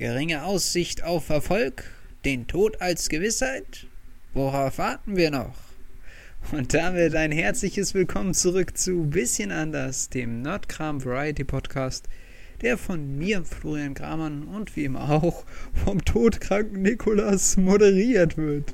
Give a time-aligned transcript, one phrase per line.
[0.00, 1.84] Geringe Aussicht auf Erfolg?
[2.24, 3.86] Den Tod als Gewissheit?
[4.32, 5.54] Worauf warten wir noch?
[6.52, 12.08] Und damit ein herzliches Willkommen zurück zu Bisschen anders, dem Nerdkram Variety Podcast,
[12.62, 15.44] der von mir, Florian Gramann und wie immer auch
[15.84, 18.72] vom todkranken Nikolas moderiert wird.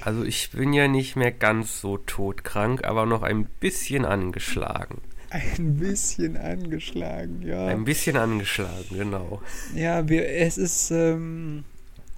[0.00, 5.02] Also ich bin ja nicht mehr ganz so todkrank, aber noch ein bisschen angeschlagen.
[5.30, 7.66] Ein bisschen angeschlagen, ja.
[7.66, 9.42] Ein bisschen angeschlagen, genau.
[9.74, 11.64] Ja, wir, es ist, ähm,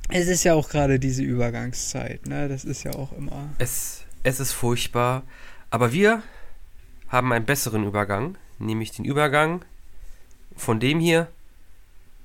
[0.08, 2.48] es ist ja auch gerade diese Übergangszeit, ne?
[2.48, 3.48] Das ist ja auch immer.
[3.58, 5.24] Es, es ist furchtbar,
[5.70, 6.22] aber wir
[7.08, 9.64] haben einen besseren Übergang, nämlich den Übergang
[10.56, 11.28] von dem hier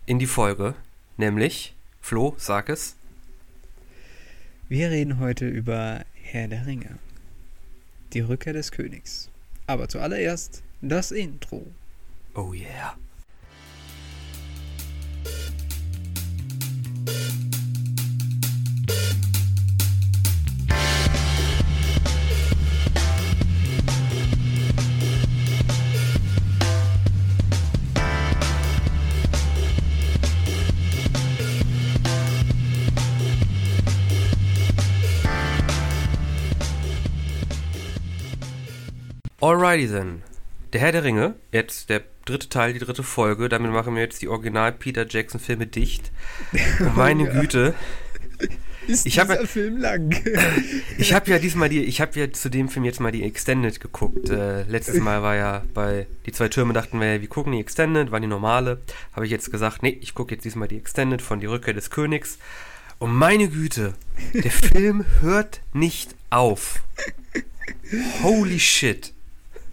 [0.05, 0.75] in die Folge,
[1.17, 2.95] nämlich, Flo, sag es.
[4.69, 6.99] Wir reden heute über Herr der Ringe.
[8.13, 9.29] Die Rückkehr des Königs.
[9.67, 11.65] Aber zuallererst das Intro.
[12.35, 12.95] Oh yeah.
[39.41, 40.23] Alrighty then.
[40.75, 43.47] Der Herr der Ringe, jetzt der dritte Teil, die dritte Folge.
[43.47, 46.11] Damit machen wir jetzt die Original Peter Jackson Filme dicht.
[46.81, 47.39] Und meine ja.
[47.39, 47.73] Güte.
[48.85, 50.13] Ist Ich dieser hab- Film lang?
[50.97, 53.79] Ich habe ja diesmal die, ich habe ja zu dem Film jetzt mal die Extended
[53.79, 54.29] geguckt.
[54.29, 58.11] Äh, letztes Mal war ja bei die zwei Türme dachten wir, wir gucken die Extended,
[58.11, 58.81] war die normale.
[59.13, 61.89] Habe ich jetzt gesagt, nee, ich gucke jetzt diesmal die Extended von die Rückkehr des
[61.89, 62.37] Königs.
[62.99, 63.93] Und meine Güte,
[64.33, 66.81] der Film hört nicht auf.
[68.23, 69.13] Holy shit.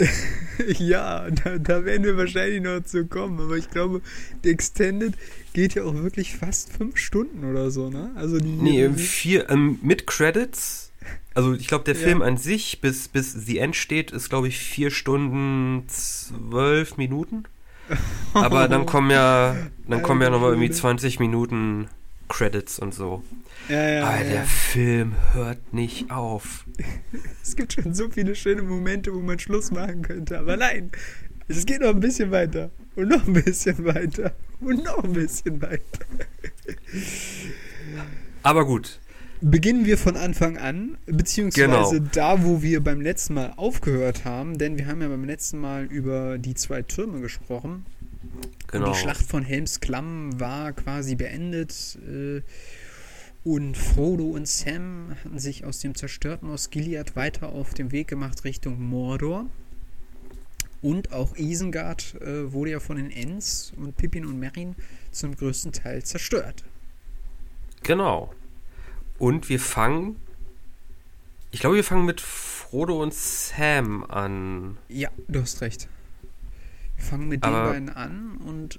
[0.79, 3.41] ja, da, da werden wir wahrscheinlich noch zu kommen.
[3.41, 4.01] Aber ich glaube,
[4.45, 5.15] die Extended
[5.53, 8.11] geht ja auch wirklich fast fünf Stunden oder so, ne?
[8.17, 8.49] Also die.
[8.49, 10.91] Nee, die- vier, ähm, mit Credits.
[11.35, 12.01] Also ich glaube, der Ja.
[12.01, 17.45] Film an sich, bis, bis The End steht, ist, glaube ich, vier Stunden zwölf Minuten.
[18.35, 19.57] Aber dann kommen ja,
[19.89, 20.81] dann kommen ja nochmal irgendwie Schwede.
[20.81, 21.89] 20 Minuten
[22.33, 23.23] Credits und so.
[23.69, 24.43] ja, ja, Aber der ja.
[24.45, 26.65] Film hört nicht auf.
[27.43, 30.39] Es gibt schon so viele schöne Momente, wo man Schluss machen könnte.
[30.39, 30.91] Aber nein,
[31.49, 32.71] es geht noch ein bisschen weiter.
[32.97, 34.33] Und noch ein bisschen weiter.
[34.61, 36.05] Und noch ein bisschen weiter.
[38.43, 38.99] Aber gut,
[39.45, 42.09] Beginnen wir von Anfang an, beziehungsweise Genau.
[42.13, 45.87] da, wo wir beim letzten Mal aufgehört haben, denn wir haben ja beim letzten Mal
[45.87, 47.85] über die zwei Türme gesprochen.
[48.35, 48.93] Und genau.
[48.93, 51.99] die Schlacht von Helms Klamm war quasi beendet.
[52.07, 52.43] Äh,
[53.45, 58.45] und Frodo und Sam hatten sich aus dem zerstörten Osgiliath weiter auf den Weg gemacht
[58.45, 59.47] Richtung Mordor.
[60.81, 64.75] Und auch Isengard äh, wurde ja von den Ents und Pippin und Merrin
[65.13, 66.65] zum größten Teil zerstört.
[67.83, 68.33] Genau.
[69.19, 70.17] Und wir fangen.
[71.51, 74.79] Ich glaube, wir fangen mit Frodo und Sam an.
[74.89, 75.89] Ja, du hast recht.
[77.03, 78.79] Wir fangen mit den beiden an und.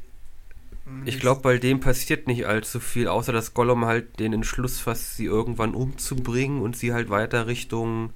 [0.86, 4.80] mm, Ich glaube, bei dem passiert nicht allzu viel, außer dass Gollum halt den Entschluss
[4.80, 8.14] fasst, sie irgendwann umzubringen und sie halt weiter Richtung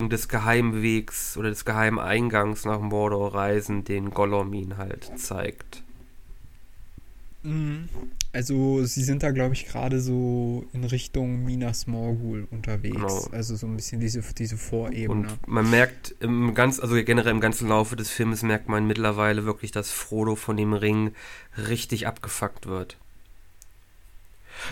[0.00, 5.82] des Geheimwegs oder des geheimen Eingangs nach Mordor reisen, den Gollum ihn halt zeigt.
[8.32, 12.96] Also, sie sind da, glaube ich, gerade so in Richtung Minas Morgul unterwegs.
[12.96, 13.28] Genau.
[13.32, 15.08] Also, so ein bisschen diese, diese Vorebene.
[15.28, 19.46] Und man merkt im ganz, also generell im ganzen Laufe des Films merkt man mittlerweile
[19.46, 21.12] wirklich, dass Frodo von dem Ring
[21.56, 22.98] richtig abgefuckt wird.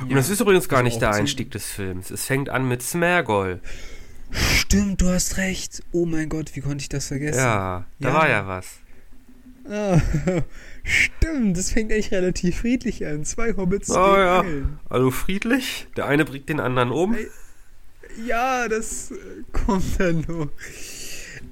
[0.02, 2.10] Und das ist übrigens gar nicht der Einstieg des Films.
[2.10, 3.60] Es fängt an mit Smergol.
[4.30, 5.82] Stimmt, du hast recht.
[5.92, 7.38] Oh mein Gott, wie konnte ich das vergessen?
[7.38, 8.14] Ja, da Ja.
[8.14, 8.66] war ja was.
[9.68, 10.00] Ah,
[10.84, 13.24] stimmt, das fängt echt relativ friedlich an.
[13.24, 14.40] Zwei Hobbits Oh ja.
[14.40, 14.78] Angeln.
[14.88, 15.86] Also friedlich.
[15.96, 17.16] Der eine bringt den anderen um.
[18.26, 19.14] Ja, das äh,
[19.52, 20.48] kommt dann noch.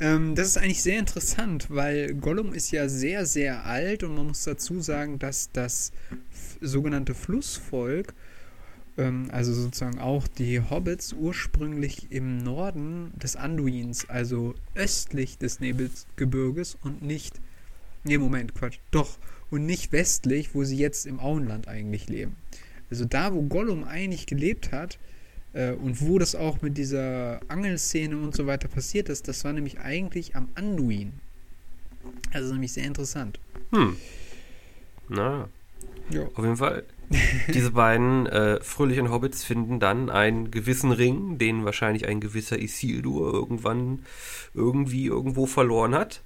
[0.00, 4.26] Ähm, das ist eigentlich sehr interessant, weil Gollum ist ja sehr, sehr alt und man
[4.28, 5.92] muss dazu sagen, dass das
[6.60, 8.14] sogenannte Flussvolk,
[8.98, 16.76] ähm, also sozusagen auch die Hobbits, ursprünglich im Norden des Anduins, also östlich des Nebelgebirges
[16.82, 17.40] und nicht,
[18.06, 19.18] nee, Moment, Quatsch, doch,
[19.50, 22.36] und nicht westlich, wo sie jetzt im Auenland eigentlich leben.
[22.90, 24.98] Also da, wo Gollum eigentlich gelebt hat,
[25.52, 29.52] äh, und wo das auch mit dieser Angelszene und so weiter passiert ist, das war
[29.52, 31.12] nämlich eigentlich am Anduin.
[32.32, 33.40] Also nämlich sehr interessant.
[33.72, 33.96] Hm.
[35.08, 35.48] Na,
[36.10, 36.24] Ja.
[36.34, 36.84] auf jeden Fall.
[37.54, 43.32] Diese beiden äh, fröhlichen Hobbits finden dann einen gewissen Ring, den wahrscheinlich ein gewisser Isildur
[43.32, 44.00] irgendwann
[44.54, 46.22] irgendwie irgendwo verloren hat.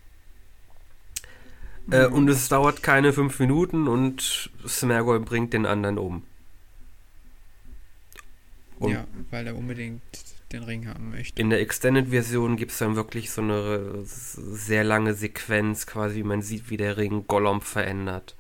[1.91, 6.23] Äh, und es dauert keine fünf Minuten und Smergol bringt den anderen um.
[8.79, 10.03] Und ja, weil er unbedingt
[10.53, 11.41] den Ring haben möchte.
[11.41, 16.71] In der Extended-Version gibt es dann wirklich so eine sehr lange Sequenz, quasi, man sieht,
[16.71, 18.35] wie der Ring Gollum verändert.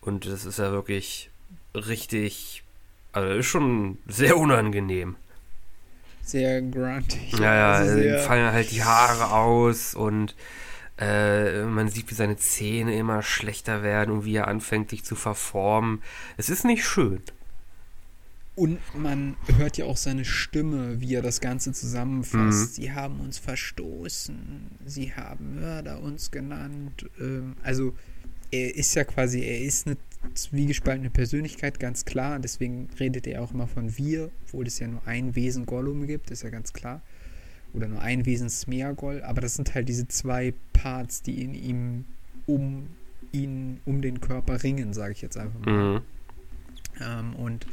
[0.00, 1.30] Und das ist ja wirklich
[1.74, 2.64] richtig,
[3.12, 5.16] also ist schon sehr unangenehm.
[6.22, 7.32] Sehr gruntig.
[7.32, 10.34] Ja, ja, also sehr fallen halt die Haare aus und
[11.02, 15.16] äh, man sieht, wie seine Zähne immer schlechter werden und wie er anfängt, sich zu
[15.16, 16.02] verformen.
[16.36, 17.22] Es ist nicht schön.
[18.54, 22.78] Und man hört ja auch seine Stimme, wie er das Ganze zusammenfasst.
[22.78, 22.82] Mhm.
[22.82, 27.06] Sie haben uns verstoßen, sie haben Mörder uns genannt.
[27.18, 27.94] Ähm, also
[28.50, 29.96] er ist ja quasi, er ist eine
[30.34, 32.38] zwiegespaltene Persönlichkeit, ganz klar.
[32.38, 36.30] Deswegen redet er auch immer von wir, obwohl es ja nur ein Wesen Gollum gibt,
[36.30, 37.00] ist ja ganz klar.
[37.74, 39.22] Oder nur ein Wesen Smeagol.
[39.22, 42.04] Aber das sind halt diese zwei Parts, die in ihm
[42.46, 42.88] um
[43.32, 45.94] ihn, um den Körper ringen, sage ich jetzt einfach mal.
[45.94, 46.00] Mhm.
[47.00, 47.66] Ähm, und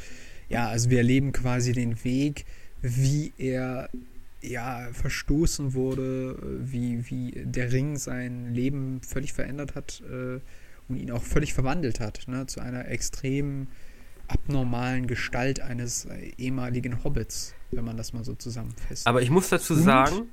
[0.47, 2.45] ja, also wir erleben quasi den Weg,
[2.81, 3.89] wie er
[4.41, 10.39] ja verstoßen wurde, wie, wie der Ring sein Leben völlig verändert hat äh,
[10.87, 13.67] und ihn auch völlig verwandelt hat, ne, zu einer extrem
[14.29, 19.07] abnormalen Gestalt eines äh, ehemaligen Hobbits, wenn man das mal so zusammenfasst.
[19.07, 20.29] Aber ich muss dazu und, sagen,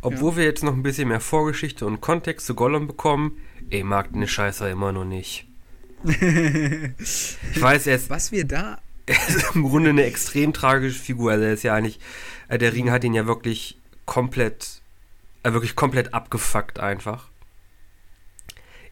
[0.00, 0.36] obwohl ja.
[0.38, 3.38] wir jetzt noch ein bisschen mehr Vorgeschichte und Kontext zu Gollum bekommen,
[3.70, 5.46] ich mag den Scheißer immer noch nicht.
[6.04, 8.10] ich weiß jetzt.
[8.10, 11.32] Was wir da er ist im Grunde eine extrem tragische Figur.
[11.32, 12.00] Also er ist ja eigentlich,
[12.48, 14.80] äh, der Ring hat ihn ja wirklich komplett,
[15.42, 17.28] äh, wirklich komplett abgefuckt einfach.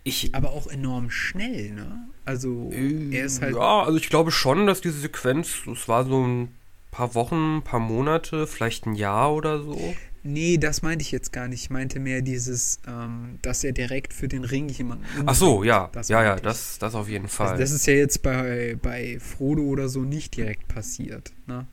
[0.05, 2.09] Ich, aber auch enorm schnell, ne?
[2.25, 3.55] Also äh, er ist halt.
[3.55, 6.49] Ja, also ich glaube schon, dass diese Sequenz, es war so ein
[6.91, 9.95] paar Wochen, ein paar Monate, vielleicht ein Jahr oder so.
[10.25, 11.63] Nee, das meinte ich jetzt gar nicht.
[11.63, 15.05] Ich meinte mehr dieses, ähm, dass er direkt für den Ring jemanden.
[15.27, 15.91] Ach so, ja.
[15.93, 17.49] Das ja, ja, das, das auf jeden Fall.
[17.49, 21.33] Also das ist ja jetzt bei, bei Frodo oder so nicht direkt passiert.
[21.47, 21.67] Ne?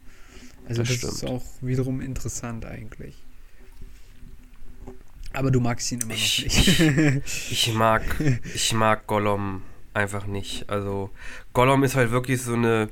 [0.68, 3.16] Also das, das ist auch wiederum interessant eigentlich.
[5.34, 7.52] Aber du magst ihn immer ich, noch nicht.
[7.52, 8.04] ich mag,
[8.56, 9.62] ich mag Gollum
[9.94, 10.70] einfach nicht.
[10.70, 11.10] Also
[11.54, 12.90] Gollum ist halt wirklich so eine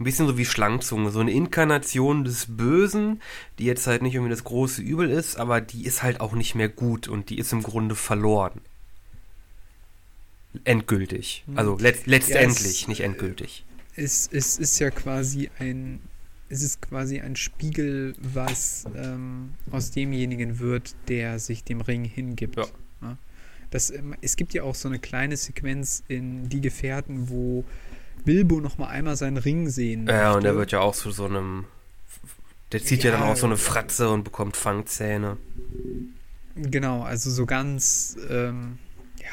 [0.00, 3.22] ein bisschen so wie Schlangzunge, so eine Inkarnation des Bösen,
[3.58, 6.54] die jetzt halt nicht irgendwie das große Übel ist, aber die ist halt auch nicht
[6.54, 8.60] mehr gut und die ist im Grunde verloren.
[10.64, 11.44] Endgültig.
[11.54, 13.64] Also let letztendlich, ja, es, nicht endgültig.
[13.96, 16.00] Es, es ist ja quasi ein,
[16.54, 22.56] es ist quasi ein Spiegel, was ähm, aus demjenigen wird, der sich dem Ring hingibt.
[22.56, 22.66] Ja.
[23.02, 23.18] Ja?
[23.70, 27.64] Das, ähm, es gibt ja auch so eine kleine Sequenz in Die Gefährten, wo
[28.24, 30.38] Bilbo noch mal einmal seinen Ring sehen Ja, möchte.
[30.38, 31.64] und er wird ja auch zu so einem.
[32.70, 35.36] Der zieht ja, ja dann auch so eine Fratze und bekommt Fangzähne.
[36.54, 38.16] Genau, also so ganz.
[38.30, 38.78] Ähm,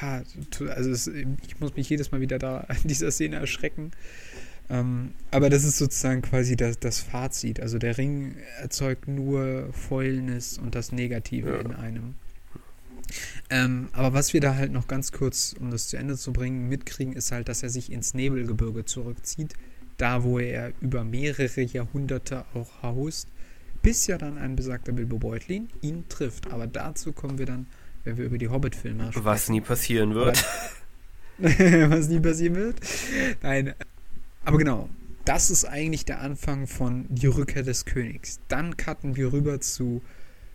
[0.02, 0.24] ja,
[0.70, 3.92] also es, ich muss mich jedes Mal wieder da an dieser Szene erschrecken.
[4.72, 7.60] Ähm, aber das ist sozusagen quasi das, das Fazit.
[7.60, 11.60] Also der Ring erzeugt nur Fäulnis und das Negative ja.
[11.60, 12.16] in einem.
[13.50, 16.70] Ähm, aber was wir da halt noch ganz kurz, um das zu Ende zu bringen,
[16.70, 19.56] mitkriegen, ist halt, dass er sich ins Nebelgebirge zurückzieht,
[19.98, 23.28] da wo er über mehrere Jahrhunderte auch haust,
[23.82, 26.50] bis ja dann ein besagter Bilbo Beutlin ihn trifft.
[26.50, 27.66] Aber dazu kommen wir dann,
[28.06, 29.26] wenn wir über die Hobbit-Filme sprechen.
[29.26, 30.46] Was nie passieren wird.
[31.40, 32.78] was nie passieren wird.
[33.42, 33.74] Nein.
[34.44, 34.90] Aber genau,
[35.26, 38.40] das ist eigentlich der Anfang von Die Rückkehr des Königs.
[38.48, 40.02] Dann cutten wir rüber zu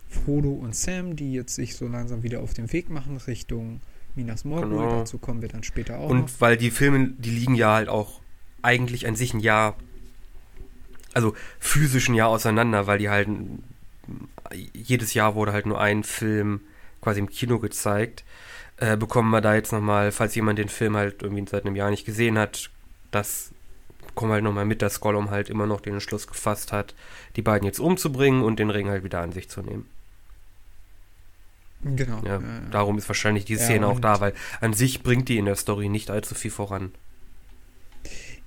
[0.09, 3.81] Frodo und Sam, die jetzt sich so langsam wieder auf den Weg machen Richtung
[4.15, 4.69] Minas Morgul.
[4.69, 4.99] Genau.
[4.99, 6.09] Dazu kommen wir dann später auch.
[6.09, 6.41] Und noch.
[6.41, 8.21] weil die Filme, die liegen ja halt auch
[8.61, 9.77] eigentlich an sich ein Jahr,
[11.13, 13.29] also physisch ein Jahr auseinander, weil die halt
[14.73, 16.61] jedes Jahr wurde halt nur ein Film
[17.01, 18.23] quasi im Kino gezeigt.
[18.77, 21.89] Äh, bekommen wir da jetzt nochmal, falls jemand den Film halt irgendwie seit einem Jahr
[21.89, 22.69] nicht gesehen hat,
[23.11, 23.51] das
[24.17, 26.95] bekommen halt nochmal mit, dass Gollum halt immer noch den Entschluss gefasst hat,
[27.35, 29.85] die beiden jetzt umzubringen und den Ring halt wieder an sich zu nehmen.
[31.83, 32.23] Genau.
[32.25, 35.37] Ja, ja, darum ist wahrscheinlich die Szene ja, auch da, weil an sich bringt die
[35.37, 36.91] in der Story nicht allzu viel voran.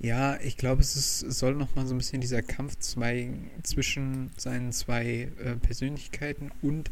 [0.01, 3.31] Ja, ich glaube, es, ist, es soll noch mal so ein bisschen dieser Kampf zwei,
[3.63, 6.91] zwischen seinen zwei äh, Persönlichkeiten und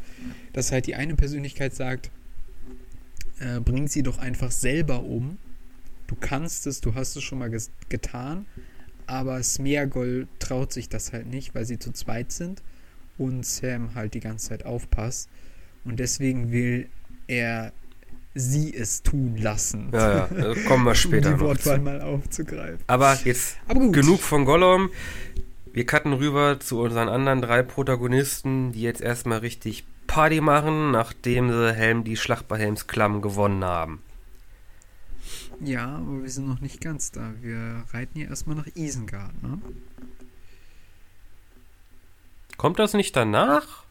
[0.53, 2.11] dass halt die eine Persönlichkeit sagt,
[3.39, 5.37] äh, bring sie doch einfach selber um.
[6.07, 7.51] Du kannst es, du hast es schon mal
[7.89, 8.45] getan,
[9.09, 12.61] aber Smeagol traut sich das halt nicht, weil sie zu zweit sind
[13.17, 15.29] und Sam halt die ganze Zeit aufpasst.
[15.83, 16.87] Und deswegen will
[17.27, 17.73] er
[18.35, 19.89] sie es tun lassen.
[19.91, 21.31] Ja, ja, kommen wir später.
[21.31, 22.79] um die Wortwahl mal aufzugreifen.
[22.87, 24.89] Aber jetzt Aber genug von Gollum.
[25.73, 31.49] Wir cutten rüber zu unseren anderen drei Protagonisten, die jetzt erstmal richtig Party machen, nachdem
[31.49, 34.01] sie Helm die Schlacht bei Helmsklamm gewonnen haben.
[35.61, 37.33] Ja, aber wir sind noch nicht ganz da.
[37.41, 39.59] Wir reiten hier erstmal nach Isengard, ne?
[42.57, 43.83] Kommt das nicht danach?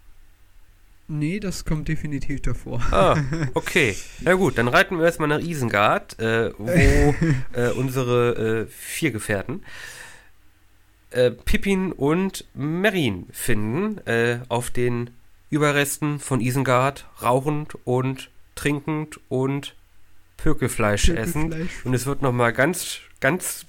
[1.08, 2.82] Nee, das kommt definitiv davor.
[2.90, 3.16] Ah,
[3.54, 3.96] okay.
[4.20, 7.14] Na gut, dann reiten wir erstmal nach Isengard, äh, wo
[7.58, 9.62] äh, unsere äh, vier Gefährten
[11.10, 15.10] äh, Pippin und Merin finden, äh, auf den
[15.50, 19.74] Überresten von Isengard, rauchend und trinkend und
[20.38, 21.68] Pökelfleisch, essen.
[21.84, 23.66] Und es wird nochmal ganz, ganz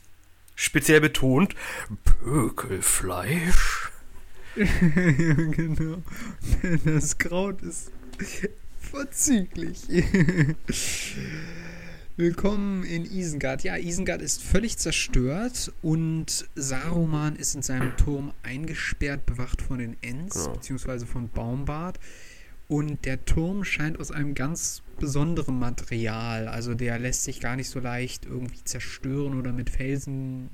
[0.56, 1.56] speziell betont,
[2.24, 3.92] Pökelfleisch.
[4.56, 6.04] genau.
[6.86, 7.92] Das Kraut ist
[8.80, 9.82] vorzüglich.
[12.18, 13.64] Willkommen in Isengard.
[13.64, 19.98] Ja, Isengard ist völlig zerstört und Saruman ist in seinem Turm eingesperrt, bewacht von den
[20.02, 20.54] Ents, genau.
[20.54, 22.00] beziehungsweise von Baumbart.
[22.70, 26.48] Und der Turm scheint aus einem ganz besonderen Material.
[26.48, 30.50] Also der lässt sich gar nicht so leicht irgendwie zerstören oder mit Felsen.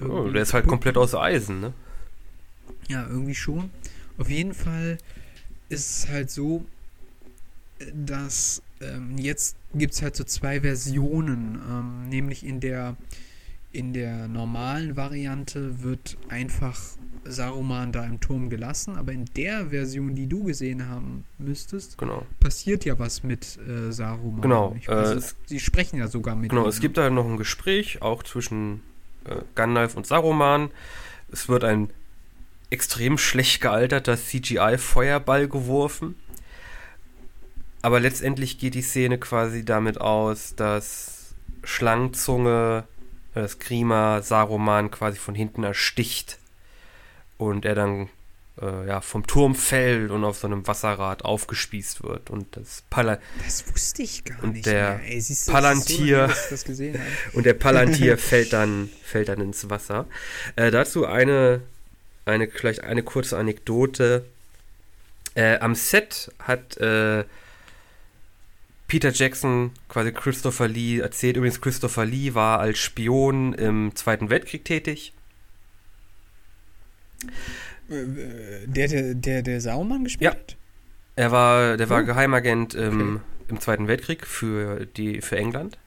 [0.00, 1.74] Oh, der ist halt komplett aus Eisen, ne?
[2.88, 3.70] Ja, irgendwie schon.
[4.16, 4.96] Auf jeden Fall
[5.68, 6.64] ist es halt so,
[7.92, 11.60] dass ähm, jetzt gibt es halt so zwei Versionen.
[11.68, 12.96] Ähm, nämlich in der,
[13.74, 16.80] in der normalen Variante wird einfach
[17.24, 22.24] Saruman da im Turm gelassen, aber in der Version, die du gesehen haben müsstest, genau.
[22.38, 24.42] passiert ja was mit äh, Saruman.
[24.42, 24.76] Genau.
[24.78, 27.36] Ich, also, äh, sie sprechen ja sogar mit Genau, ihm, es gibt da noch ein
[27.36, 28.82] Gespräch, auch zwischen
[29.24, 30.70] äh, Gandalf und Saruman.
[31.32, 31.90] Es wird ein
[32.70, 36.14] extrem schlecht gealterter CGI-Feuerball geworfen.
[37.82, 42.84] Aber letztendlich geht die Szene quasi damit aus, dass Schlangenzunge,
[43.34, 46.38] äh, das Grima Saruman quasi von hinten ersticht
[47.38, 48.08] und er dann
[48.60, 52.30] äh, ja, vom Turm fällt und auf so einem Wasserrad aufgespießt wird.
[52.30, 55.20] Und das Pala Das wusste ich gar und nicht der mehr.
[55.20, 57.00] Siehst Palantir so, dass habe.
[57.32, 60.06] und der Palantir fällt dann fällt dann ins Wasser.
[60.56, 61.62] Äh, dazu eine
[62.26, 64.24] eine vielleicht eine kurze Anekdote.
[65.34, 67.24] Äh, am Set hat äh,
[68.86, 71.36] Peter Jackson quasi Christopher Lee erzählt.
[71.36, 75.12] Übrigens, Christopher Lee war als Spion im Zweiten Weltkrieg tätig.
[77.88, 78.04] Äh,
[78.66, 80.38] Der, der, der, der Saumann gespielt Ja.
[80.38, 80.56] hat?
[81.16, 82.04] Er war, der war Oh.
[82.06, 83.20] Geheimagent im, Okay.
[83.48, 85.78] im Zweiten Weltkrieg für die für England.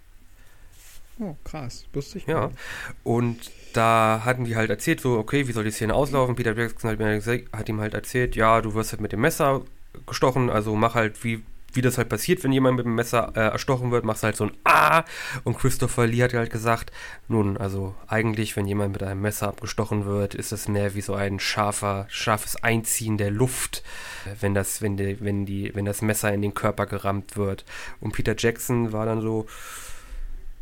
[1.20, 1.86] Oh, krass.
[1.94, 2.48] Wusste ich Ja.
[2.48, 2.58] nicht.
[3.04, 6.36] Und da hatten die halt erzählt, so, okay, wie soll die Szene auslaufen?
[6.36, 9.62] Peter Jackson hat ihm halt erzählt, ja, du wirst halt mit dem Messer
[10.06, 11.44] gestochen, also mach halt, wie,
[11.74, 14.46] wie das halt passiert, wenn jemand mit dem Messer äh, erstochen wird, machst halt so
[14.46, 15.04] ein Ah!
[15.44, 16.92] Und Christopher Lee hat halt gesagt,
[17.28, 21.14] nun, also eigentlich, wenn jemand mit einem Messer abgestochen wird, ist es mehr wie so
[21.14, 23.84] ein scharfer, scharfes Einziehen der Luft,
[24.26, 27.66] äh, wenn das, wenn die, wenn die, wenn das Messer in den Körper gerammt wird.
[28.00, 29.46] Und Peter Jackson war dann so,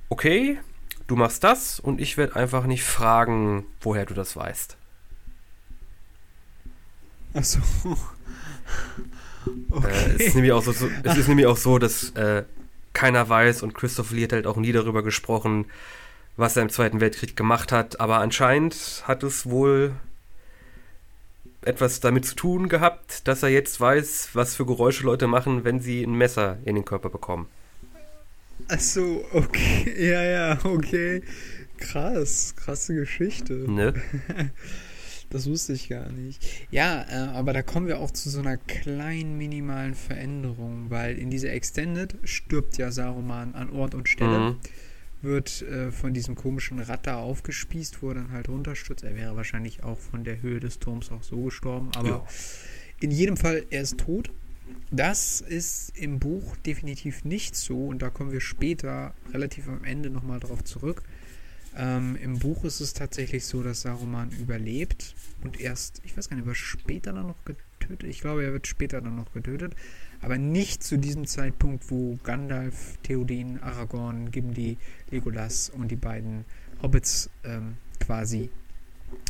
[0.09, 0.59] okay,
[1.07, 4.77] du machst das und ich werde einfach nicht fragen, woher du das weißt.
[7.33, 7.59] Achso.
[9.69, 9.87] Okay.
[9.87, 12.43] Äh, es, ist nämlich auch so, so, es ist nämlich auch so, dass äh,
[12.93, 15.65] keiner weiß und Christopher Lee hat halt auch nie darüber gesprochen,
[16.37, 19.93] was er im Zweiten Weltkrieg gemacht hat, aber anscheinend hat es wohl
[21.61, 25.79] etwas damit zu tun gehabt, dass er jetzt weiß, was für Geräusche Leute machen, wenn
[25.79, 27.47] sie ein Messer in den Körper bekommen.
[28.67, 29.93] Achso, okay.
[30.09, 31.21] Ja, ja, okay.
[31.77, 33.53] Krass, krasse Geschichte.
[33.53, 33.93] Ne?
[35.29, 36.41] Das wusste ich gar nicht.
[36.72, 41.29] Ja, äh, aber da kommen wir auch zu so einer kleinen minimalen Veränderung, weil in
[41.29, 44.55] dieser Extended stirbt ja Saruman an Ort und Stelle, Mhm.
[45.22, 49.03] wird äh, von diesem komischen da aufgespießt, wo er dann halt runterstürzt.
[49.03, 52.25] Er wäre wahrscheinlich auch von der Höhe des Turms auch so gestorben, aber Ja.
[53.01, 54.29] in jedem Fall, er ist tot.
[54.91, 60.10] Das ist im Buch definitiv nicht so und da kommen wir später relativ am Ende
[60.10, 61.03] nochmal drauf zurück.
[61.77, 65.13] Ähm, Im Buch ist es tatsächlich so, dass Saruman überlebt
[65.44, 68.10] und erst, ich weiß gar nicht, wird später dann noch getötet.
[68.10, 69.75] Ich glaube, er wird später dann noch getötet,
[70.22, 74.77] aber nicht zu diesem Zeitpunkt, wo Gandalf, Theoden, Aragorn, Gimli,
[75.12, 76.46] Legolas und die beiden
[76.82, 78.50] Hobbits ähm, quasi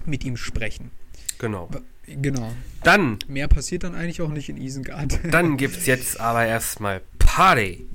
[0.05, 0.91] mit ihm sprechen.
[1.39, 1.69] Genau.
[2.07, 2.53] Genau.
[2.83, 5.19] Dann, Mehr passiert dann eigentlich auch nicht in Isengard.
[5.31, 7.87] dann gibt's jetzt aber erstmal Party.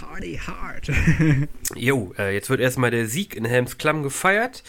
[0.00, 0.90] Party hard.
[1.74, 4.62] Jo, äh, jetzt wird erstmal der Sieg in Helms Klamm gefeiert.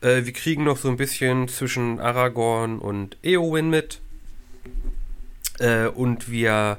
[0.00, 4.00] Äh, wir kriegen noch so ein bisschen zwischen Aragorn und Eowyn mit.
[5.58, 6.78] Äh, und wir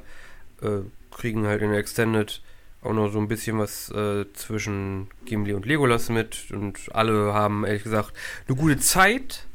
[0.62, 0.68] äh,
[1.16, 2.42] kriegen halt in der Extended
[2.82, 6.50] auch noch so ein bisschen was äh, zwischen Gimli und Legolas mit.
[6.50, 8.12] Und alle haben, ehrlich gesagt,
[8.48, 9.46] eine gute Zeit.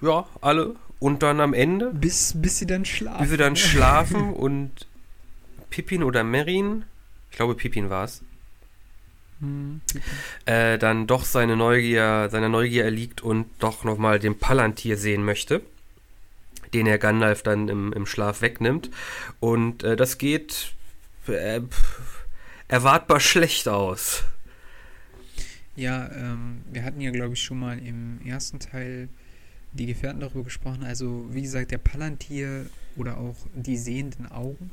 [0.00, 0.76] Ja, alle.
[1.00, 3.24] Und dann am Ende, Bis, bis sie dann schlafen.
[3.24, 4.86] wie sie dann schlafen und
[5.70, 6.84] Pippin oder Merin,
[7.30, 8.22] ich glaube Pippin war es,
[9.40, 9.80] Hm.
[10.46, 15.62] äh, dann doch seine Neugier, seiner Neugier erliegt und doch nochmal den Palantir sehen möchte,
[16.74, 18.90] den er Gandalf dann im, im Schlaf wegnimmt.
[19.38, 20.72] Und äh, das geht
[21.28, 21.60] äh,
[22.66, 24.24] erwartbar schlecht aus.
[25.76, 29.08] Ja, ähm, wir hatten ja, glaube ich, schon mal im ersten Teil
[29.72, 30.82] die Gefährten darüber gesprochen.
[30.82, 34.72] Also, wie gesagt, der Palantir oder auch die sehenden Augen.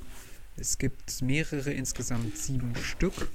[0.57, 3.29] Es gibt mehrere, insgesamt sieben Stück.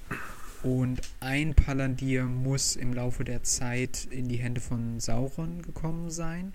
[0.63, 6.53] Und ein Palantir muss im Laufe der Zeit in die Hände von Sauron gekommen sein.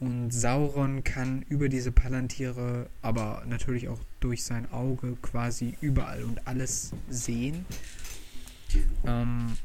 [0.00, 6.46] Und Sauron kann über diese Palantiere, aber natürlich auch durch sein Auge quasi überall und
[6.46, 7.64] alles sehen.
[9.04, 9.56] Ähm,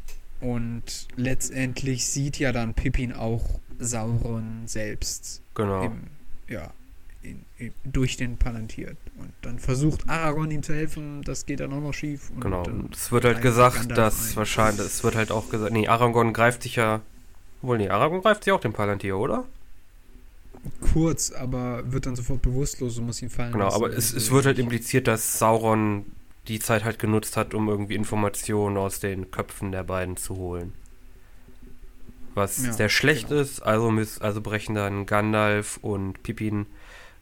[0.42, 5.86] und letztendlich sieht ja dann Pippin auch Sauron selbst Genau.
[5.86, 6.02] im,
[6.48, 6.74] ja,
[7.86, 8.96] durch den Palantir.
[9.18, 12.30] Und dann versucht Aragorn ihm zu helfen, das geht dann auch noch schief.
[12.32, 12.64] Und Genau.
[12.92, 14.36] Es wird halt gesagt, Gandalf dass ein.
[14.38, 17.02] wahrscheinlich, es wird halt auch gesagt, nee, Aragorn greift sich ja,
[17.62, 19.46] wohl nee, Aragorn greift sich auch den Palantir, oder?
[20.94, 23.76] Kurz, aber wird dann sofort bewusstlos und muss ihn fallen Genau, lassen.
[23.76, 26.06] aber es, es wird halt impliziert, dass Sauron
[26.48, 30.74] die Zeit halt genutzt hat, um irgendwie Informationen aus den Köpfen der beiden zu holen.
[32.34, 33.42] Was Ja, sehr schlecht genau.
[33.42, 36.66] ist, also, also brechen dann Gandalf und Pippin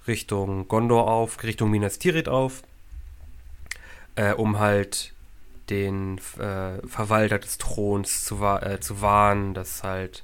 [0.08, 2.64] Richtung Gondor auf, Richtung Minas Tirith auf,
[4.16, 5.14] äh, um halt
[5.70, 10.24] den äh, Verwalter des Throns zu, äh, zu warnen, dass halt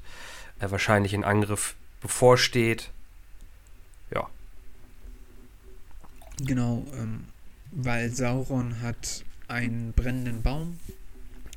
[0.59, 2.89] wahrscheinlich ein Angriff bevorsteht.
[4.11, 4.27] Ja,
[6.43, 7.25] Genau, ähm,
[7.71, 10.77] weil Sauron hat einen brennenden Baum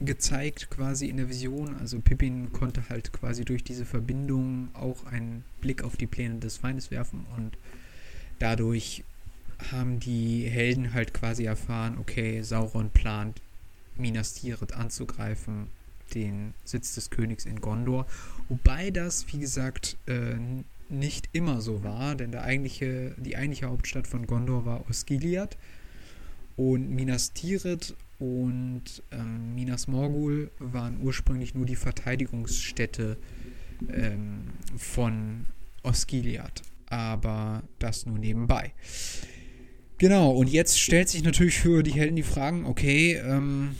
[0.01, 1.77] gezeigt quasi in der Vision.
[1.77, 6.57] Also Pippin konnte halt quasi durch diese Verbindung auch einen Blick auf die Pläne des
[6.57, 7.59] Feindes werfen und
[8.41, 9.05] dadurch
[9.71, 13.41] haben die Helden halt quasi erfahren, okay, Sauron plant
[13.97, 15.69] Minas Tirith anzugreifen,
[16.15, 18.07] den Sitz des Königs in Gondor.
[18.49, 20.35] Wobei das, wie gesagt, äh,
[20.89, 25.57] nicht immer so war, denn der eigentliche, die eigentliche Hauptstadt von Gondor war Osgiliath
[26.57, 33.17] und Minas Tirith und ähm, Minas Morgul waren ursprünglich nur die Verteidigungsstätte
[33.89, 35.47] ähm, von
[35.83, 36.63] Osgiliath.
[36.91, 38.75] Aber das nur nebenbei.
[39.99, 43.77] Genau, und jetzt stellt sich natürlich für die Helden die Fragen, okay, ähm,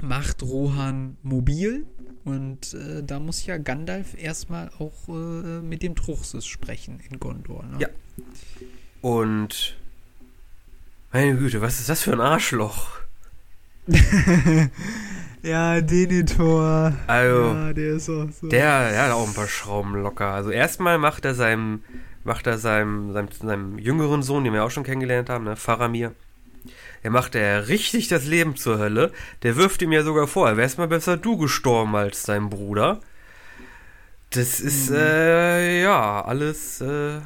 [0.00, 1.86] macht Rohan mobil?
[2.24, 7.64] Und äh, da muss ja Gandalf erstmal auch äh, mit dem Truchsess sprechen in Gondor.
[7.64, 7.78] Ne?
[7.78, 7.88] Ja.
[9.00, 9.76] Und
[11.12, 13.05] meine Güte, was ist das für ein Arschloch?
[15.42, 16.92] ja, Denethor.
[17.06, 18.48] Also, Ja, der ist auch so.
[18.48, 20.26] der, der hat auch ein paar Schrauben locker.
[20.32, 21.82] Also erstmal macht er seinem,
[22.24, 26.12] macht er seinem, seinem, seinem jüngeren Sohn, den wir auch schon kennengelernt haben, ne, Faramir,
[27.04, 29.12] der macht er richtig das Leben zur Hölle.
[29.44, 33.00] Der wirft ihm ja sogar vor, wärst mal besser du gestorben als dein Bruder.
[34.30, 34.96] Das ist, Mhm.
[34.96, 37.20] äh, ja, alles, äh,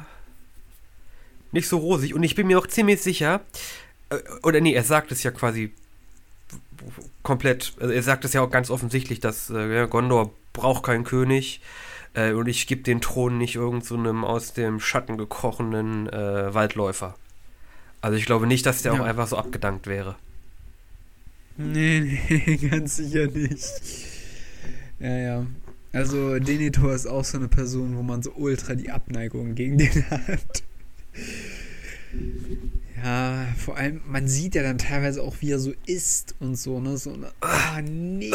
[1.51, 2.13] nicht so rosig.
[2.13, 3.41] Und ich bin mir auch ziemlich sicher,
[4.09, 5.73] äh, oder nee, er sagt es ja quasi
[7.23, 11.61] komplett, also er sagt es ja auch ganz offensichtlich, dass äh, Gondor braucht keinen König
[12.13, 16.53] äh, und ich gebe den Thron nicht irgend so einem aus dem Schatten gekrochenen äh,
[16.53, 17.15] Waldläufer.
[18.01, 19.01] Also ich glaube nicht, dass der Ja.
[19.01, 20.15] auch einfach so abgedankt wäre.
[21.57, 23.63] Nee, nee, ganz sicher nicht.
[24.99, 25.45] Ja, ja.
[25.93, 30.09] Also Denethor ist auch so eine Person, wo man so ultra die Abneigung gegen den
[30.09, 30.63] hat.
[33.03, 36.79] Ja, vor allem, man sieht ja dann teilweise auch, wie er so isst und so,
[36.79, 36.97] ne?
[36.97, 37.31] So, ne?
[37.41, 38.31] Ah, nee.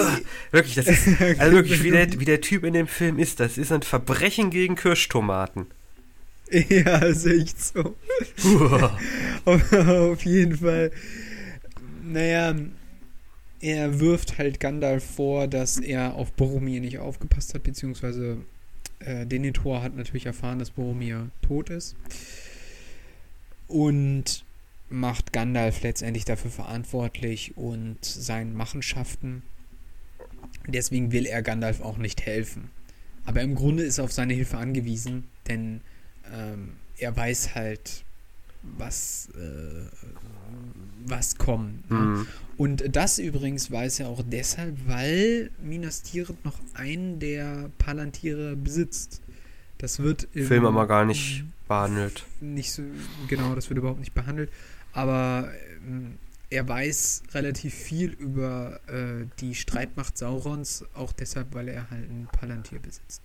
[0.50, 1.08] Wirklich, das ist,
[1.38, 4.50] also wirklich, wie der, wie der Typ in dem Film ist, das ist ein Verbrechen
[4.50, 5.66] gegen Kirschtomaten.
[6.50, 7.96] ja, ist echt so.
[9.44, 10.90] Auf, auf jeden Fall.
[12.04, 12.54] Naja,
[13.60, 18.38] er wirft halt Gandalf vor, dass er auf Boromir nicht aufgepasst hat, beziehungsweise
[19.00, 21.96] äh, Denethor hat natürlich erfahren, dass Boromir tot ist.
[23.68, 24.44] Und
[24.88, 29.42] macht Gandalf letztendlich dafür verantwortlich und seinen Machenschaften.
[30.68, 32.70] Deswegen will er Gandalf auch nicht helfen.
[33.24, 35.80] Aber im Grunde ist er auf seine Hilfe angewiesen, denn
[36.32, 38.04] ähm, er weiß halt,
[38.78, 39.86] was, äh,
[41.04, 41.90] was kommt.
[41.90, 41.98] Ne?
[41.98, 42.26] Hm.
[42.56, 49.20] Und das übrigens weiß er auch deshalb, weil Minas Tirith noch einen der Palantiere besitzt.
[49.78, 52.24] Das wird im Film aber gar nicht behandelt.
[52.40, 52.82] nicht so
[53.28, 54.50] genau, das wird überhaupt nicht behandelt.
[54.92, 55.50] Aber
[55.86, 62.08] ähm, er weiß relativ viel über äh, die Streitmacht Saurons, auch deshalb, weil er halt
[62.08, 63.22] ein Palantir besitzt.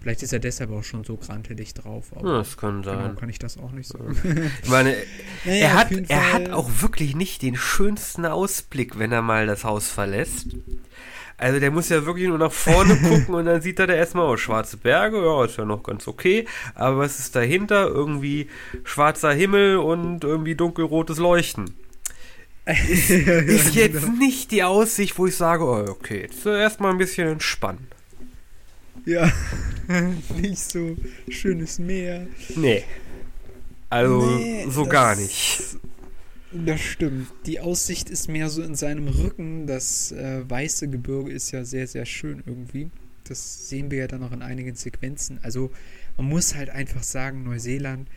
[0.00, 2.12] Vielleicht ist er deshalb auch schon so grantelig drauf.
[2.14, 2.98] Ja, das kann sein.
[2.98, 4.16] Genau kann ich das auch nicht sagen.
[4.62, 4.94] Ich meine,
[5.44, 9.64] Naja, er, hat, er hat auch wirklich nicht den schönsten Ausblick, wenn er mal das
[9.64, 10.54] Haus verlässt.
[11.38, 14.26] Also der muss ja wirklich nur nach vorne gucken und dann sieht er da erstmal
[14.26, 16.46] oh, schwarze Berge, ja, ist ja noch ganz okay.
[16.74, 17.86] Aber was ist dahinter?
[17.86, 18.48] Irgendwie
[18.84, 21.74] schwarzer Himmel und irgendwie dunkelrotes Leuchten.
[22.66, 24.18] Ist, ist jetzt Genau.
[24.18, 27.86] nicht die Aussicht, wo ich sage, oh, okay, jetzt erstmal ein bisschen entspannen.
[29.06, 29.32] Ja,
[30.36, 30.96] nicht so
[31.30, 32.26] schönes Meer.
[32.56, 32.82] Nee.
[33.88, 35.62] Also Nee, so gar nicht.
[36.52, 37.28] Das stimmt.
[37.46, 39.66] Die Aussicht ist mehr so in seinem Rücken.
[39.66, 42.90] Das äh, weiße Gebirge ist ja sehr, sehr schön irgendwie.
[43.24, 45.38] Das sehen wir ja dann noch in einigen Sequenzen.
[45.42, 45.70] Also
[46.16, 48.08] man muss halt einfach sagen, Neuseeland,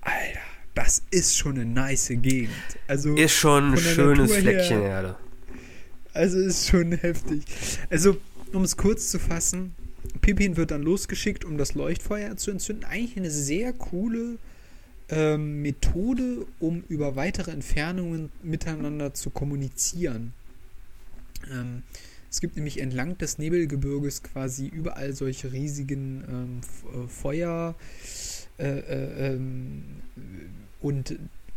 [0.00, 0.38] Alter,
[0.74, 2.50] das ist schon eine nice Gegend.
[2.88, 5.16] Also, Ist schon ein schönes Natur her- Fleckchen Erde.
[6.14, 7.42] also ist schon heftig.
[7.90, 8.16] Also,
[8.52, 9.74] um es kurz zu fassen,
[10.20, 12.84] Pippin wird dann losgeschickt, um das Leuchtfeuer zu entzünden.
[12.84, 14.38] Eigentlich eine sehr coole
[15.08, 20.32] ähm, Methode, um über weitere Entfernungen miteinander zu kommunizieren.
[21.50, 21.82] Ähm,
[22.30, 27.76] es gibt nämlich entlang des Nebelgebirges quasi überall solche riesigen ähm, äh, Feuer
[28.58, 29.84] äh, äh, ähm,
[30.80, 31.12] und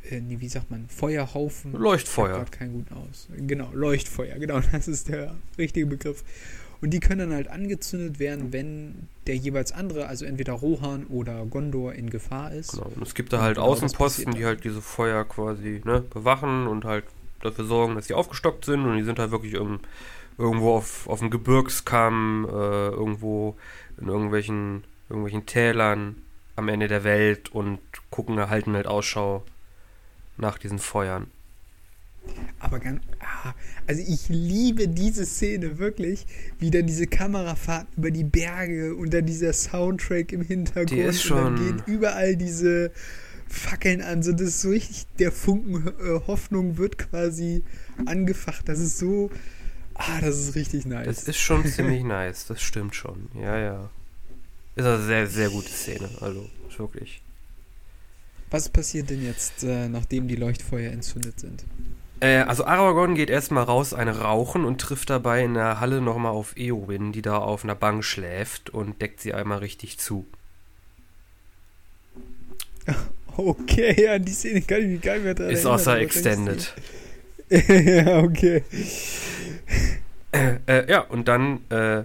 [0.09, 1.73] äh, nee, wie sagt man, Feuerhaufen.
[1.73, 2.45] Leuchtfeuer.
[2.45, 3.27] Keinen guten aus.
[3.35, 6.23] Genau, Leuchtfeuer, genau, das ist der richtige Begriff.
[6.81, 11.45] Und die können dann halt angezündet werden, wenn der jeweils andere, also entweder Rohan oder
[11.45, 12.73] Gondor in Gefahr ist.
[12.73, 12.91] Genau.
[12.95, 16.67] Und es gibt da halt Genau, das Außenposten, die halt diese Feuer quasi ne, bewachen
[16.67, 17.05] und halt
[17.41, 19.79] dafür sorgen, dass sie aufgestockt sind und die sind halt wirklich im,
[20.37, 23.55] irgendwo auf, auf dem Gebirgskamm, äh, irgendwo
[23.99, 26.15] in irgendwelchen, irgendwelchen Tälern
[26.55, 29.43] am Ende der Welt und gucken, halten halt Ausschau
[30.37, 31.27] nach diesen Feuern.
[32.59, 33.53] Aber ganz, ah,
[33.85, 36.25] also ich liebe diese Szene wirklich,
[36.59, 41.29] wie dann diese Kamerafahrt über die Berge und dann dieser Soundtrack im Hintergrund Die ist
[41.31, 42.91] und dann schon- gehen überall diese
[43.47, 47.63] Fackeln an, so das ist so richtig, der Funken äh, Hoffnung wird quasi
[48.05, 48.67] angefacht.
[48.67, 49.29] Das ist so,
[49.93, 51.05] ah, das ist richtig nice.
[51.05, 53.29] Das ist schon ziemlich nice, das stimmt schon.
[53.39, 53.89] Ja, ja.
[54.75, 57.21] Ist eine sehr, sehr gute Szene, also wirklich.
[58.51, 61.63] Was passiert denn jetzt, äh, nachdem die Leuchtfeuer entzündet sind?
[62.19, 66.31] Äh, also Aragorn geht erstmal raus, eine rauchen und trifft dabei in der Halle nochmal
[66.31, 70.25] auf Eowyn, die da auf einer Bank schläft und deckt sie einmal richtig zu.
[73.39, 75.99] Okay, ja, an die Szene kann ich mich gar nicht mehr dran Ist erinnern, außer
[75.99, 76.73] Extended.
[77.49, 78.63] ja, okay.
[80.31, 82.03] Äh, äh, ja, und dann, äh,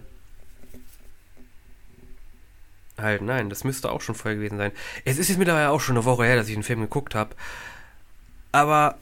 [2.98, 4.72] halt, nein, das müsste auch schon vorher gewesen sein.
[5.06, 7.34] Es ist jetzt mittlerweile auch schon eine Woche her, dass ich den Film geguckt habe.
[8.52, 8.98] Aber,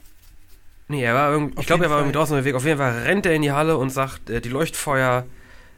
[0.91, 2.55] nee, er war irgendwie, ich glaube, er war irgendwie draußen unterwegs.
[2.55, 5.25] Auf jeden Fall rennt er in die Halle und sagt, äh, die Leuchtfeuer,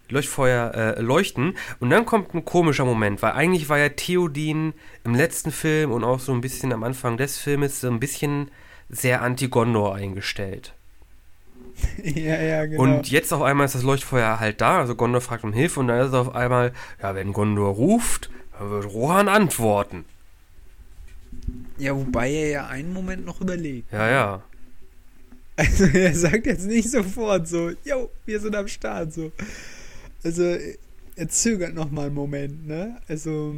[0.09, 1.55] Leuchtfeuer äh, leuchten.
[1.79, 4.73] Und dann kommt ein komischer Moment, weil eigentlich war ja Theodin
[5.03, 8.51] im letzten Film und auch so ein bisschen am Anfang des Filmes so ein bisschen
[8.89, 10.73] sehr anti-Gondor eingestellt.
[12.03, 12.83] ja, ja, genau.
[12.83, 15.87] Und jetzt auf einmal ist das Leuchtfeuer halt da, also Gondor fragt um Hilfe und
[15.87, 20.05] dann ist es auf einmal, ja, wenn Gondor ruft, dann wird Rohan antworten.
[21.77, 23.91] ja, wobei er ja einen Moment noch überlegt.
[23.91, 24.41] Ja, ja.
[25.65, 29.31] Also er sagt jetzt nicht sofort so, yo, wir sind am Start, so.
[30.23, 30.43] Also
[31.15, 32.99] er zögert noch mal einen Moment, ne?
[33.07, 33.55] Also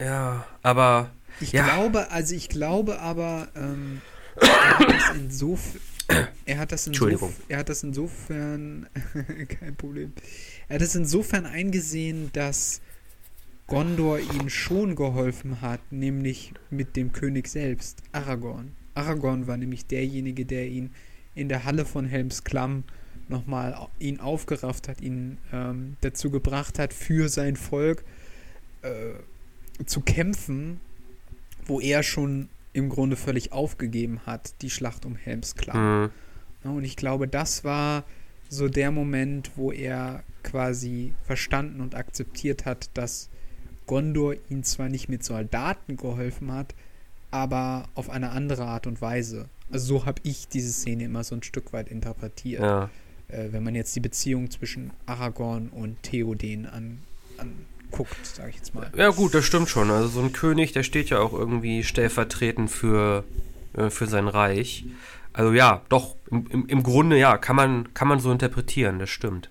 [0.00, 1.64] Ja, aber ich Ja.
[1.64, 4.00] glaube, also ich glaube aber, ähm,
[4.40, 5.80] er hat das insofern,
[6.44, 8.86] er hat das insofern, er hat das insofern,
[9.60, 10.12] kein Problem,
[10.68, 12.80] er hat es insofern eingesehen, dass
[13.66, 18.72] Gondor ihm schon geholfen hat, nämlich mit dem König selbst, Aragorn.
[18.98, 20.90] Aragorn war nämlich derjenige, der ihn
[21.34, 22.84] in der Halle von Helms Klamm
[23.28, 28.04] nochmal ihn aufgerafft hat, ihn ähm, dazu gebracht hat, für sein Volk
[28.82, 30.80] äh, zu kämpfen,
[31.66, 36.04] wo er schon im Grunde völlig aufgegeben hat, die Schlacht um Helms Klamm.
[36.04, 36.10] mh,
[36.64, 38.04] Ja, Und ich glaube, das war
[38.48, 43.28] so der Moment, wo er quasi verstanden und akzeptiert hat, dass
[43.86, 46.74] Gondor ihn zwar nicht mit Soldaten geholfen hat,
[47.30, 49.48] aber auf eine andere Art und Weise.
[49.70, 52.62] Also so habe ich diese Szene immer so ein Stück weit interpretiert.
[52.62, 52.90] ja.
[53.28, 57.00] Äh, wenn man jetzt die Beziehung zwischen Aragorn und Theoden an,
[57.36, 58.90] anguckt, sage ich jetzt mal.
[58.96, 59.90] Ja gut, das stimmt schon.
[59.90, 63.24] Also so ein König, der steht ja auch irgendwie stellvertretend für,
[63.74, 64.86] äh, für sein Reich.
[65.34, 69.10] Also ja, doch, im, im, im Grunde ja, kann man, kann man so interpretieren, das
[69.10, 69.50] stimmt.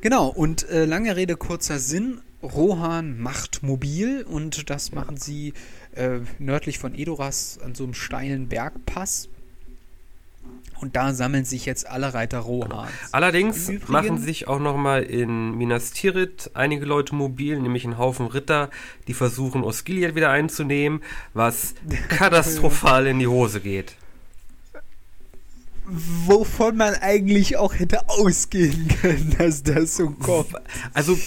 [0.00, 2.20] Genau, und äh, lange Rede, kurzer Sinn.
[2.42, 5.52] Rohan macht mobil und das machen sie
[5.94, 9.28] äh, nördlich von Edoras an so einem steilen Bergpass.
[10.80, 12.90] Und da sammeln sich jetzt alle Reiter Rohans.
[13.12, 18.26] Allerdings Übrigen- machen sich auch nochmal in Minas Tirith einige Leute mobil, nämlich ein Haufen
[18.26, 18.70] Ritter,
[19.06, 21.02] die versuchen, Osgiliath wieder einzunehmen,
[21.34, 21.74] was
[22.08, 23.94] katastrophal in die Hose geht.
[25.86, 30.54] Wovon man eigentlich auch hätte ausgehen können, dass das so kommt.
[30.94, 31.18] Also,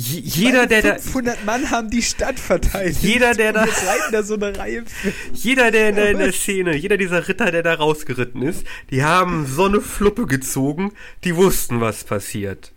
[0.00, 3.02] jeder, der da, 500 Mann haben die Stadt verteidigt.
[3.02, 3.66] Jeder, der da-
[4.12, 4.84] da so eine Reihe.
[5.32, 9.02] jeder, der in der, in der Szene, jeder dieser Ritter, der da rausgeritten ist, die
[9.02, 10.92] haben so eine Fluppe gezogen,
[11.24, 12.72] die wussten, was passiert.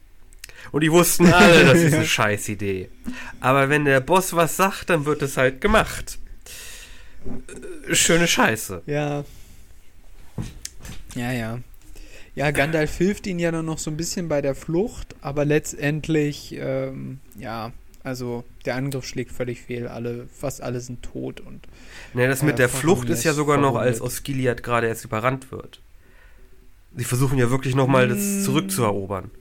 [0.71, 2.89] Und die wussten alle, das ist eine Scheißidee.
[3.39, 6.17] Aber wenn der Boss was sagt, dann wird es halt gemacht.
[7.87, 8.81] Äh, Schöne Scheiße.
[8.87, 9.23] Ja.
[11.13, 11.59] Ja, ja.
[12.35, 16.55] Ja, Gandalf hilft ihnen ja dann noch so ein bisschen bei der Flucht, aber letztendlich,
[16.57, 19.87] ähm, ja, also der Angriff schlägt völlig fehl.
[19.87, 21.67] Alle, fast alle sind tot und
[22.13, 24.17] Ne, das mit Äh, der Flucht ist ja verwundet, sogar noch, als verwundet.
[24.17, 25.81] Osgiliath gerade erst überrannt wird.
[26.95, 28.43] Sie versuchen ja wirklich nochmal das Mm.
[28.43, 29.31] zurückzuerobern.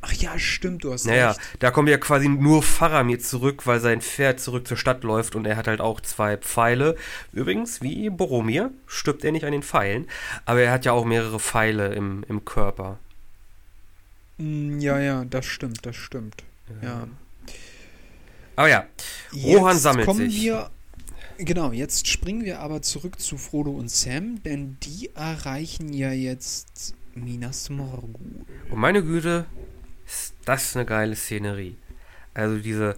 [0.00, 1.40] Ach ja, stimmt, du hast Naja, recht.
[1.58, 5.44] da kommt ja quasi nur Faramir zurück, weil sein Pferd zurück zur Stadt läuft und
[5.46, 6.94] er hat halt auch zwei Pfeile.
[7.32, 10.06] Übrigens, wie Boromir, stirbt er nicht an den Pfeilen,
[10.44, 12.98] aber er hat ja auch mehrere Pfeile im, im Körper.
[14.38, 16.44] Mm, Ja, ja, das stimmt, das stimmt.
[16.82, 17.08] Ja.
[18.56, 18.86] Aber ja,
[19.34, 20.42] Rohan Jetzt sammelt kommen sich.
[20.42, 20.70] Wir,
[21.38, 26.94] genau, jetzt springen wir aber zurück zu Frodo und Sam, denn die erreichen ja jetzt
[27.14, 28.44] Minas Morgul.
[28.70, 29.46] und meine Güte,
[30.08, 31.76] ist das eine geile Szenerie.
[32.34, 32.94] Also diese,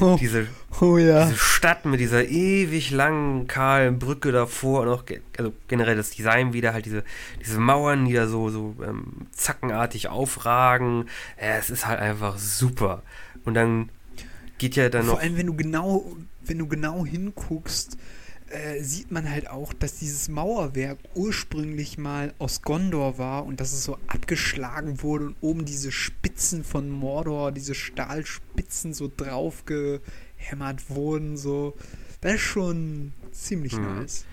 [0.00, 0.46] Oh, diese
[0.80, 1.24] oh ja.
[1.26, 5.04] Diese Stadt mit dieser ewig langen, kahlen Brücke davor und auch
[5.36, 7.02] also generell das Design wieder, halt diese,
[7.40, 11.08] diese Mauern, die da so, so ähm, zackenartig aufragen.
[11.40, 13.02] Ja, es ist halt einfach super.
[13.44, 13.88] Und dann
[14.58, 15.20] geht ja dann Vor noch.
[15.22, 16.06] allem, wenn du genau,
[16.42, 17.98] wenn du genau hinguckst,
[18.54, 23.72] äh, sieht man halt auch, dass dieses Mauerwerk ursprünglich mal aus Gondor war und dass
[23.72, 30.88] es so abgeschlagen wurde und oben diese Spitzen von Mordor, diese Stahlspitzen so drauf gehämmert
[30.90, 31.74] wurden, so.
[32.20, 33.98] Das ist schon ziemlich Mhm.
[33.98, 34.24] nice.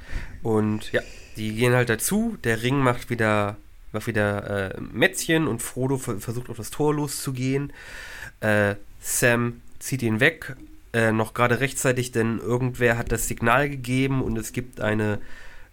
[0.44, 1.02] Und ja,
[1.36, 2.38] die gehen halt dazu.
[2.44, 3.58] Der Ring macht wieder,
[3.92, 7.74] macht wieder äh, Mätzchen und Frodo ver versucht auf das Tor loszugehen.
[8.40, 10.56] Äh, Sam zieht ihn weg,
[10.94, 15.20] äh, noch gerade rechtzeitig, denn irgendwer hat das Signal gegeben und es gibt eine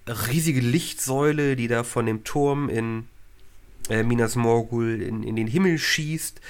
[0.07, 3.09] riesige Lichtsäule, die da von dem Turm in
[3.88, 6.40] äh, Minas Morgul in, in den Himmel schießt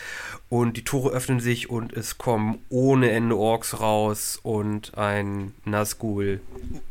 [0.48, 6.40] und die Tore öffnen sich und es kommen ohne Ende Orks raus und ein Nazgul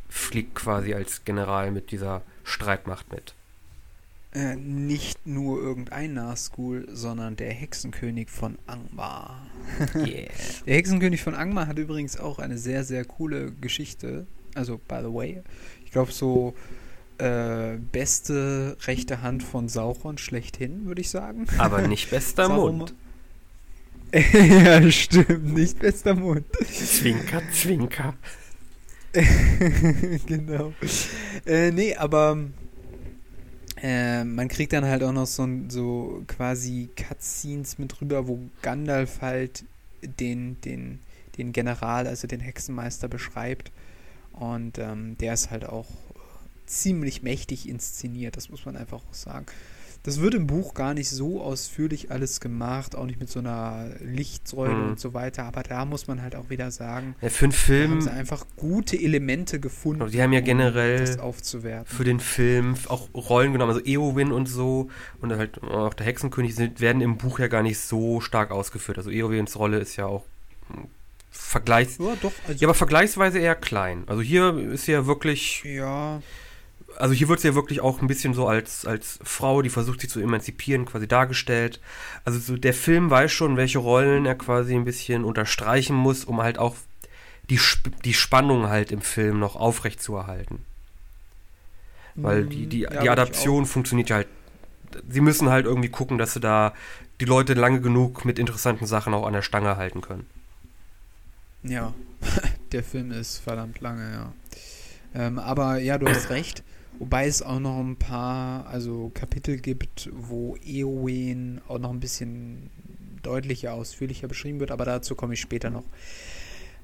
[0.10, 3.34] fliegt quasi als General mit dieser Streitmacht mit.
[4.38, 9.48] Äh, nicht nur irgendein Nazgul, sondern der Hexenkönig von Angmar.
[9.96, 10.30] Yeah.
[10.68, 14.28] Der Hexenkönig von Angmar hat übrigens auch eine sehr, sehr coole Geschichte.
[14.54, 15.42] Also, by the way,
[15.84, 16.54] ich glaube, so
[17.18, 21.48] äh, beste rechte Hand von Sauron schlechthin, würde ich sagen.
[21.58, 22.94] Aber nicht bester Mund.
[24.14, 26.46] ja, stimmt, nicht bester Mund.
[26.64, 28.14] Zwinker, zwinker.
[30.28, 30.74] genau.
[31.46, 32.38] Äh, nee, aber
[33.82, 39.22] äh, man kriegt dann halt auch noch so, so quasi Cutscenes mit rüber, wo Gandalf
[39.22, 39.66] halt
[40.02, 41.00] den, den,
[41.38, 43.72] den General, also den Hexenmeister beschreibt.
[44.34, 45.88] Und ähm, der ist halt auch
[46.66, 49.46] ziemlich mächtig inszeniert, das muss man einfach auch sagen.
[50.08, 53.90] Das wird im Buch gar nicht so ausführlich alles gemacht, auch nicht mit so einer
[54.00, 54.90] Lichtsäule Mhm.
[54.92, 57.58] und so weiter, aber da muss man halt auch wieder sagen, Ja, für einen da
[57.58, 61.94] haben Film, sie einfach gute Elemente gefunden, Also die haben ja generell um das aufzuwerten.
[61.94, 64.90] für den Film auch Rollen genommen, also Eowyn und so
[65.20, 68.98] und halt auch der Hexenkönig sind, werden im Buch ja gar nicht so stark ausgeführt.
[68.98, 70.24] Also Eowyns Rolle ist ja auch
[70.70, 70.86] hm,
[71.32, 74.04] vergleichs ja, doch, also, ja, aber vergleichsweise eher klein.
[74.08, 76.22] Also hier ist sie ja wirklich ja,
[76.98, 80.02] also hier wird sie ja wirklich auch ein bisschen so als, als Frau, die versucht
[80.02, 81.80] sich zu emanzipieren, quasi dargestellt.
[82.26, 86.42] Also so der Film weiß schon, welche Rollen er quasi ein bisschen unterstreichen muss, um
[86.42, 86.76] halt auch
[87.50, 87.60] die,
[88.04, 90.66] die Spannung halt im Film noch aufrecht zu erhalten.
[92.16, 94.28] Weil die, die, ja, die Adaption funktioniert ja halt.
[95.08, 96.74] Sie müssen halt irgendwie gucken, dass sie da
[97.22, 100.26] die Leute lange genug mit interessanten Sachen auch an der Stange halten können.
[101.62, 101.94] Ja,
[102.72, 104.34] der Film ist verdammt lange, ja.
[105.14, 106.64] Ähm, aber ja, du hast recht.
[107.00, 112.70] Wobei es auch noch ein paar, also Kapitel gibt, wo Eowyn auch noch ein bisschen
[113.22, 115.84] deutlicher, ausführlicher beschrieben wird, aber dazu komme ich später noch.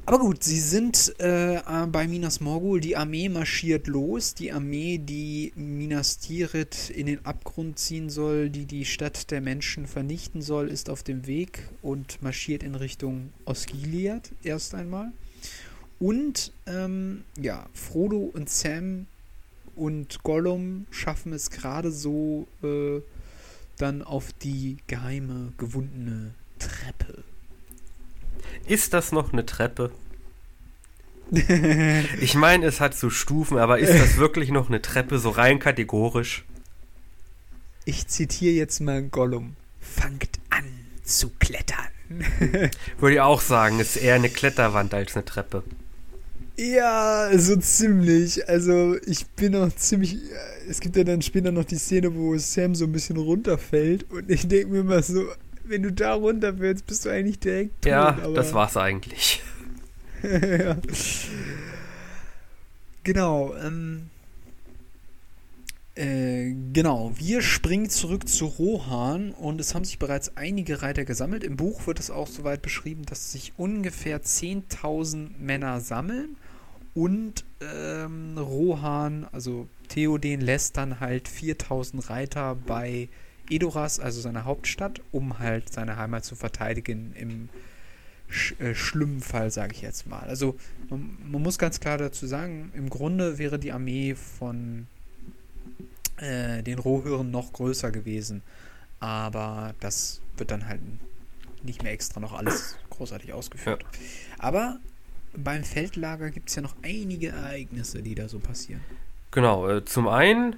[0.06, 5.54] Aber gut, sie sind äh, bei Minas Morgul, die Armee marschiert los, die Armee, die
[5.56, 10.90] Minas Tirith in den Abgrund ziehen soll, die die Stadt der Menschen vernichten soll, ist
[10.90, 15.14] auf dem Weg und marschiert in Richtung Osgiliath erst einmal.
[16.00, 19.06] Und ähm, ja, Frodo und Sam
[19.76, 23.02] und Gollum schaffen es gerade so äh,
[23.78, 27.24] dann auf die geheime, gewundene Treppe.
[28.68, 29.92] Ist das noch eine Treppe?
[32.22, 35.60] ich meine, es hat so Stufen, aber ist das wirklich noch eine Treppe, so rein
[35.60, 36.46] kategorisch?
[37.86, 39.56] Ich zitiere jetzt mal Gollum.
[39.80, 40.66] Fangt an
[41.04, 41.88] zu klettern.
[43.00, 45.64] Würde ich auch sagen, ist eher eine Kletterwand als eine Treppe.
[46.58, 48.48] Ja, so ziemlich.
[48.48, 50.18] Also ich bin noch ziemlich.
[50.70, 54.30] Es gibt ja dann später noch die Szene, wo Sam so ein bisschen runterfällt und
[54.30, 55.26] ich denke mir mal so,
[55.64, 57.92] wenn du da runterfällst, bist du eigentlich direkt tot.
[57.92, 59.42] Ja, das war's eigentlich.
[60.24, 60.78] ja.
[63.04, 63.56] Genau.
[63.56, 64.10] Ähm,
[65.96, 71.44] äh, genau, wir springen zurück zu Rohan und es haben sich bereits einige Reiter gesammelt.
[71.44, 76.36] Im Buch wird es auch soweit beschrieben, dass sich ungefähr 10.000 Männer sammeln
[76.94, 83.10] und ähm, Rohan, also Theoden, lässt dann halt 4.000 Reiter bei
[83.50, 87.50] Edoras, also seiner Hauptstadt, um halt seine Heimat zu verteidigen im
[88.30, 90.22] sch äh, schlimmen Fall, sage ich jetzt mal.
[90.22, 90.58] Also
[90.90, 94.88] man, man muss ganz klar dazu sagen, im Grunde wäre die Armee von
[96.18, 98.42] äh, den Rohhören noch größer gewesen.
[99.00, 100.82] Aber das wird dann halt
[101.64, 103.84] nicht mehr extra noch alles großartig ausgeführt.
[103.84, 104.00] Ja.
[104.40, 104.80] Aber
[105.36, 108.82] beim Feldlager gibt es ja noch einige Ereignisse, die da so passieren.
[109.32, 110.56] Genau, äh, zum einen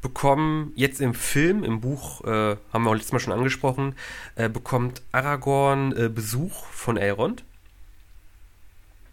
[0.00, 3.94] bekommen jetzt im Film, im Buch, äh, haben wir auch letztes Mal schon angesprochen,
[4.34, 7.44] äh, bekommt Aragorn äh, Besuch von Elrond.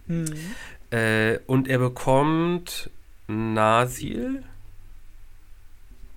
[0.08, 0.34] Mhm.
[1.46, 2.90] Und er bekommt
[3.28, 4.44] Nasil.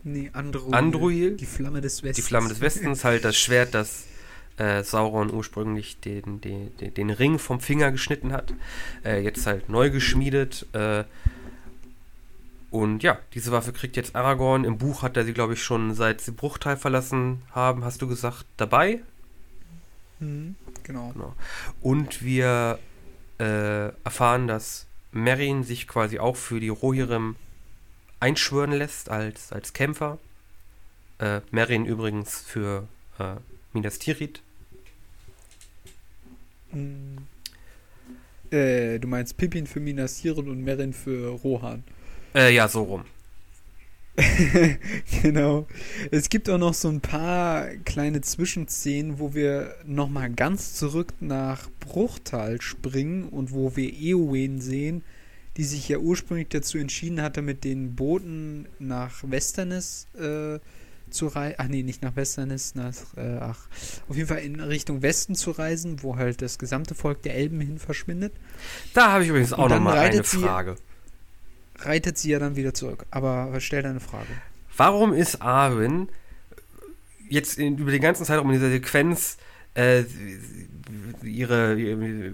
[0.02, 0.74] Nee, Andruil.
[0.74, 1.36] Andruil.
[1.36, 2.16] Die Flamme des Westens.
[2.16, 4.04] Die Flamme des Westens, halt das Schwert, das
[4.62, 8.54] äh, Sauron ursprünglich den, den, den, Ring vom Finger geschnitten hat.
[9.04, 10.66] Äh, jetzt halt neu geschmiedet.
[10.72, 11.04] Äh,
[12.70, 14.64] und ja, diese Waffe kriegt jetzt Aragorn.
[14.64, 18.06] Im Buch hat er sie, glaube ich, schon seit sie Bruchteil verlassen haben, hast du
[18.06, 19.00] gesagt, dabei.
[20.20, 21.10] Mhm, genau.
[21.12, 21.34] genau.
[21.80, 22.78] Und wir
[23.38, 27.36] äh, erfahren, dass Merin sich quasi auch für die Rohirrim
[28.20, 30.18] einschwören lässt als, als Kämpfer.
[31.18, 32.86] Äh, Merin übrigens für
[33.18, 33.34] äh,
[33.72, 34.40] Minas Tirith.
[38.50, 41.84] Äh, du meinst Pippin für Minas Tirith und Merin für Rohan.
[42.34, 43.04] Äh, ja, so rum.
[45.22, 45.66] genau.
[46.10, 51.70] Es gibt auch noch so ein paar kleine Zwischenszenen, wo wir nochmal ganz zurück nach
[51.80, 55.02] Bruchtal springen und wo wir Eowyn sehen,
[55.56, 60.58] die sich ja ursprünglich dazu entschieden hatte, mit den Booten nach Westernis äh,
[61.12, 61.56] zu reisen.
[61.58, 63.68] Ach nee, nicht nach Westernis, nach, äh, ach,
[64.08, 67.60] auf jeden Fall in Richtung Westen zu reisen, wo halt das gesamte Volk der Elben
[67.60, 68.32] hin verschwindet.
[68.94, 70.76] Da habe ich übrigens auch nochmal eine Frage.
[70.76, 73.06] Sie, reitet sie ja dann wieder zurück.
[73.10, 74.28] Aber stell deine Frage.
[74.76, 76.08] Warum ist Arwen
[77.28, 79.38] jetzt in, über den ganzen Zeitraum in dieser Sequenz
[79.74, 80.04] äh,
[81.22, 81.80] ihre,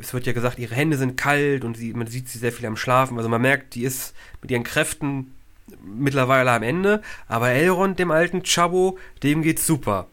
[0.01, 2.67] es wird ja gesagt, ihre Hände sind kalt und sie, man sieht sie sehr viel
[2.67, 3.17] am Schlafen.
[3.17, 5.35] Also man merkt, die ist mit ihren Kräften
[5.83, 7.03] mittlerweile am Ende.
[7.27, 10.07] Aber Elrond, dem alten Chabo, dem geht's super.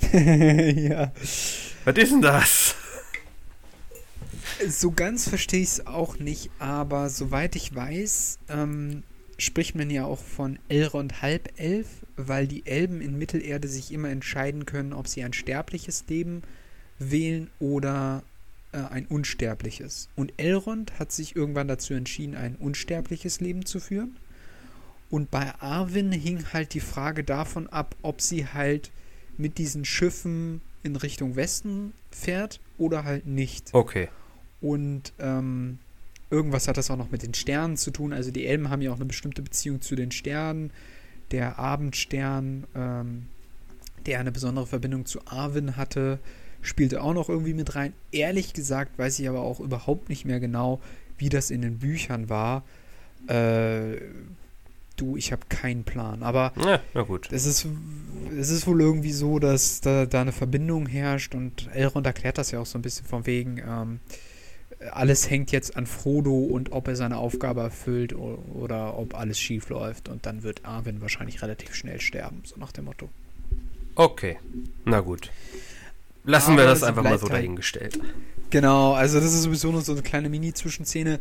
[0.12, 1.12] ja.
[1.84, 2.74] Was ist denn das?
[4.68, 9.02] So ganz verstehe ich es auch nicht, aber soweit ich weiß, ähm,
[9.38, 14.64] spricht man ja auch von Elrond Halbelf, weil die Elben in Mittelerde sich immer entscheiden
[14.64, 16.42] können, ob sie ein sterbliches Leben
[16.98, 18.22] wählen oder
[18.76, 20.08] äh, ein unsterbliches.
[20.16, 24.16] Und Elrond hat sich irgendwann dazu entschieden, ein unsterbliches Leben zu führen.
[25.08, 28.90] Und bei Arwen hing halt die Frage davon ab, ob sie halt
[29.38, 33.72] mit diesen Schiffen in Richtung Westen fährt oder halt nicht.
[33.72, 34.08] Okay.
[34.60, 35.78] Und ähm,
[36.30, 38.12] irgendwas hat das auch noch mit den Sternen zu tun.
[38.12, 40.70] Also die Elben haben ja auch eine bestimmte Beziehung zu den Sternen.
[41.30, 43.26] Der Abendstern, ähm,
[44.06, 46.18] der eine besondere Verbindung zu Arwen hatte,
[46.66, 47.92] spielte auch noch irgendwie mit rein.
[48.12, 50.80] Ehrlich gesagt weiß ich aber auch überhaupt nicht mehr genau,
[51.18, 52.64] wie das in den Büchern war.
[53.28, 54.00] Äh,
[54.96, 56.22] du, ich habe keinen Plan.
[56.22, 57.28] Aber ja, na gut.
[57.30, 57.66] Es, ist,
[58.38, 62.50] es ist wohl irgendwie so, dass da, da eine Verbindung herrscht und Elrond erklärt das
[62.50, 63.58] ja auch so ein bisschen von wegen.
[63.58, 64.00] Ähm,
[64.92, 69.68] alles hängt jetzt an Frodo und ob er seine Aufgabe erfüllt oder ob alles schief
[69.70, 70.08] läuft.
[70.08, 73.08] Und dann wird Arwen wahrscheinlich relativ schnell sterben, so nach dem Motto.
[73.94, 74.38] Okay,
[74.84, 75.30] na gut.
[76.26, 77.98] Lassen Aber wir das einfach mal so dahingestellt.
[78.50, 81.20] Genau, also das ist sowieso nur so eine kleine Mini-Zwischenszene.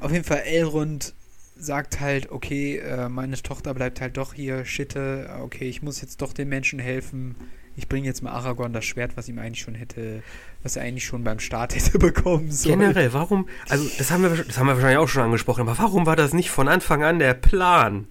[0.00, 1.14] Auf jeden Fall, Elrond
[1.56, 6.20] sagt halt, okay, äh, meine Tochter bleibt halt doch hier, Schitte, okay, ich muss jetzt
[6.20, 7.36] doch den Menschen helfen,
[7.76, 10.22] ich bringe jetzt mal Aragorn das Schwert, was ihm eigentlich schon hätte,
[10.62, 12.80] was er eigentlich schon beim Start hätte bekommen sollen.
[12.80, 16.04] Generell, warum, also das haben, wir, das haben wir wahrscheinlich auch schon angesprochen, aber warum
[16.04, 18.08] war das nicht von Anfang an der Plan?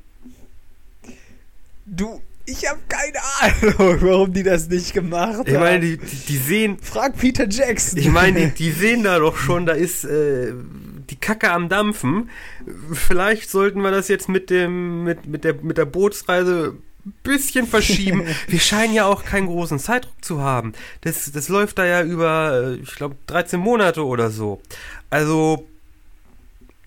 [1.85, 2.21] Du,
[2.51, 5.47] ich habe keine Ahnung, warum die das nicht gemacht haben.
[5.47, 6.77] Ich meine, die, die, sehen.
[6.81, 7.99] Frag Peter Jackson.
[7.99, 10.53] Ich meine, die, die sehen da doch schon, da ist äh,
[11.09, 12.29] die Kacke am Dampfen.
[12.93, 16.75] Vielleicht sollten wir das jetzt mit dem, mit, mit der, mit der Bootsreise
[17.05, 18.25] ein bisschen verschieben.
[18.47, 20.73] wir scheinen ja auch keinen großen Zeitdruck zu haben.
[21.01, 24.61] Das, das läuft da ja über, ich glaube, 13 Monate oder so.
[25.09, 25.67] Also,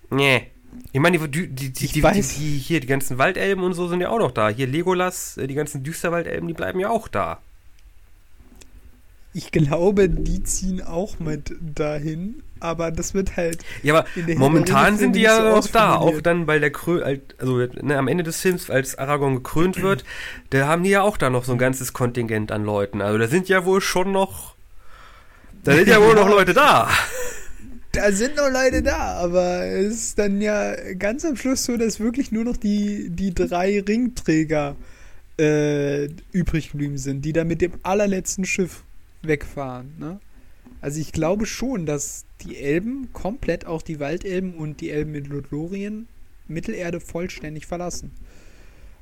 [0.09, 0.51] nee.
[0.91, 4.09] Ich meine, die, die, die, die, die, hier, die ganzen Waldelben und so sind ja
[4.09, 4.49] auch noch da.
[4.49, 7.39] Hier Legolas, äh, die ganzen Düsterwaldelben, die bleiben ja auch da.
[9.33, 13.65] Ich glaube, die ziehen auch mit dahin, aber das wird halt.
[13.83, 14.05] Ja, aber
[14.37, 17.03] momentan sind die ja so noch da, auch dann, weil der Krö,
[17.37, 20.05] also ne, am Ende des Films, als Aragorn gekrönt wird,
[20.51, 23.01] da haben die ja auch da noch so ein ganzes Kontingent an Leuten.
[23.01, 24.55] Also da sind ja wohl schon noch,
[25.65, 26.89] da sind ja wohl noch Leute da
[27.95, 31.99] da sind noch Leute da, aber es ist dann ja ganz am Schluss so, dass
[31.99, 34.75] wirklich nur noch die, die drei Ringträger
[35.39, 38.83] äh, übrig geblieben sind, die da mit dem allerletzten Schiff
[39.21, 39.93] wegfahren.
[39.97, 40.19] Ne?
[40.81, 45.27] Also ich glaube schon, dass die Elben komplett auch die Waldelben und die Elben mit
[45.27, 46.07] Lothlorien
[46.47, 48.11] Mittelerde vollständig verlassen.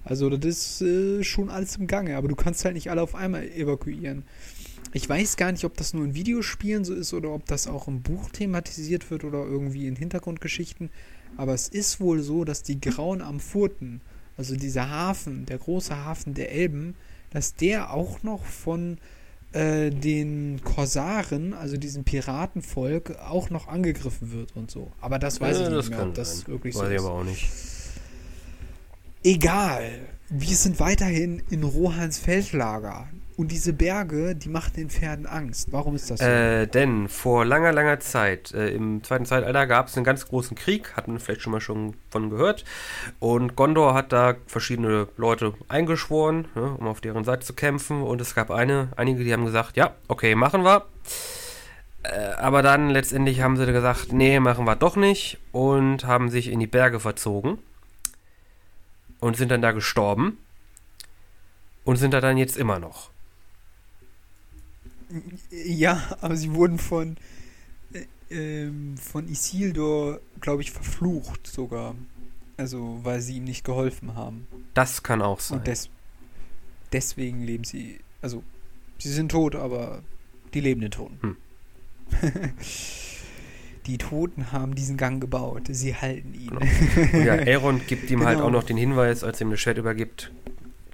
[0.06, 3.16] Also das ist äh, schon alles im Gange, aber du kannst halt nicht alle auf
[3.16, 4.24] einmal evakuieren.
[4.96, 7.88] Ich weiß gar nicht, ob das nur in Videospielen so ist oder ob das auch
[7.88, 10.91] im Buch thematisiert wird oder irgendwie in Hintergrundgeschichten.
[11.36, 14.02] Aber es ist wohl so, dass die Grauen am Furten,
[14.38, 16.96] also dieser Hafen, der große Hafen der Elben,
[17.32, 19.00] dass der auch noch von
[19.52, 24.91] äh, den Korsaren, also diesem Piratenvolk, auch noch angegriffen wird und so.
[25.02, 26.48] Aber das weiß ja, ich nicht mehr, ob das sein.
[26.48, 26.91] wirklich weiß so ist.
[26.94, 27.50] Weiß ich aber auch nicht.
[29.24, 29.89] Egal.
[30.30, 33.08] Wir sind weiterhin in Rohans Feldlager.
[33.36, 35.72] Und diese Berge, die machen den Pferden Angst.
[35.72, 36.26] Warum ist das so?
[36.26, 40.56] Äh, denn vor langer, langer Zeit, äh, im Zweiten Zeitalter, gab es einen ganz großen
[40.56, 42.64] Krieg, hatten wir vielleicht schon mal schon von gehört.
[43.20, 48.04] Und Gondor hat da verschiedene Leute eingeschworen, ne, um auf deren Seite zu kämpfen.
[48.04, 50.86] Und es gab eine, einige, die haben gesagt, ja, okay, machen wir.
[52.04, 55.40] Äh, aber dann letztendlich haben sie gesagt, nee, machen wir doch nicht.
[55.52, 57.58] Und haben sich in die Berge verzogen.
[59.20, 60.38] Und sind dann da gestorben.
[61.84, 63.12] Und sind da dann jetzt immer noch.
[65.51, 67.18] Ja, aber sie wurden von,
[67.93, 71.95] äh, ähm, von Isildur, glaube ich, verflucht sogar.
[72.57, 74.47] Also, weil sie ihm nicht geholfen haben.
[74.74, 75.59] Das kann auch sein.
[75.59, 75.89] Und des
[76.91, 77.99] deswegen leben sie.
[78.22, 78.43] Also,
[78.99, 80.03] sie sind tot, aber
[80.53, 81.18] die lebenden Toten.
[81.22, 81.36] Hm.
[83.86, 85.64] die Toten haben diesen Gang gebaut.
[85.70, 86.51] Sie halten ihn.
[86.51, 87.24] Genau.
[87.24, 88.39] ja, Aaron gibt ihm halt genau.
[88.39, 90.32] halt auch noch den Hinweis, als er ihm das Schwert übergibt: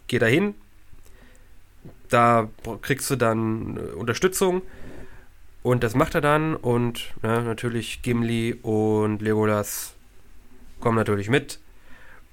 [0.07, 0.55] Geh dahin,
[2.09, 2.49] da
[2.81, 4.61] kriegst du dann äh, Unterstützung.
[5.61, 6.55] Und das macht er dann.
[6.55, 9.93] Und ja, natürlich Gimli und Legolas
[10.79, 11.59] kommen natürlich mit.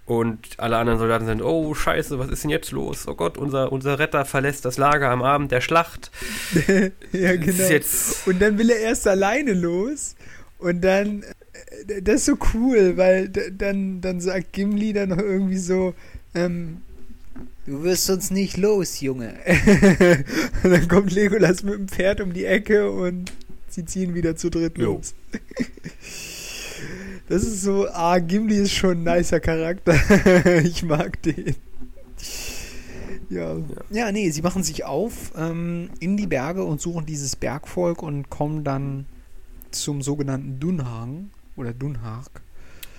[0.07, 3.09] Und alle anderen Soldaten sind, oh scheiße, was ist denn jetzt los?
[3.09, 6.12] Oh Gott, unser, unser Retter verlässt das Lager am Abend der Schlacht.
[7.12, 7.81] ja, genau.
[8.27, 10.14] Und dann will er erst alleine los.
[10.59, 11.24] Und dann,
[11.89, 15.93] äh, das ist so cool, weil dann, dann sagt Gimli dann noch irgendwie so,
[16.37, 16.83] ähm,
[17.67, 19.35] Du wirst uns nicht los, Junge.
[20.62, 23.33] und dann kommt Legolas mit dem Pferd um die Ecke und
[23.69, 24.95] sie ziehen wieder zu dritt jo.
[24.95, 25.14] los.
[27.29, 29.97] das ist so, ah, Gimli ist schon ein nicer Charakter.
[30.62, 31.57] ich mag den.
[33.29, 33.57] Ja.
[33.57, 33.64] ja.
[33.91, 38.31] ja, nee, sie machen sich auf ähm, in die Berge und suchen dieses Bergvolk und
[38.31, 39.07] kommen dann
[39.73, 42.29] zum sogenannten Dunhang oder Dunhag.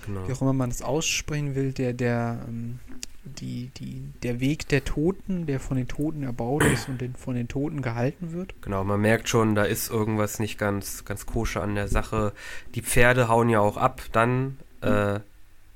[0.04, 0.28] Genau.
[0.28, 2.80] Wie auch immer man das aussprechen will, der, der ähm,
[3.28, 7.34] die, die, der Weg der Toten, der von den Toten erbaut ist und den, von
[7.34, 8.54] den Toten gehalten wird.
[8.62, 12.32] Genau, man merkt schon, da ist irgendwas nicht ganz, ganz koscher an der Sache.
[12.74, 15.20] Die Pferde hauen ja auch ab, dann, äh,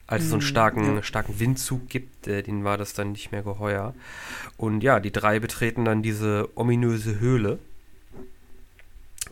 [0.07, 1.03] als es so einen mm, starken, ja.
[1.03, 3.95] starken Windzug gibt, äh, denen war das dann nicht mehr geheuer.
[4.57, 7.59] Und ja, die drei betreten dann diese ominöse Höhle.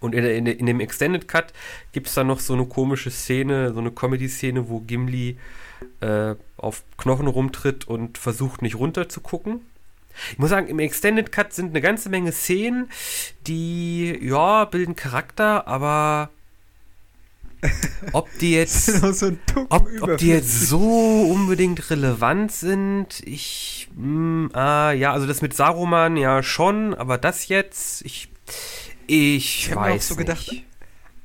[0.01, 1.53] Und in, in, in dem Extended Cut
[1.93, 5.37] gibt es dann noch so eine komische Szene, so eine Comedy-Szene, wo Gimli
[6.01, 9.61] äh, auf Knochen rumtritt und versucht nicht runter zu gucken.
[10.33, 12.91] Ich muss sagen, im Extended Cut sind eine ganze Menge Szenen,
[13.47, 16.31] die, ja, bilden Charakter, aber
[18.13, 19.33] ob die jetzt, so
[19.69, 25.43] ob, ob, die jetzt so unbedingt relevant sind, ich, mh, mm, ah, ja, also das
[25.43, 28.29] mit Saruman ja schon, aber das jetzt, ich,
[29.07, 30.27] ich, ich weiß so nicht.
[30.27, 30.65] Gedacht,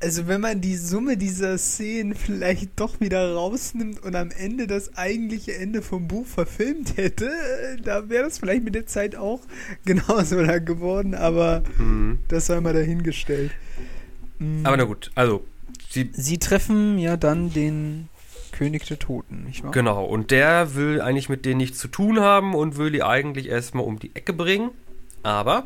[0.06, 4.96] also wenn man die Summe dieser Szenen vielleicht doch wieder rausnimmt und am Ende das
[4.96, 7.32] eigentliche Ende vom Buch verfilmt hätte,
[7.84, 9.40] da wäre das vielleicht mit der Zeit auch
[9.86, 12.20] genauso lang geworden, aber mhm.
[12.28, 13.50] das sei mal dahingestellt.
[14.38, 14.64] Mhm.
[14.64, 15.44] Aber na gut, also
[15.90, 18.10] sie, sie treffen ja dann den
[18.52, 19.72] König der Toten, nicht wahr?
[19.72, 23.50] Genau, und der will eigentlich mit denen nichts zu tun haben und will die eigentlich
[23.50, 24.70] erstmal um die Ecke bringen,
[25.24, 25.66] aber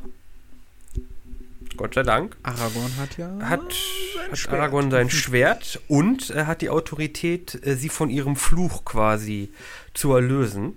[1.79, 2.35] Gott sei Dank.
[2.43, 3.29] Aragorn hat ja.
[3.39, 4.53] Hat, sein hat Schwert.
[4.53, 9.53] Aragorn sein Schwert und er hat die Autorität, äh, sie von ihrem Fluch quasi
[9.93, 10.73] zu erlösen.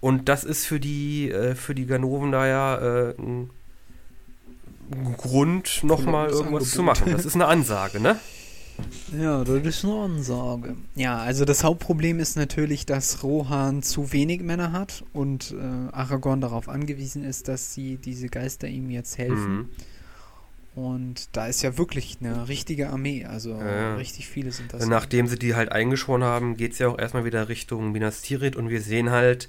[0.00, 3.50] Und das ist für die, äh, für die Ganoven da ja äh, ein
[5.18, 6.66] Grund, nochmal irgendwas Angebot.
[6.66, 7.12] zu machen.
[7.12, 8.18] Das ist eine Ansage, ne?
[9.16, 10.74] Ja, das ist eine Ansage.
[10.96, 16.40] Ja, also das Hauptproblem ist natürlich, dass Rohan zu wenig Männer hat und äh, Aragorn
[16.40, 19.56] darauf angewiesen ist, dass sie diese Geister ihm jetzt helfen.
[19.56, 19.68] Mhm.
[20.74, 23.94] Und da ist ja wirklich eine richtige Armee, also ja.
[23.94, 24.84] richtig viele sind das.
[24.86, 28.56] Nachdem sie die halt eingeschworen haben, geht es ja auch erstmal wieder Richtung Minas Tirith
[28.56, 29.48] und wir sehen halt,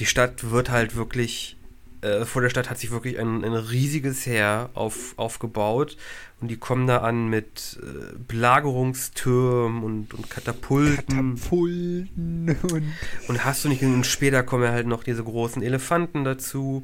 [0.00, 1.56] die Stadt wird halt wirklich,
[2.00, 5.96] äh, vor der Stadt hat sich wirklich ein, ein riesiges Heer auf, aufgebaut
[6.40, 11.36] und die kommen da an mit äh, Belagerungstürmen und, und Katapulten.
[11.36, 12.92] Katapulten und,
[13.28, 16.82] und hast du nicht, und später kommen ja halt noch diese großen Elefanten dazu.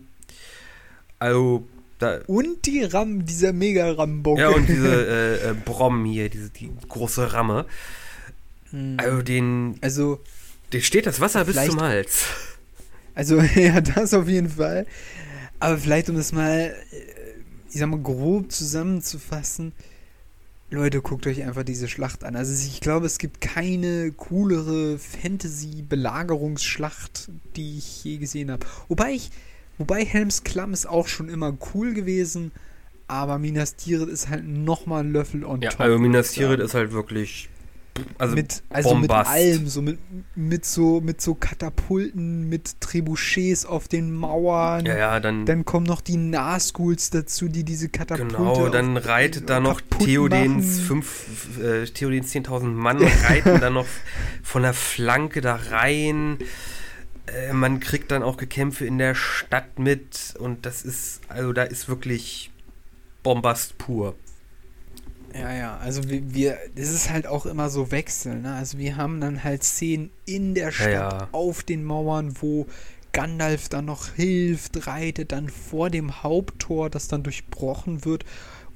[1.18, 1.66] Also
[1.99, 4.38] da, und die Ram, dieser Mega-Rambock.
[4.38, 7.66] Ja, und diese äh, äh, Brom hier, diese die große Ramme.
[8.70, 8.96] Hm.
[8.99, 9.78] Also den.
[9.80, 10.20] Also.
[10.72, 12.24] Den steht das Wasser bis zum Hals.
[13.14, 14.86] Also, ja, das auf jeden Fall.
[15.61, 16.96] Aber vielleicht, um das mal, äh,
[17.70, 19.72] ich sag mal, grob zusammenzufassen.
[20.70, 22.36] Leute, guckt euch einfach diese Schlacht an.
[22.36, 28.66] Also ich glaube, es gibt keine coolere Fantasy-Belagerungsschlacht, die ich je gesehen habe.
[28.86, 29.30] Wobei ich,
[29.78, 32.52] Wobei Helms Klamm ist auch schon immer cool gewesen,
[33.06, 35.80] aber Minas Tirith ist halt nochmal ein Löffel on ja, top.
[35.80, 37.48] Also Minas Tirith ist halt wirklich
[38.18, 39.98] also, mit, also mit allem, so mit,
[40.34, 44.86] mit so mit so Katapulten, mit Trebuchets auf den Mauern.
[44.86, 45.46] Ja, ja, dann.
[45.46, 48.36] Dann kommen noch die Nahschools dazu, die diese Katapulte.
[48.36, 53.86] Genau, dann reitet da noch Theodens fünf, äh, Theodens 10.000 Mann reiten dann noch
[54.42, 56.38] von der Flanke da rein.
[57.34, 61.62] Äh, man kriegt dann auch Gekämpfe in der Stadt mit und das ist, also da
[61.62, 62.50] ist wirklich
[63.22, 64.14] Bombast pur.
[65.34, 68.54] Ja, ja, also wir, wir, das ist halt auch immer so Wechsel, ne?
[68.54, 71.28] Also wir haben dann halt Szenen in der Stadt, ja, ja.
[71.32, 72.66] auf den Mauern, wo
[73.12, 78.24] Gandalf dann noch hilft, reitet dann vor dem Haupttor, das dann durchbrochen wird.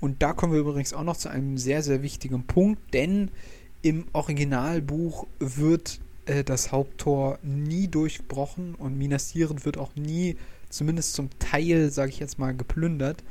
[0.00, 3.30] Und da kommen wir übrigens auch noch zu einem sehr, sehr wichtigen Punkt, denn
[3.82, 10.36] im Originalbuch wird äh, das Haupttor nie durchbrochen und Minas Tirith wird auch nie,
[10.68, 13.22] zumindest zum Teil, sage ich jetzt mal, geplündert.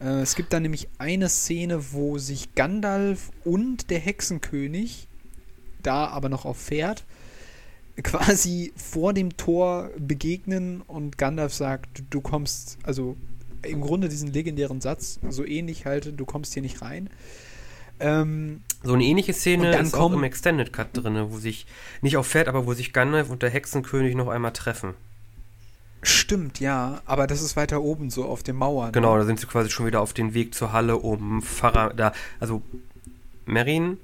[0.00, 5.08] Äh, es gibt da nämlich eine Szene, wo sich Gandalf und der Hexenkönig,
[5.82, 7.04] da aber noch auf Pferd,
[8.02, 13.16] quasi vor dem Tor begegnen und Gandalf sagt, du kommst, also
[13.62, 17.08] im Grunde diesen legendären Satz, so ähnlich halte, du kommst hier nicht rein.
[18.00, 21.66] Ähm, so eine ähnliche Szene ist auch im Extended Cut drin, wo sich,
[22.02, 24.94] nicht auf Pferd, aber wo sich Gandalf und der Hexenkönig noch einmal treffen.
[26.02, 28.92] Stimmt, ja, aber das ist weiter oben, so auf den Mauern.
[28.92, 29.20] Genau, ne?
[29.20, 32.62] da sind sie quasi schon wieder auf den Weg zur Halle, um Pfarrer, da, also
[33.46, 33.98] Merin,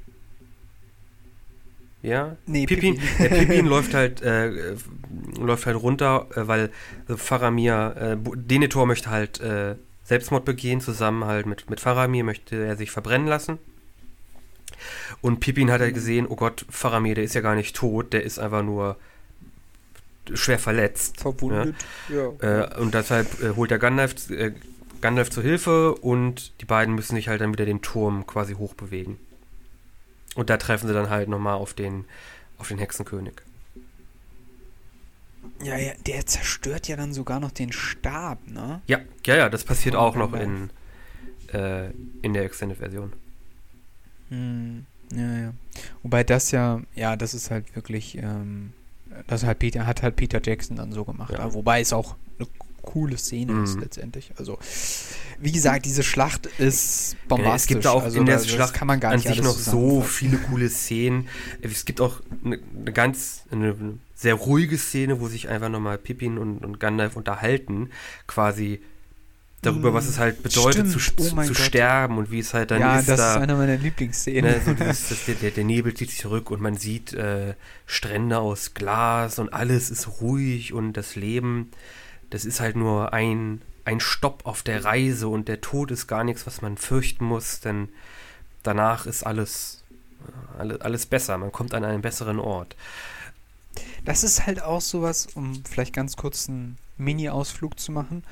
[2.03, 2.37] ja?
[2.47, 2.97] Nee, Pippin.
[2.97, 3.19] Pippin.
[3.19, 4.75] Der Pippin läuft halt, äh,
[5.39, 6.71] läuft halt runter, äh, weil
[7.07, 9.75] also Faramir, äh, Denethor möchte halt äh,
[10.05, 13.59] Selbstmord begehen, zusammen halt mit, mit Faramir möchte er sich verbrennen lassen.
[15.21, 18.23] Und Pippin hat halt gesehen, oh Gott, Faramir, der ist ja gar nicht tot, der
[18.23, 18.97] ist einfach nur
[20.33, 21.21] schwer verletzt.
[21.21, 21.75] Verwundet,
[22.09, 22.33] ja.
[22.41, 22.65] ja.
[22.65, 24.53] Äh, und deshalb äh, holt er Gandalf, äh,
[25.01, 29.19] Gandalf zur Hilfe und die beiden müssen sich halt dann wieder den Turm quasi hochbewegen.
[30.35, 32.05] Und da treffen sie dann halt nochmal auf den,
[32.59, 33.35] auf den Hexenkönig.
[35.63, 38.81] Ja, ja, der zerstört ja dann sogar noch den Stab, ne?
[38.87, 40.71] Ja, ja, ja, das passiert auch noch in,
[41.53, 41.91] äh,
[42.23, 43.13] in der Extended-Version.
[44.31, 45.53] Hm, ja, ja.
[46.03, 48.73] Wobei das ja, ja, das ist halt wirklich, ähm,
[49.27, 51.33] das hat Peter, hat halt Peter Jackson dann so gemacht.
[51.33, 51.53] Ja.
[51.53, 52.49] Wobei es auch eine
[52.83, 53.65] coole Szene mhm.
[53.65, 54.33] ist letztendlich.
[54.39, 54.59] Also,
[55.39, 57.63] wie gesagt, diese Schlacht ist bombastisch.
[57.63, 60.01] es gibt auch also, in der Schlacht kann man gar nicht an sich noch so
[60.01, 61.29] viele coole Szenen.
[61.61, 66.39] Es gibt auch eine, eine ganz, eine sehr ruhige Szene, wo sich einfach nochmal Pippin
[66.39, 67.91] und, und Gandalf unterhalten,
[68.27, 68.81] quasi
[69.63, 71.21] darüber, was es halt bedeutet, Stimmt.
[71.21, 73.09] zu, oh zu sterben und wie es halt dann ja, ist.
[73.09, 74.51] Ja, das da, ist einer meiner Lieblingsszenen.
[74.51, 77.55] Ne, so dieses, das, der, der, Nebel zieht sich zurück und man sieht äh,
[77.87, 81.71] Strände aus Glas und alles ist ruhig und das Leben,
[82.31, 86.25] das ist halt nur ein, ein Stopp auf der Reise und der Tod ist gar
[86.25, 87.91] nichts, was man fürchten muss, denn
[88.63, 89.85] danach ist alles,
[90.59, 91.37] alles, alles besser.
[91.37, 92.77] Man kommt an einen besseren Ort.
[94.07, 98.25] Das ist halt auch sowas, um vielleicht ganz kurz einen Mini-Ausflug zu machen.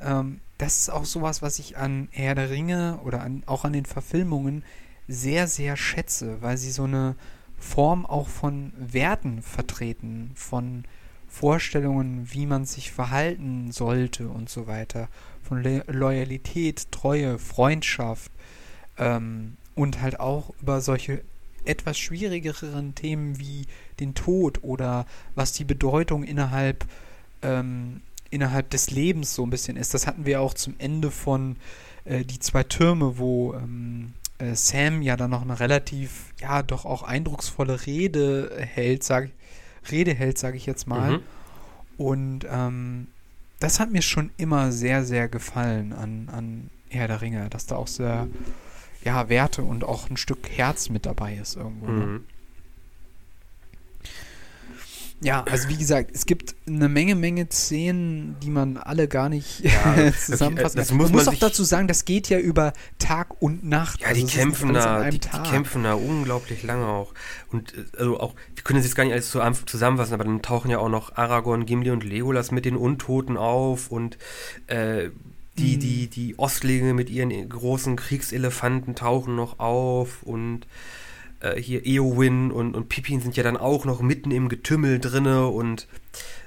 [0.00, 3.72] Ähm, das ist auch sowas, was ich an Herr der Ringe oder an, auch an
[3.72, 4.62] den Verfilmungen
[5.08, 7.16] sehr, sehr schätze, weil sie so eine
[7.58, 10.84] Form auch von Werten vertreten, von
[11.28, 15.08] Vorstellungen, wie man sich verhalten sollte und so weiter,
[15.42, 18.30] von Le Loyalität, Treue, Freundschaft
[18.98, 21.22] ähm, und halt auch über solche
[21.64, 23.66] etwas schwierigeren Themen wie
[23.98, 26.86] den Tod oder was die Bedeutung innerhalb
[27.42, 29.94] ähm, innerhalb des Lebens so ein bisschen ist.
[29.94, 31.56] Das hatten wir auch zum Ende von
[32.04, 36.84] äh, die zwei Türme, wo ähm, äh, Sam ja dann noch eine relativ, ja, doch
[36.84, 39.30] auch eindrucksvolle Rede hält, sag,
[39.90, 41.18] Rede hält, sage ich jetzt mal.
[41.18, 41.22] Mhm.
[41.96, 43.08] Und ähm,
[43.58, 47.76] das hat mir schon immer sehr, sehr gefallen an, an Herr der Ringe, dass da
[47.76, 48.28] auch sehr,
[49.04, 51.86] ja, Werte und auch ein Stück Herz mit dabei ist irgendwo.
[51.86, 51.92] Ne?
[52.06, 52.12] Mhm.
[52.14, 52.20] Ne?
[55.22, 59.60] Ja, also wie gesagt, es gibt eine Menge, Menge Szenen, die man alle gar nicht
[59.60, 60.96] ja, zusammenfassen kann.
[60.96, 64.00] Man muss auch dazu sagen, das geht ja über Tag und Nacht.
[64.00, 67.12] Ja, also die kämpfen da, die, die, kämpfen da unglaublich lange auch.
[67.52, 69.30] Und äh, also auch, wir können das jetzt gar nicht alles
[69.66, 73.90] zusammenfassen, aber dann tauchen ja auch noch Aragorn, Gimli und Legolas mit den Untoten auf
[73.90, 74.16] und
[74.68, 75.10] äh,
[75.58, 75.80] die, mhm.
[75.80, 80.66] die, die Ostlinge mit ihren großen Kriegselefanten tauchen noch auf und
[81.40, 85.48] äh, hier Eowyn und, und Pippin sind ja dann auch noch mitten im Getümmel drinne
[85.48, 85.86] und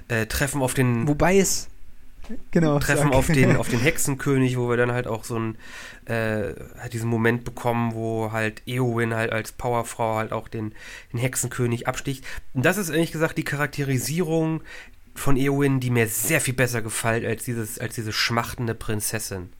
[0.08, 1.06] äh, treffen auf den.
[1.08, 1.68] Wobei es.
[2.52, 2.78] Genau.
[2.78, 5.58] Treffen auf den, auf den Hexenkönig, wo wir dann halt auch so einen,
[6.06, 10.74] äh, halt diesen Moment bekommen, wo halt Eowyn halt als Powerfrau halt auch den,
[11.12, 12.24] den Hexenkönig absticht.
[12.54, 14.62] Und das ist ehrlich gesagt die Charakterisierung
[15.14, 19.50] von Eowyn, die mir sehr viel besser gefällt als dieses, als diese schmachtende Prinzessin.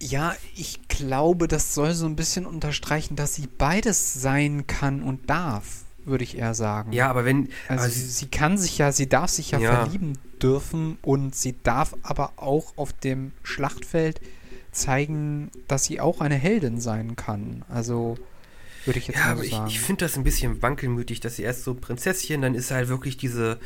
[0.00, 5.28] Ja, ich glaube, das soll so ein bisschen unterstreichen, dass sie beides sein kann und
[5.28, 6.92] darf, würde ich eher sagen.
[6.92, 7.48] Ja, aber wenn.
[7.66, 11.34] Also, also sie, sie, kann sich ja, sie darf sich ja, ja, verlieben dürfen und
[11.34, 14.20] sie darf aber auch auf dem Schlachtfeld
[14.70, 17.64] zeigen, dass sie auch eine Heldin sein kann.
[17.68, 18.16] Also.
[18.84, 21.64] Würde ich jetzt ja, aber ich, ich finde das ein bisschen wankelmütig, dass sie erst
[21.64, 23.58] so Prinzesschen, dann ist sie halt wirklich diese,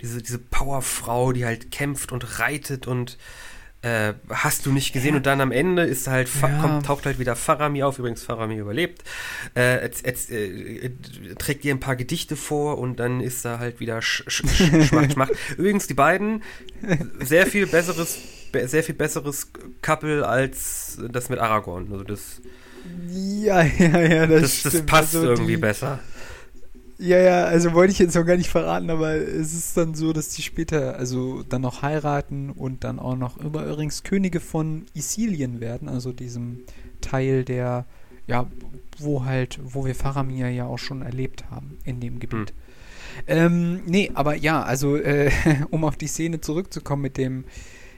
[0.00, 3.18] diese, diese Powerfrau, die halt kämpft und reitet und
[3.82, 5.16] äh, hast du nicht gesehen ja.
[5.18, 6.60] und dann am Ende ist halt ja.
[6.60, 9.04] kommt, taucht halt wieder Faramir auf, übrigens Faramir überlebt,
[9.56, 10.90] äh, jetzt, jetzt, äh,
[11.38, 14.42] trägt ihr ein paar Gedichte vor und dann ist da halt wieder sch sch
[14.88, 15.32] Schmacht, Schmacht.
[15.56, 16.42] Übrigens die beiden
[17.20, 18.18] sehr viel besseres
[18.64, 19.52] sehr viel besseres
[19.82, 22.40] Couple als das mit Aragorn, also das
[23.08, 26.00] ja, ja, ja, das, das, das passt also irgendwie die, besser.
[27.00, 30.12] Ja, ja, also wollte ich jetzt noch gar nicht verraten, aber es ist dann so,
[30.12, 35.60] dass die später also dann noch heiraten und dann auch noch übrigens Könige von Isilien
[35.60, 36.64] werden, also diesem
[37.00, 37.86] Teil der,
[38.26, 38.48] ja,
[38.98, 42.50] wo halt, wo wir Faramir ja auch schon erlebt haben in dem Gebiet.
[42.50, 42.54] Hm.
[43.28, 45.30] Ähm, nee, aber ja, also äh,
[45.70, 47.44] um auf die Szene zurückzukommen mit dem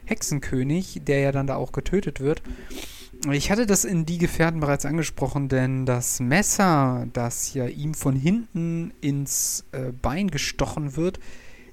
[0.04, 2.42] Hexenkönig, der ja dann da auch getötet wird.
[3.28, 8.16] Ich hatte das in Die Gefährten bereits angesprochen, denn das Messer, das ja ihm von
[8.16, 11.20] hinten ins äh, Bein gestochen wird,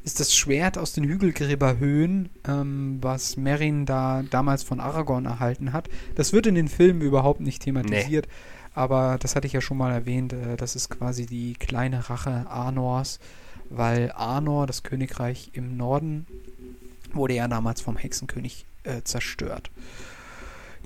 [0.04, 5.90] ist das Schwert aus den Hügelgräberhöhen, ähm, was Merin da damals von Aragorn erhalten hat.
[6.16, 8.34] Das wird in den Filmen überhaupt nicht thematisiert, nee.
[8.74, 10.34] aber das hatte ich ja schon mal erwähnt.
[10.34, 13.20] Äh, das ist quasi die kleine Rache Arnors,
[13.70, 16.26] weil Arnor, das Königreich im Norden,
[17.14, 19.72] wurde ja damals vom Hexenkönig äh, zerstört.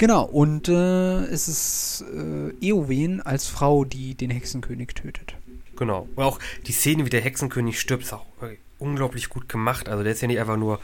[0.01, 5.35] Genau, und äh, es ist äh, Eowen als Frau, die den Hexenkönig tötet.
[5.75, 6.09] Genau.
[6.15, 8.25] Und auch die Szene, wie der Hexenkönig stirbt, ist auch
[8.79, 9.89] unglaublich gut gemacht.
[9.89, 10.79] Also der ist ja nicht einfach nur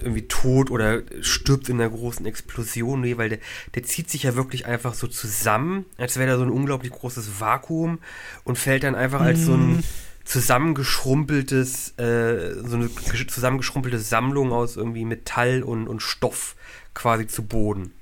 [0.00, 3.38] irgendwie tot oder stirbt in einer großen Explosion, nee, weil der,
[3.74, 7.38] der zieht sich ja wirklich einfach so zusammen, als wäre da so ein unglaublich großes
[7.38, 7.98] Vakuum
[8.44, 9.80] und fällt dann einfach als so ein mhm.
[10.24, 12.88] zusammengeschrumpeltes, äh, so eine
[13.28, 16.56] zusammengeschrumpelte Sammlung aus irgendwie Metall und, und Stoff
[16.94, 17.92] quasi zu Boden.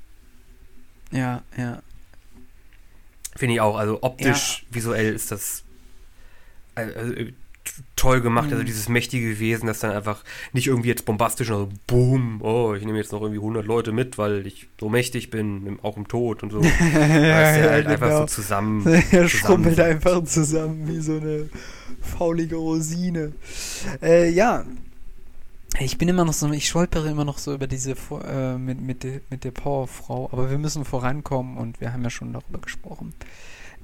[1.12, 1.82] Ja, ja.
[3.36, 3.76] Finde ich auch.
[3.76, 4.74] Also optisch, ja.
[4.74, 5.64] visuell ist das
[6.74, 7.14] also,
[7.96, 8.44] toll gemacht.
[8.44, 8.60] Also mhm.
[8.60, 12.84] Also dieses mächtige Wesen, das dann einfach nicht irgendwie jetzt bombastisch, also boom, oh, ich
[12.84, 16.42] nehme jetzt noch irgendwie 100 Leute mit, weil ich so mächtig bin, auch im Tod
[16.42, 16.60] und so.
[16.60, 17.94] da ist der halt genau.
[17.94, 18.26] einfach so genau.
[18.26, 19.02] zusammen.
[19.12, 21.48] Er schrumpelt einfach zusammen wie so eine
[22.00, 23.32] faulige Rosine.
[24.02, 24.64] Äh, ja,
[25.81, 29.03] ich bin immer noch so, ich stolpere immer noch so über diese, äh, mit, mit,
[29.03, 33.14] de, mit der Powerfrau, aber wir müssen vorankommen und wir haben ja schon darüber gesprochen.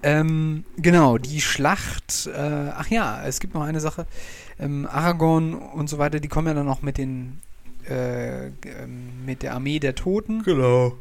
[0.03, 4.07] Ähm, genau, die Schlacht, äh, ach ja, es gibt noch eine Sache,
[4.61, 7.41] ähm, Aragorn und so weiter, die kommen ja dann noch mit den,
[7.89, 10.43] äh, ähm, mit der Armee der Toten.
[10.43, 10.95] Genau.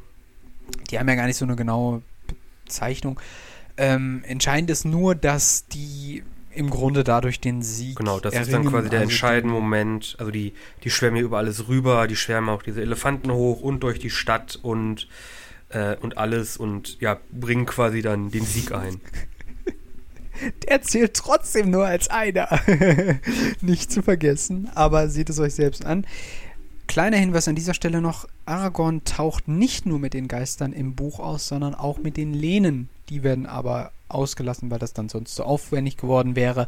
[0.89, 2.01] die haben ja gar nicht so eine genaue
[2.65, 3.19] Bezeichnung.
[3.77, 6.23] Ähm, entscheidend ist nur, dass die
[6.57, 7.97] im Grunde dadurch den Sieg.
[7.97, 10.15] Genau, das ist dann quasi der also entscheidende Moment.
[10.19, 10.53] Also die,
[10.83, 14.09] die schwärmen hier über alles rüber, die schwärmen auch diese Elefanten hoch und durch die
[14.09, 15.07] Stadt und,
[15.69, 18.99] äh, und alles und ja, bringen quasi dann den Sieg ein.
[20.69, 22.47] Der zählt trotzdem nur als einer.
[23.61, 26.05] Nicht zu vergessen, aber seht es euch selbst an.
[26.87, 31.19] Kleiner Hinweis an dieser Stelle noch: Aragorn taucht nicht nur mit den Geistern im Buch
[31.19, 32.87] aus, sondern auch mit den Lehnen.
[33.09, 36.67] Die werden aber ausgelassen, weil das dann sonst zu so aufwendig geworden wäre.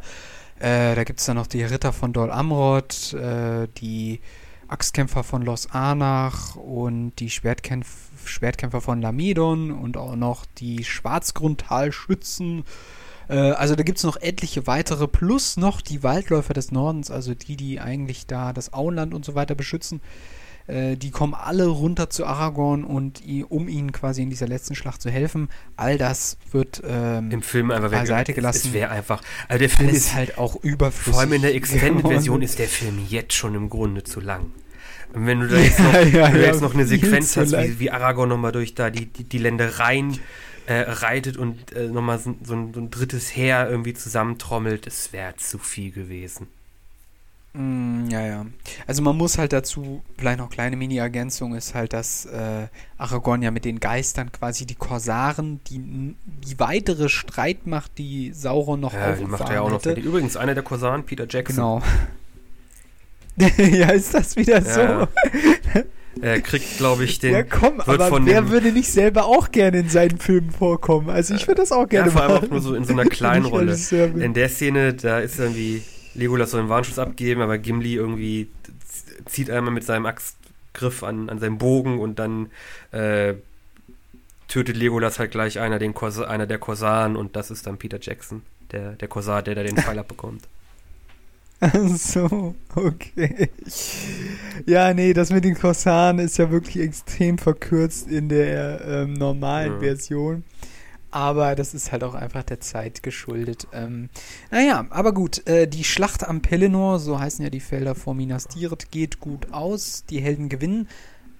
[0.58, 4.20] Äh, da gibt es dann noch die Ritter von Dol Amroth, äh, die
[4.68, 7.88] Axtkämpfer von Los Anach und die Schwertkämpf
[8.24, 12.64] Schwertkämpfer von Lamedon und auch noch die Schwarzgrundtalschützen.
[13.28, 17.34] Äh, also da gibt es noch etliche weitere, plus noch die Waldläufer des Nordens, also
[17.34, 20.00] die, die eigentlich da das Auenland und so weiter beschützen.
[20.70, 25.02] Äh, die kommen alle runter zu Aragorn und um ihnen quasi in dieser letzten Schlacht
[25.02, 25.48] zu helfen.
[25.76, 28.68] All das wird ähm, im Film einfach beiseite gelassen.
[28.68, 31.12] Es wäre einfach, also der Film ist, halt auch überflüssig.
[31.12, 34.52] Vor allem in der Extended-Version ist der Film jetzt schon im Grunde zu lang.
[35.12, 37.80] Und wenn du da jetzt noch, ja, ja, ja, jetzt noch eine Sequenz hast, wie,
[37.80, 40.20] wie Aragorn nochmal durch da die, die, die Ländereien
[40.66, 45.12] äh, reitet und äh, nochmal so, so, ein, so ein drittes Heer irgendwie zusammentrommelt, es
[45.12, 46.46] wäre zu viel gewesen.
[47.52, 48.46] Mm, ja, ja.
[48.86, 53.50] Also man muss halt dazu, vielleicht noch kleine Mini-Ergänzung, ist halt, dass äh, Aragorn ja
[53.50, 59.24] mit den Geistern quasi die Korsaren, die, die weitere Streitmacht, die Sauron noch ja, die
[59.24, 60.04] macht er ja auch noch fertig.
[60.04, 61.56] Übrigens, einer der Korsaren, Peter Jackson.
[61.56, 61.82] Genau.
[63.76, 65.08] ja, ist das wieder ja.
[65.08, 65.08] so?
[66.20, 67.32] Er kriegt, glaube ich, den.
[67.32, 71.08] Ja, komm, aber wer würde nicht selber auch gerne in seinen Filmen vorkommen?
[71.08, 73.04] Also ich würde das auch gerne ja, vor allem auch nur so in so einer
[73.08, 73.78] kleinen Rolle.
[73.90, 75.82] In der Szene, da ist irgendwie
[76.14, 78.48] Legolas soll einen Warnschuss abgeben, aber Gimli irgendwie
[79.26, 82.50] zieht einmal mit seinem Axtgriff an, an seinem Bogen und dann
[82.92, 83.34] äh,
[84.48, 87.98] tötet Legolas halt gleich einer, den Korsa einer der Korsaren und das ist dann Peter
[88.00, 88.42] Jackson,
[88.72, 90.42] der, der Korsar, der da den Pfeil abbekommt.
[91.60, 93.50] Ach so, okay.
[94.66, 99.74] Ja, nee, das mit den Korsaren ist ja wirklich extrem verkürzt in der ähm, normalen
[99.74, 99.80] ja.
[99.80, 100.42] Version.
[101.10, 103.66] Aber das ist halt auch einfach der Zeit geschuldet.
[103.72, 104.10] Ähm,
[104.50, 108.46] naja, aber gut, äh, die Schlacht am Pelennor, so heißen ja die Felder vor Minas
[108.46, 110.04] Tirith, geht gut aus.
[110.08, 110.88] Die Helden gewinnen,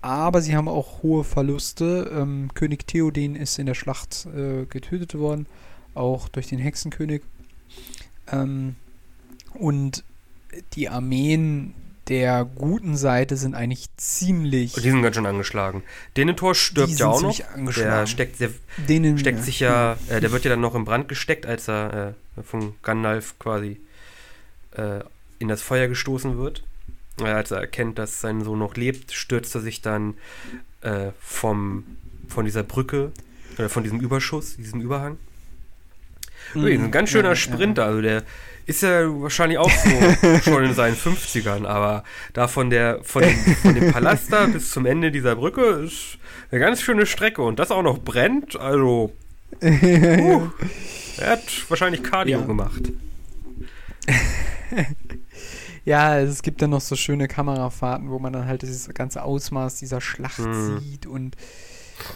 [0.01, 2.11] aber sie haben auch hohe Verluste.
[2.13, 5.47] Ähm, König Theoden ist in der Schlacht äh, getötet worden,
[5.95, 7.23] auch durch den Hexenkönig.
[8.33, 8.75] Ähm,
[9.55, 10.05] und
[10.75, 11.75] die Armeen
[12.11, 14.73] der guten Seite sind eigentlich ziemlich.
[14.75, 15.85] Die sind ganz schön angeschlagen.
[16.17, 17.39] Denethor stirbt ja auch noch.
[17.77, 18.51] Der steckt, der
[18.89, 22.15] Denen, steckt sich ja, äh, der wird ja dann noch im Brand gesteckt, als er
[22.37, 23.81] äh, von Gandalf quasi
[24.73, 25.01] äh,
[25.39, 26.65] in das Feuer gestoßen wird.
[27.23, 30.15] als er erkennt, dass sein Sohn noch lebt, stürzt er sich dann
[30.81, 31.85] äh, vom,
[32.29, 33.13] von dieser Brücke,
[33.57, 35.19] äh, von diesem Überschuss, diesem Überhang.
[36.55, 36.67] Mhm.
[36.67, 37.89] ein ganz schöner ja, Sprinter, ja.
[37.89, 38.23] also der
[38.67, 43.37] ist ja wahrscheinlich auch so schon in seinen 50ern, aber da von, der, von, dem,
[43.57, 46.19] von dem Palast da bis zum Ende dieser Brücke ist
[46.51, 49.13] eine ganz schöne Strecke und das auch noch brennt, also
[49.63, 50.49] uh,
[51.19, 52.47] er hat wahrscheinlich Cardio ja.
[52.47, 52.93] gemacht.
[55.85, 59.77] ja, es gibt dann noch so schöne Kamerafahrten, wo man dann halt dieses ganze Ausmaß
[59.77, 60.79] dieser Schlacht hm.
[60.79, 61.37] sieht und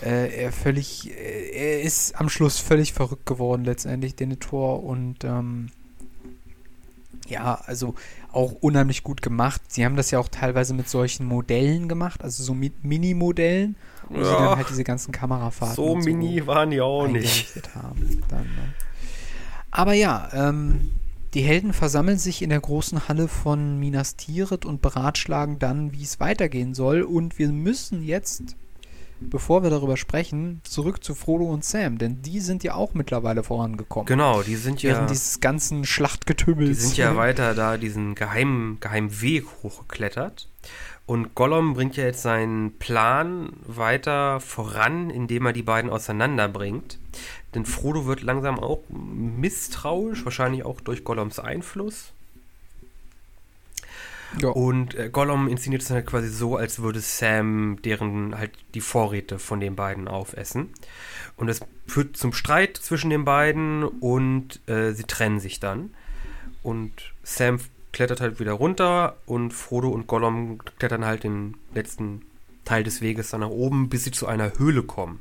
[0.03, 5.70] äh, er völlig, äh, er ist am Schluss völlig verrückt geworden letztendlich, Denethor und ähm,
[7.28, 7.95] ja, also
[8.32, 9.61] auch unheimlich gut gemacht.
[9.68, 13.76] Sie haben das ja auch teilweise mit solchen Modellen gemacht, also so mit Mini-Modellen,
[14.09, 17.53] wo ja, sie dann halt diese ganzen Kamerafahrten so mini so waren die auch nicht.
[17.74, 18.74] Haben dann, ne?
[19.70, 20.93] Aber ja, ähm,
[21.35, 26.05] die Helden versammeln sich in der großen Halle von Minas Tirith und beratschlagen dann, wie
[26.05, 27.03] es weitergehen soll.
[27.03, 28.57] Und wir müssen jetzt
[29.21, 33.43] bevor wir darüber sprechen, zurück zu Frodo und Sam, denn die sind ja auch mittlerweile
[33.43, 34.07] vorangekommen.
[34.07, 34.93] Genau, die sind ja.
[34.93, 36.79] Während dieses ganzen Schlachtgetümmels.
[36.79, 40.49] Die sind ja weiter da diesen geheimen, geheimen Weg hochgeklettert.
[41.07, 46.99] Und Gollum bringt ja jetzt seinen Plan weiter voran, indem er die beiden auseinanderbringt.
[47.55, 52.14] Denn Frodo wird langsam auch misstrauisch, wahrscheinlich auch durch Gollums Einfluss.
[54.41, 54.49] Ja.
[54.49, 58.80] Und äh, Gollum inszeniert es dann halt quasi so, als würde Sam deren halt die
[58.80, 60.70] Vorräte von den beiden aufessen.
[61.37, 65.91] Und es führt zum Streit zwischen den beiden und äh, sie trennen sich dann.
[66.62, 67.59] Und Sam
[67.93, 72.22] klettert halt wieder runter und Frodo und Gollum klettern halt den letzten
[72.64, 75.20] Teil des Weges dann nach oben, bis sie zu einer Höhle kommen.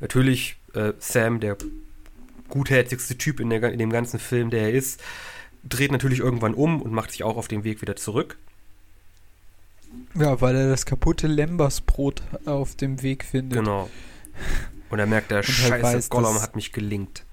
[0.00, 1.56] Natürlich äh, Sam, der
[2.48, 5.02] gutherzigste Typ in, der, in dem ganzen Film, der er ist,
[5.68, 8.38] dreht natürlich irgendwann um und macht sich auch auf den Weg wieder zurück.
[10.14, 13.58] Ja, weil er das kaputte Lembersbrot auf dem Weg findet.
[13.60, 13.88] Genau.
[14.90, 17.24] Und er merkt, der halt scheiße weiß, Gollum hat mich gelingt.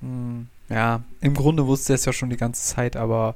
[0.00, 3.34] Hm, Ja, im Grunde wusste er es ja schon die ganze Zeit, aber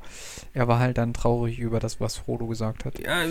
[0.52, 2.98] er war halt dann traurig über das, was Frodo gesagt hat.
[2.98, 3.24] Ja,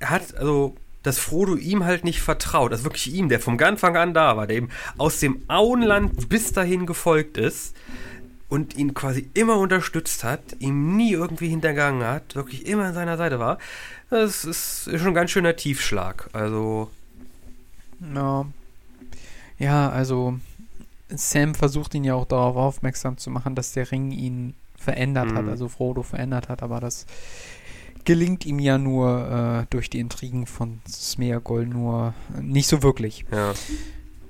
[0.00, 3.96] er hat, also, dass Frodo ihm halt nicht vertraut, dass wirklich ihm, der vom Anfang
[3.96, 7.74] an da war, der eben aus dem Auenland bis dahin gefolgt ist
[8.54, 13.16] und ihn quasi immer unterstützt hat, ihm nie irgendwie hintergangen hat, wirklich immer an seiner
[13.16, 13.58] Seite war,
[14.10, 16.28] das ist schon ein ganz schöner Tiefschlag.
[16.32, 16.90] Also,
[18.14, 18.46] Ja.
[19.58, 20.38] Ja, also
[21.08, 25.44] Sam versucht ihn ja auch darauf aufmerksam zu machen, dass der Ring ihn verändert hat,
[25.44, 25.48] Mhm.
[25.50, 27.06] also Frodo verändert hat, aber das
[28.04, 33.24] gelingt ihm ja nur äh, durch die Intrigen von Smeagol nur nicht so wirklich.
[33.32, 33.52] ja.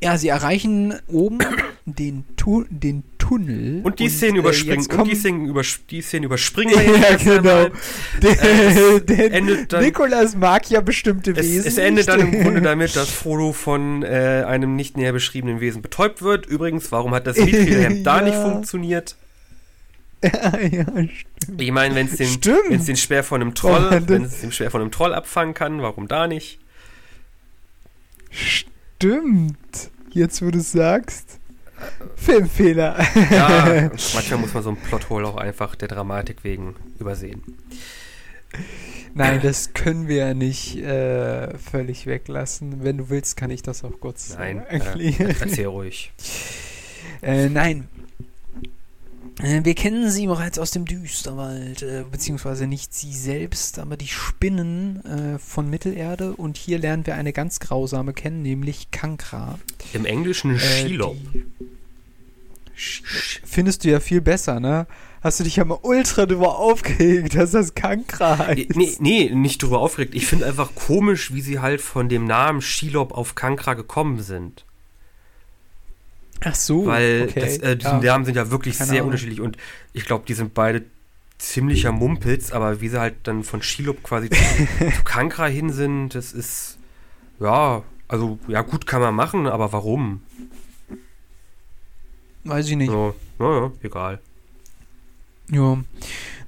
[0.02, 1.38] Ja, sie erreichen oben
[1.86, 3.80] den, tu den Tunnel.
[3.84, 7.66] Und die Szene überspringen, jetzt und die Szene, übers die überspringen ja, genau.
[8.22, 8.38] es
[9.10, 11.66] endet dann- Nikolas mag ja bestimmte Es, Wesen.
[11.66, 12.08] es endet nicht.
[12.08, 16.46] dann im Grunde damit, dass Frodo von äh, einem nicht näher beschriebenen Wesen betäubt wird.
[16.46, 18.20] Übrigens, warum hat das da Ja.
[18.22, 19.16] nicht funktioniert?
[20.22, 20.86] ja, ja,
[21.58, 22.60] Ich meine, wenn es den, Stimmt.
[22.70, 25.52] wenn's den Speer von einem Troll, Oh, wenn es den Speer von einem Troll abfangen
[25.52, 26.60] kann, warum da nicht?
[28.30, 29.90] Stimmt.
[30.10, 31.38] Jetzt, wo du es sagst.
[32.16, 32.96] Filmfehler.
[33.30, 37.42] Ja, manchmal muss man so ein Plothole auch einfach der Dramatik wegen übersehen.
[39.14, 42.82] Nein, das können wir ja nicht äh, völlig weglassen.
[42.82, 45.36] Wenn du willst, kann ich das auch kurz Nein, äh, äh, erklären.
[45.40, 46.12] erzähl ruhig.
[47.22, 47.88] Äh, nein.
[49.42, 54.08] Äh, Wir kennen sie bereits aus dem Düsterwald, äh, beziehungsweise nicht sie selbst, aber die
[54.08, 56.34] Spinnen äh, von Mittelerde.
[56.34, 59.58] Und hier lernen wir eine ganz grausame kennen, nämlich Kankra.
[59.92, 61.16] Im Englischen Äh, Shiloh.
[61.34, 61.44] die-
[63.44, 64.86] Findest du ja viel besser, ne?
[65.22, 68.74] Hast du dich ja mal ultra drüber aufgeregt, dass das Kankra heißt.
[68.76, 70.14] Nee, nee, nicht drüber aufgeregt.
[70.14, 74.64] Ich finde einfach komisch, wie sie halt von dem Namen Shelob auf Kankra gekommen sind.
[76.44, 77.40] Ach so, Weil okay.
[77.40, 78.00] das, äh, die ja.
[78.00, 79.08] Namen sind ja wirklich Keine sehr Ahnung.
[79.08, 79.56] unterschiedlich und
[79.92, 80.84] ich glaube, die sind beide
[81.38, 84.36] ziemlicher Mumpitz, aber wie sie halt dann von Shilob quasi zu,
[84.96, 86.78] zu Kankra hin sind, das ist,
[87.40, 90.22] ja, also, ja, gut kann man machen, aber warum?
[92.44, 92.90] Weiß ich nicht.
[92.90, 94.20] So, naja, egal.
[95.50, 95.78] Ja.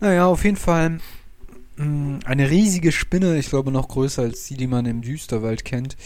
[0.00, 0.98] Naja, auf jeden Fall
[1.76, 5.96] mh, eine riesige Spinne, ich glaube noch größer als die, die man im Düsterwald kennt,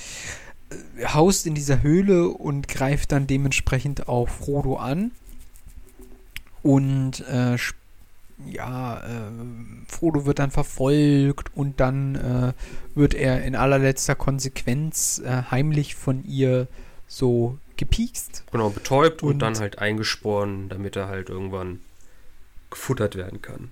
[1.05, 5.11] haust in dieser Höhle und greift dann dementsprechend auch Frodo an.
[6.63, 7.57] Und äh,
[8.51, 9.31] ja, äh,
[9.89, 12.53] Frodo wird dann verfolgt und dann äh,
[12.95, 16.67] wird er in allerletzter Konsequenz äh, heimlich von ihr
[17.09, 18.45] so gepiekst.
[18.53, 21.81] Genau, betäubt und, Und- dann halt eingesporen, damit er halt irgendwann
[22.71, 23.71] gefuttert werden kann.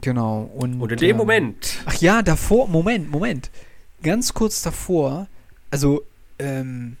[0.00, 0.50] Genau.
[0.54, 3.50] Und, Und in dem ähm, Moment, Ach ja, davor, Moment, Moment.
[4.02, 5.28] Ganz kurz davor,
[5.70, 6.02] also
[6.38, 6.96] ähm,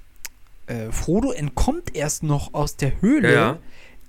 [0.66, 3.58] äh, Frodo entkommt erst noch aus der Höhle, Ja,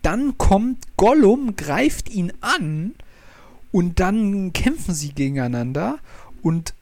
[0.01, 2.95] dann kommt Gollum, greift ihn an
[3.71, 5.99] und dann kämpfen sie gegeneinander.
[6.41, 6.73] Und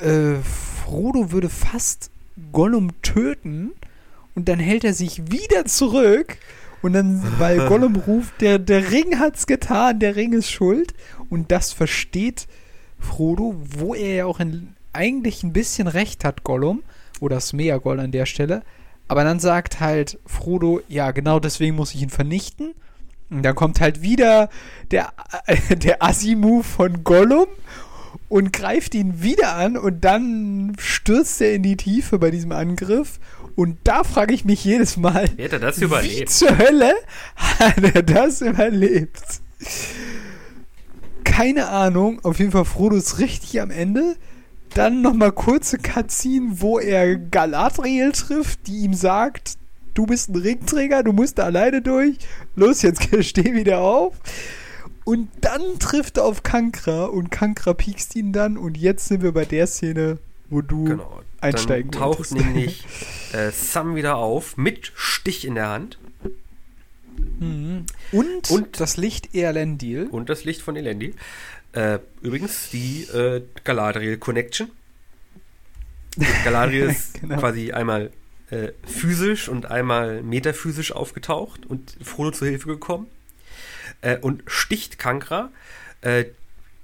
[0.00, 2.10] äh, Frodo würde fast
[2.52, 3.72] Gollum töten
[4.34, 6.38] und dann hält er sich wieder zurück
[6.80, 10.94] und dann, weil Gollum ruft, der, der Ring hat's getan, der Ring ist schuld.
[11.30, 12.46] Und das versteht
[12.98, 16.82] Frodo, wo er ja auch in, eigentlich ein bisschen recht hat, Gollum,
[17.22, 18.62] oder Smeagol an der Stelle,
[19.08, 22.74] aber dann sagt halt Frodo, ja, genau deswegen muss ich ihn vernichten.
[23.30, 24.50] Und dann kommt halt wieder
[24.90, 25.12] der,
[25.46, 27.46] äh, der Assi-Move von Gollum
[28.28, 33.20] und greift ihn wieder an und dann stürzt er in die Tiefe bei diesem Angriff.
[33.54, 36.30] Und da frage ich mich jedes Mal, wie hätte er das wie überlebt?
[36.30, 36.92] zur Hölle
[37.36, 39.40] hat er das überlebt?
[41.24, 42.20] Keine Ahnung.
[42.22, 44.16] Auf jeden Fall Frodo ist richtig am Ende.
[44.74, 49.54] Dann nochmal kurze Cutscene, wo er Galadriel trifft, die ihm sagt,
[49.94, 52.16] du bist ein Ringträger, du musst da alleine durch.
[52.56, 54.14] Los, jetzt steh wieder auf.
[55.04, 58.56] Und dann trifft er auf Kankra und Kankra piekst ihn dann.
[58.56, 60.18] Und jetzt sind wir bei der Szene,
[60.48, 61.20] wo du Genau.
[61.40, 62.34] einsteigen Dann taucht wolltest.
[62.34, 62.84] nämlich
[63.32, 65.98] äh, Sam wieder auf mit Stich in der Hand
[67.40, 67.84] Mhm.
[68.12, 70.06] Und, Und- das Licht Erlendil.
[70.06, 71.14] und das Licht von Elendi.
[71.72, 74.70] Äh, übrigens die äh, Galadriel Connection.
[76.44, 77.38] Galadriel ist Genau.
[77.38, 78.10] quasi einmal
[78.50, 83.06] äh, physisch und einmal metaphysisch aufgetaucht und Frodo zur Hilfe gekommen.
[84.02, 85.50] Äh, und sticht Kankra,
[86.02, 86.24] äh,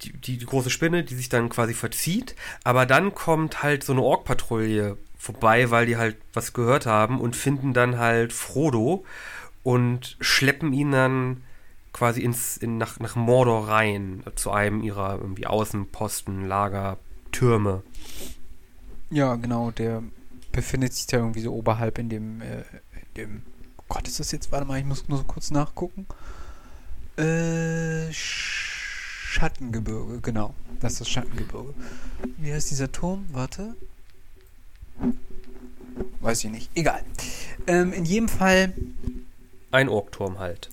[0.03, 2.35] die, die, die große Spinne, die sich dann quasi verzieht.
[2.65, 7.35] Aber dann kommt halt so eine Ork-Patrouille vorbei, weil die halt was gehört haben und
[7.37, 9.05] finden dann halt Frodo
[9.65, 11.43] und schleppen ihn dann
[11.93, 16.99] quasi ins, in, nach, nach Mordor rein, zu einem ihrer irgendwie Außenposten, Lager,
[17.33, 17.83] Türme.
[19.11, 20.03] Ja, genau, der
[20.53, 23.43] befindet sich da irgendwie so oberhalb in dem, äh, in dem,
[23.79, 26.07] oh Gott, ist das jetzt, warte mal, ich muss nur so kurz nachgucken.
[27.17, 31.75] Äh, Schattengebirge, genau, das ist das Schattengebirge.
[32.37, 33.27] Wie heißt dieser Turm?
[33.33, 33.75] Warte.
[36.21, 37.03] Weiß ich nicht, egal.
[37.67, 38.75] Ähm, in jedem Fall.
[39.71, 40.71] Ein Orkturm halt.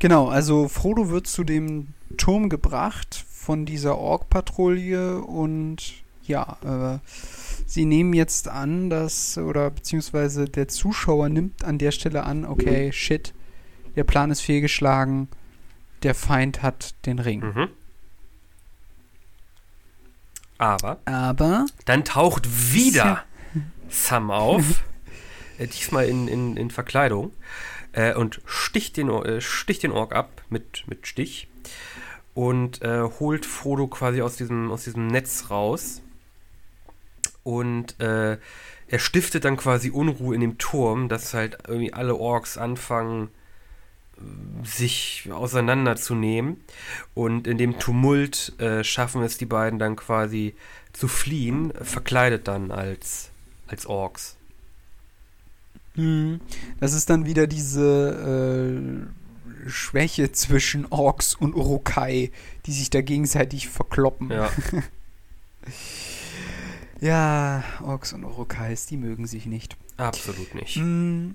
[0.00, 6.98] Genau, also Frodo wird zu dem Turm gebracht von dieser Ork-Patrouille und ja, äh,
[7.66, 12.92] sie nehmen jetzt an, dass, oder beziehungsweise der Zuschauer nimmt an der Stelle an, okay,
[12.92, 13.34] shit,
[13.94, 15.28] der Plan ist fehlgeschlagen,
[16.02, 17.40] der Feind hat den Ring.
[17.40, 17.68] Mhm.
[20.56, 23.22] Aber, Aber dann taucht wieder
[23.90, 24.82] Sam auf,
[25.58, 27.32] äh, diesmal in, in, in Verkleidung,
[27.92, 31.48] äh, und sticht den, äh, sticht den Ork ab mit, mit Stich
[32.34, 36.02] und äh, holt Frodo quasi aus diesem, aus diesem Netz raus.
[37.42, 38.38] Und äh,
[38.88, 43.28] er stiftet dann quasi Unruhe in dem Turm, dass halt irgendwie alle Orks anfangen,
[44.64, 46.62] sich auseinanderzunehmen.
[47.14, 50.54] Und in dem Tumult äh, schaffen es die beiden dann quasi
[50.92, 53.30] zu fliehen, verkleidet dann als,
[53.66, 54.36] als Orks.
[55.94, 56.40] Hm.
[56.78, 59.08] Das ist dann wieder diese
[59.66, 62.30] äh, Schwäche zwischen Orks und Urukai,
[62.66, 64.30] die sich da gegenseitig verkloppen.
[64.30, 64.50] Ja.
[67.00, 69.76] ja, Orks und Urukais, die mögen sich nicht.
[69.96, 70.76] Absolut nicht.
[70.76, 71.32] Mm.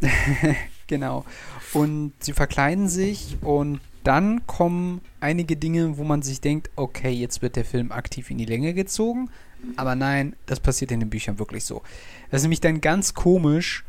[0.86, 1.24] genau.
[1.72, 7.40] Und sie verkleiden sich und dann kommen einige Dinge, wo man sich denkt, okay, jetzt
[7.40, 9.30] wird der Film aktiv in die Länge gezogen.
[9.76, 11.82] Aber nein, das passiert in den Büchern wirklich so.
[12.30, 13.84] Das ist nämlich dann ganz komisch,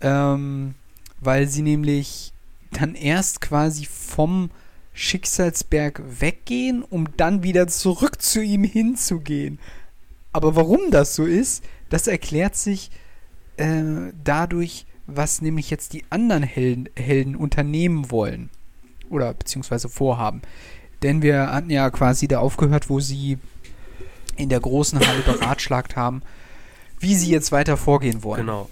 [0.00, 0.74] ähm,
[1.20, 2.32] weil sie nämlich
[2.70, 4.50] dann erst quasi vom
[4.92, 9.58] Schicksalsberg weggehen, um dann wieder zurück zu ihm hinzugehen.
[10.32, 12.90] Aber warum das so ist, das erklärt sich
[13.56, 18.50] äh, dadurch, was nämlich jetzt die anderen Helden, Helden unternehmen wollen.
[19.08, 20.42] Oder beziehungsweise vorhaben.
[21.02, 23.38] Denn wir hatten ja quasi da aufgehört, wo sie
[24.36, 26.22] in der großen Halle beratschlagt haben,
[26.98, 28.42] wie sie jetzt weiter vorgehen wollen.
[28.42, 28.68] Genau.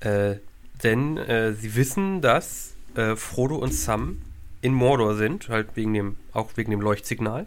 [0.00, 0.36] Äh,
[0.82, 4.18] denn äh, sie wissen, dass äh, Frodo und Sam
[4.60, 7.46] in Mordor sind, halt wegen dem, auch wegen dem Leuchtsignal.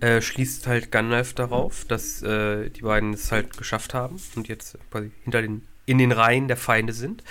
[0.00, 4.78] Äh, schließt halt Gandalf darauf, dass äh, die beiden es halt geschafft haben und jetzt
[4.90, 7.24] quasi hinter den in den Reihen der Feinde sind.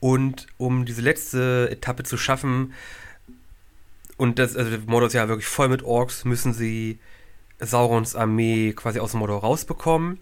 [0.00, 2.72] Und um diese letzte Etappe zu schaffen,
[4.16, 6.98] und das, also Mordor ist ja wirklich voll mit Orks, müssen sie
[7.60, 10.18] Saurons Armee quasi aus Mordor rausbekommen.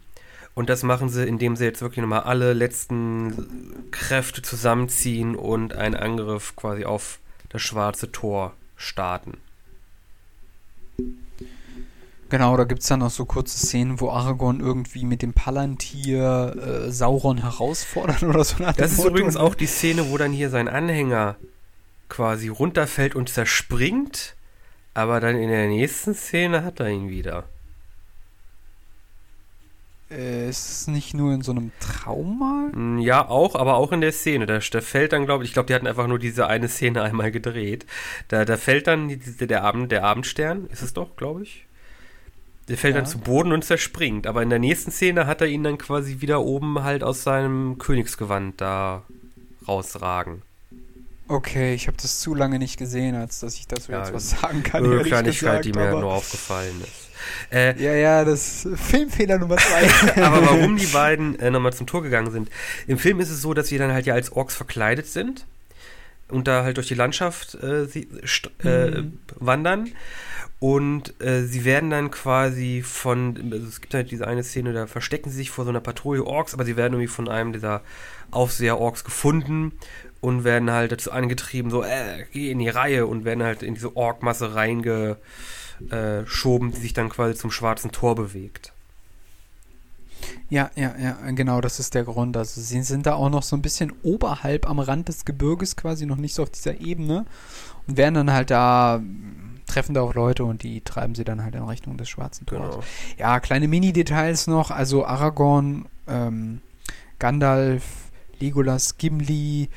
[0.56, 5.94] Und das machen sie, indem sie jetzt wirklich nochmal alle letzten Kräfte zusammenziehen und einen
[5.94, 7.18] Angriff quasi auf
[7.50, 9.36] das schwarze Tor starten.
[12.30, 16.56] Genau, da gibt es dann noch so kurze Szenen, wo Aragorn irgendwie mit dem Palantir
[16.56, 18.56] äh, Sauron herausfordert oder so.
[18.78, 19.10] Das ist Motto.
[19.10, 21.36] übrigens auch die Szene, wo dann hier sein Anhänger
[22.08, 24.34] quasi runterfällt und zerspringt,
[24.94, 27.44] aber dann in der nächsten Szene hat er ihn wieder.
[30.10, 32.68] Äh, ist es nicht nur in so einem Traum mal?
[32.72, 34.46] Mm, ja, auch, aber auch in der Szene.
[34.46, 37.02] Da, da fällt dann, glaube ich, ich glaube, die hatten einfach nur diese eine Szene
[37.04, 37.86] einmal gedreht.
[38.28, 41.66] Da, da fällt dann die, der, Abend, der Abendstern, ist es doch, glaube ich.
[42.68, 43.00] Der fällt ja.
[43.00, 44.26] dann zu Boden und zerspringt.
[44.26, 47.78] Aber in der nächsten Szene hat er ihn dann quasi wieder oben halt aus seinem
[47.78, 49.02] Königsgewand da
[49.66, 50.42] rausragen.
[51.28, 54.30] Okay, ich habe das zu lange nicht gesehen, als dass ich dazu ja, jetzt was
[54.30, 54.84] sagen kann.
[54.84, 57.05] Eine Kleinigkeit, die mir nur aufgefallen ist.
[57.52, 60.22] Äh, ja, ja, das Filmfehler Nummer zwei.
[60.22, 62.50] aber warum die beiden äh, nochmal zum Tor gegangen sind.
[62.86, 65.46] Im Film ist es so, dass sie dann halt ja als Orks verkleidet sind
[66.28, 68.08] und da halt durch die Landschaft äh, sie,
[68.64, 69.18] äh, mhm.
[69.36, 69.90] wandern.
[70.58, 74.86] Und äh, sie werden dann quasi von, also es gibt halt diese eine Szene, da
[74.86, 77.82] verstecken sie sich vor so einer Patrouille Orks, aber sie werden irgendwie von einem dieser
[78.30, 79.72] Aufseher-Orks gefunden
[80.22, 83.74] und werden halt dazu angetrieben, so, äh, geh in die Reihe und werden halt in
[83.74, 84.54] diese Ork-Masse
[85.90, 88.72] reingeschoben, die sich dann quasi zum schwarzen Tor bewegt.
[90.48, 92.36] Ja, ja, ja, genau, das ist der Grund.
[92.36, 96.06] Also sie sind da auch noch so ein bisschen oberhalb am Rand des Gebirges, quasi
[96.06, 97.26] noch nicht so auf dieser Ebene
[97.86, 99.00] und werden dann halt da
[99.66, 102.76] treffen da auch Leute und die treiben sie dann halt in Richtung des Schwarzen Tors.
[102.76, 102.84] Genau.
[103.18, 104.70] Ja, kleine Mini-Details noch.
[104.70, 106.60] Also Aragorn, ähm,
[107.18, 107.82] Gandalf,
[108.38, 109.68] Legolas, Gimli,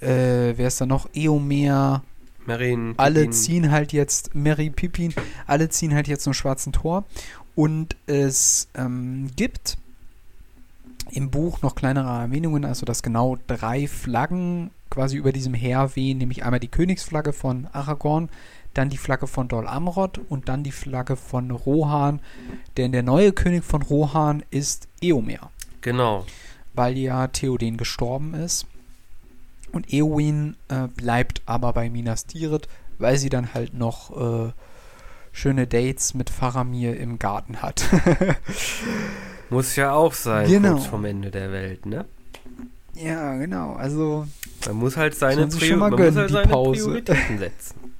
[0.00, 1.08] äh, wer ist da noch?
[1.14, 2.02] Eomer.
[2.48, 5.14] Merin, alle ziehen halt jetzt, Mary Pippin,
[5.46, 7.04] alle ziehen halt jetzt zum Schwarzen Tor.
[7.54, 9.76] Und es ähm, gibt
[11.10, 16.18] im Buch noch kleinere Erwähnungen, also dass genau drei Flaggen quasi über diesem Heer wehen,
[16.18, 18.30] nämlich einmal die Königsflagge von Aragorn,
[18.74, 22.20] dann die Flagge von Dol Amroth und dann die Flagge von Rohan,
[22.76, 25.50] denn der neue König von Rohan ist Eomer.
[25.80, 26.24] Genau.
[26.74, 28.66] Weil ja Theoden gestorben ist.
[29.72, 34.52] Und Eowyn äh, bleibt aber bei Minas Tirith, weil sie dann halt noch äh,
[35.32, 37.84] schöne Dates mit Faramir im Garten hat.
[39.50, 40.72] Muss ja auch sein, Genau.
[40.74, 42.04] kurz vom Ende der Welt, ne?
[42.94, 43.74] ja, genau.
[43.74, 44.26] Also,
[44.66, 46.82] Man muss halt seine, Prior man muss gönnen, halt die seine Pause.
[46.84, 47.94] Prioritäten setzen.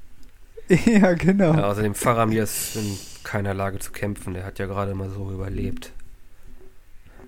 [0.87, 1.55] ja, genau.
[1.55, 4.35] Ja, außerdem Faramir ist in keiner Lage zu kämpfen.
[4.35, 5.93] Der hat ja gerade mal so überlebt.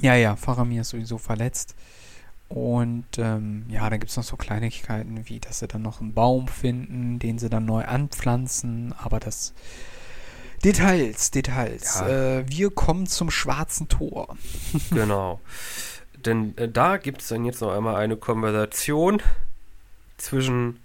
[0.03, 1.74] Ja, ja, Faramir ist sowieso verletzt.
[2.51, 6.14] Und ähm, ja, dann gibt es noch so Kleinigkeiten, wie dass sie dann noch einen
[6.14, 8.92] Baum finden, den sie dann neu anpflanzen.
[8.98, 9.55] Aber das.
[10.64, 12.01] Details, Details.
[12.01, 12.09] Ja.
[12.40, 14.36] Äh, wir kommen zum schwarzen Tor.
[14.90, 15.40] Genau.
[16.26, 19.22] Denn äh, da gibt es dann jetzt noch einmal eine Konversation
[20.16, 20.80] zwischen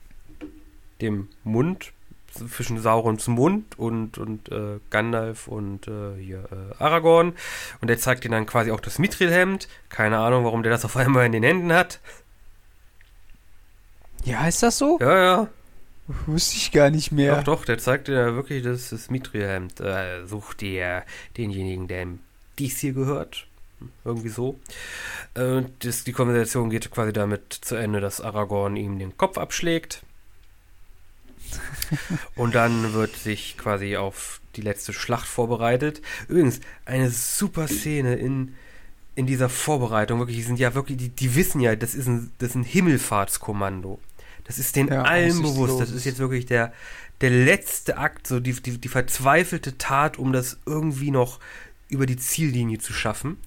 [1.01, 1.93] dem Mund,
[2.49, 7.33] zwischen Saurons Mund und, und äh, Gandalf und äh, hier äh, Aragorn.
[7.81, 9.67] Und der zeigt ihnen dann quasi auch das Mithril-Hemd.
[9.89, 11.99] Keine Ahnung, warum der das auf einmal in den Händen hat.
[14.23, 14.97] Ja, ist das so?
[14.99, 15.47] Ja, ja.
[16.27, 17.38] Wusste ich gar nicht mehr.
[17.38, 19.79] Doch, doch, der zeigt dir ja wirklich das, das Mithril-Hemd.
[19.79, 21.03] Äh, such dir
[21.38, 22.19] denjenigen, der ihm
[22.59, 23.47] dies hier gehört.
[24.03, 24.59] Irgendwie so.
[25.33, 30.03] Äh, das, die Konversation geht quasi damit zu Ende, dass Aragorn ihm den Kopf abschlägt.
[32.36, 36.01] Und dann wird sich quasi auf die letzte Schlacht vorbereitet.
[36.28, 38.56] Übrigens, eine super Szene in,
[39.16, 40.20] in dieser Vorbereitung.
[40.20, 42.64] Wirklich, die sind ja wirklich, die, die wissen ja, das ist ein, das ist ein
[42.64, 43.99] Himmelfahrtskommando.
[44.45, 45.80] Das ist den Ja, allen bewusst.
[45.80, 46.72] Das ist jetzt wirklich der,
[47.22, 51.39] der letzte Akt, so die, die, die verzweifelte Tat, um das irgendwie noch
[51.89, 53.38] über die Ziellinie zu schaffen.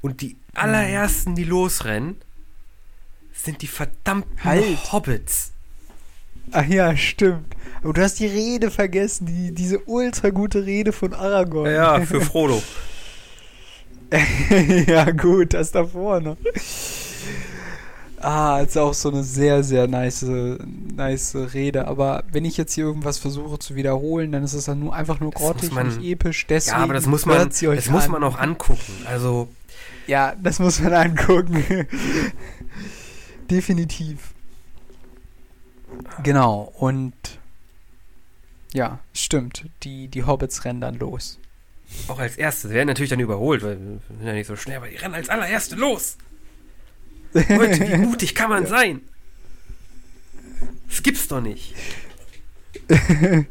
[0.00, 2.16] Und die allerersten, die losrennen,
[3.32, 4.92] sind die verdammten Halt.
[4.92, 5.51] Hobbits.
[6.50, 7.54] Ach ja, stimmt.
[7.82, 11.70] Aber du hast die Rede vergessen, die, diese ultra gute Rede von Aragorn.
[11.72, 12.62] Ja, für Frodo.
[14.86, 16.36] ja, gut, das davor noch.
[18.20, 20.24] Ah, ist auch so eine sehr, sehr nice,
[20.94, 21.88] nice Rede.
[21.88, 25.18] Aber wenn ich jetzt hier irgendwas versuche zu wiederholen, dann ist es dann nur einfach
[25.18, 26.46] nur grottig man- und nicht episch.
[26.46, 28.10] Deswegen Ja, aber das muss man, das muss an.
[28.12, 28.92] man auch angucken.
[29.06, 29.48] Also,
[30.06, 31.64] Ja, das muss man angucken.
[33.50, 34.18] Definitiv.
[36.22, 37.12] Genau, und
[38.72, 39.66] ja, stimmt.
[39.82, 41.38] Die, die Hobbits rennen dann los.
[42.08, 42.68] auch als Erste.
[42.68, 45.14] Sie werden natürlich dann überholt, weil wir sind ja nicht so schnell, aber die rennen
[45.14, 46.16] als allererste los.
[47.34, 49.00] Leute, wie mutig kann man sein?
[50.88, 51.74] Das gibt's doch nicht.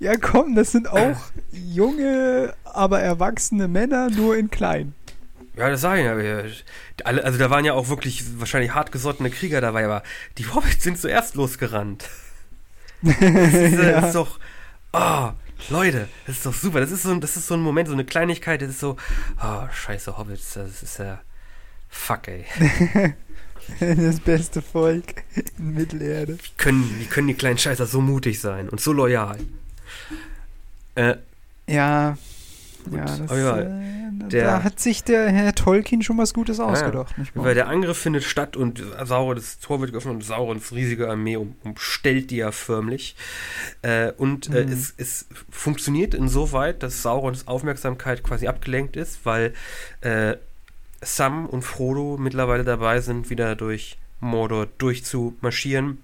[0.00, 1.16] Ja, komm, das sind auch
[1.52, 4.92] junge, aber erwachsene Männer, nur in klein.
[5.56, 7.04] Ja, das sage ich ja.
[7.04, 10.02] Also da waren ja auch wirklich wahrscheinlich hartgesottene Krieger dabei, aber
[10.38, 12.08] die Hobbits sind zuerst losgerannt.
[13.02, 14.40] Das ist, äh, das ist doch.
[14.92, 15.30] Oh,
[15.70, 16.80] Leute, das ist doch super.
[16.80, 18.96] Das ist so, ein- das ist so ein Moment, so eine Kleinigkeit, das ist so.
[19.42, 21.20] Oh, scheiße Hobbits, das ist ja.
[21.88, 22.44] Fuck, ey.
[23.80, 25.22] Das beste Volk
[25.56, 26.34] in Mittelerde.
[26.38, 29.38] Wie können, wie können die kleinen Scheißer so mutig sein und so loyal?
[30.94, 31.16] Äh,
[31.66, 32.18] Ja,
[32.84, 33.68] Gut, ja, das, ja, äh,
[34.30, 37.44] der- da hat sich der Herr Tolkien schon was Gutes ausgedacht, wahr?
[37.44, 41.36] weil der Angriff findet statt und Sauron, das Tor wird geöffnet und Saurons riesige Armee
[41.36, 43.16] um, umstellt die ja förmlich.
[43.82, 44.72] Äh, und äh, Mhm.
[44.72, 49.52] es, es funktioniert insoweit, dass Saurons Aufmerksamkeit quasi abgelenkt ist, weil
[50.00, 50.36] äh,
[51.02, 55.98] Sam und Frodo mittlerweile dabei sind, wieder durch Mordor durchzumarschieren.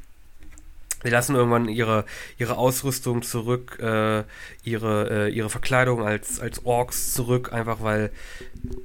[1.03, 2.05] Sie lassen irgendwann ihre,
[2.39, 4.25] ihre Ausrüstung zurück, äh,
[4.65, 8.11] ihre, äh, ihre Verkleidung als, als Orks zurück, einfach weil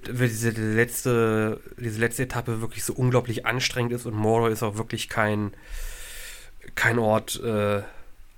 [0.08, 5.10] diese letzte, diese letzte Etappe wirklich so unglaublich anstrengend ist und Mordor ist auch wirklich
[5.10, 5.52] kein,
[6.76, 7.82] kein Ort, äh,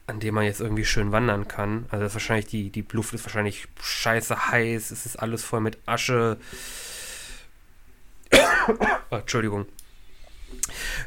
[0.08, 1.86] an dem man jetzt irgendwie schön wandern kann.
[1.90, 5.60] Also das ist wahrscheinlich die, die Luft ist wahrscheinlich scheiße heiß, es ist alles voll
[5.60, 6.38] mit Asche.
[9.12, 9.66] oh, Entschuldigung.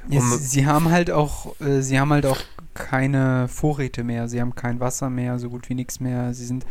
[0.08, 2.38] Ja, sie, sie haben halt auch, äh, sie haben halt auch
[2.80, 4.28] keine Vorräte mehr.
[4.28, 6.34] Sie haben kein Wasser mehr, so gut wie nichts mehr.
[6.34, 6.64] Sie sind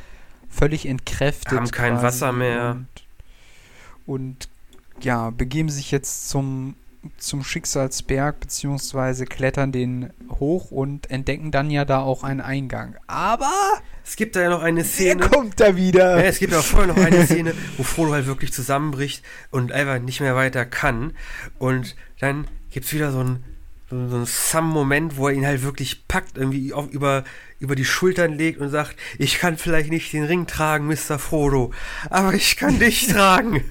[0.49, 1.57] völlig entkräftet.
[1.57, 2.84] Haben kein Wasser mehr.
[4.06, 4.49] Und, und
[5.03, 6.76] ja, begeben sich jetzt zum,
[7.18, 12.95] zum Schicksalsberg, beziehungsweise klettern den hoch und entdecken dann ja da auch einen Eingang.
[13.07, 13.52] Aber
[14.03, 15.30] Es gibt da ja noch eine Szene.
[15.30, 16.19] kommt da wieder?
[16.19, 19.99] Ja, es gibt ja vorher noch eine Szene, wo Frodo halt wirklich zusammenbricht und einfach
[19.99, 21.14] nicht mehr weiter kann.
[21.60, 23.44] Und dann gibt es wieder so einen
[23.90, 27.24] so, so einen Sam-Moment, wo er ihn halt wirklich packt, irgendwie auf, über,
[27.60, 31.20] über die Schultern legt und sagt, ich kann vielleicht nicht den Ring tragen, Mr.
[31.20, 31.72] Frodo,
[32.10, 33.64] aber ich kann dich tragen.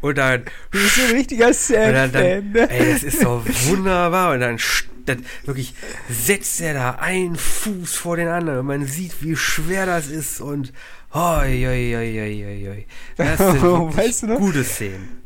[0.00, 0.44] Und dann.
[0.70, 2.70] Du bist so ein richtiger Sam-Fan, ne?
[2.70, 4.34] Ey, das ist doch wunderbar.
[4.34, 4.58] Und dann
[5.06, 5.74] das, wirklich
[6.08, 10.40] setzt er da einen Fuß vor den anderen und man sieht, wie schwer das ist
[10.40, 10.72] und
[11.12, 12.86] hoi, hoi, hoi, hoi, hoi.
[13.16, 13.62] Das sind
[13.96, 14.38] weißt du noch?
[14.38, 15.21] gute Szenen.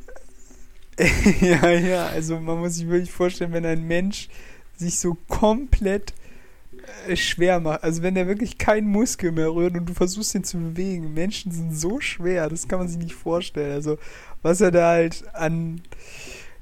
[1.40, 4.28] ja, ja, also man muss sich wirklich vorstellen, wenn ein Mensch
[4.76, 6.14] sich so komplett
[7.06, 10.44] äh, schwer macht, also wenn der wirklich keinen Muskel mehr rührt und du versuchst ihn
[10.44, 13.72] zu bewegen, Menschen sind so schwer, das kann man sich nicht vorstellen.
[13.72, 13.98] Also
[14.42, 15.82] was er da halt an,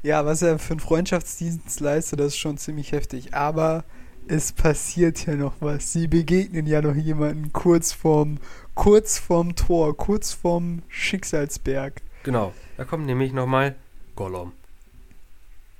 [0.02, 3.34] ja, was er für einen Freundschaftsdienst leistet, das ist schon ziemlich heftig.
[3.34, 3.84] Aber
[4.26, 5.92] es passiert ja noch was.
[5.92, 8.38] Sie begegnen ja noch jemanden kurz vorm,
[8.74, 12.02] kurz vorm Tor, kurz vorm Schicksalsberg.
[12.22, 13.76] Genau, da kommt nämlich nochmal
[14.14, 14.52] Gollum.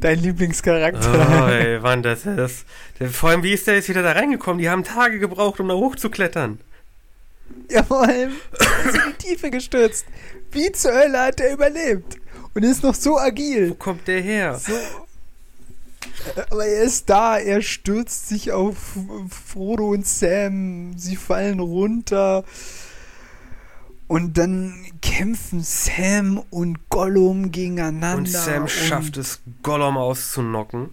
[0.00, 1.44] Dein Lieblingscharakter.
[1.44, 2.66] Oh, ey, Mann, das ist.
[3.12, 4.58] Vor allem, wie ist der jetzt wieder da reingekommen?
[4.58, 6.58] Die haben Tage gebraucht, um da hochzuklettern.
[7.70, 8.32] Ja, vor allem
[8.88, 10.06] ist in die Tiefe gestürzt.
[10.50, 12.18] Wie zur Hölle hat er überlebt?
[12.54, 13.70] Und ist noch so agil.
[13.70, 14.54] Wo kommt der her?
[14.58, 14.72] So,
[16.50, 18.76] aber er ist da, er stürzt sich auf
[19.28, 22.44] Frodo und Sam, sie fallen runter.
[24.06, 28.18] Und dann kämpfen Sam und Gollum gegeneinander.
[28.18, 30.90] Und Sam schafft es, Gollum auszunocken.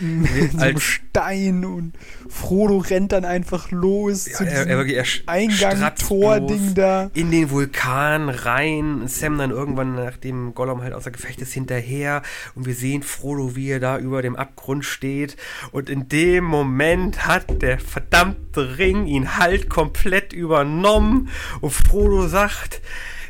[0.00, 1.92] Mit so einem Stein und
[2.28, 7.10] Frodo rennt dann einfach los ja, zu diesem er, er, Eingang, Tor-Ding da.
[7.14, 9.06] In den Vulkan rein.
[9.06, 12.22] Sam dann irgendwann, nachdem Gollum halt außer Gefecht ist, hinterher.
[12.54, 15.36] Und wir sehen Frodo, wie er da über dem Abgrund steht.
[15.70, 21.28] Und in dem Moment hat der verdammte Ring ihn halt komplett übernommen.
[21.60, 22.80] Und Frodo sagt,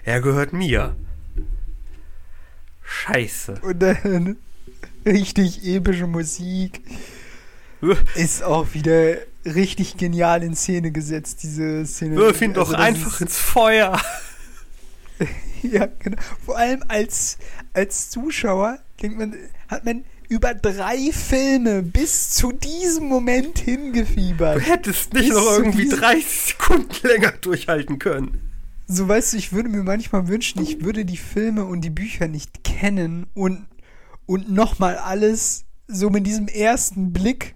[0.05, 0.97] er gehört mir.
[2.83, 3.55] Scheiße.
[3.63, 4.37] Und dann
[5.05, 6.83] richtig epische Musik.
[8.15, 12.17] Ist auch wieder richtig genial in Szene gesetzt, diese Szene.
[12.17, 14.01] Wirf ihn also doch einfach ins Feuer.
[15.63, 16.17] ja, genau.
[16.45, 17.39] Vor allem als,
[17.73, 19.35] als Zuschauer denkt man,
[19.69, 24.57] hat man über drei Filme bis zu diesem Moment hingefiebert.
[24.57, 28.41] Du hättest nicht noch irgendwie 30 Sekunden länger durchhalten können.
[28.87, 32.29] So weißt du, ich würde mir manchmal wünschen, ich würde die Filme und die Bücher
[32.29, 33.67] nicht kennen und
[34.27, 37.55] und nochmal alles so mit diesem ersten Blick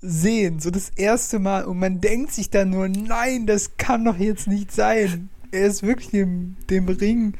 [0.00, 4.16] sehen, so das erste Mal und man denkt sich dann nur, nein, das kann doch
[4.16, 5.28] jetzt nicht sein.
[5.50, 7.34] Er ist wirklich dem, dem Ring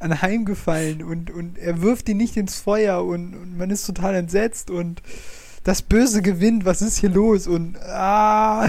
[0.00, 4.70] anheimgefallen und, und er wirft ihn nicht ins Feuer und, und man ist total entsetzt
[4.70, 5.02] und
[5.64, 7.46] das Böse gewinnt, was ist hier los?
[7.46, 8.68] Und ah.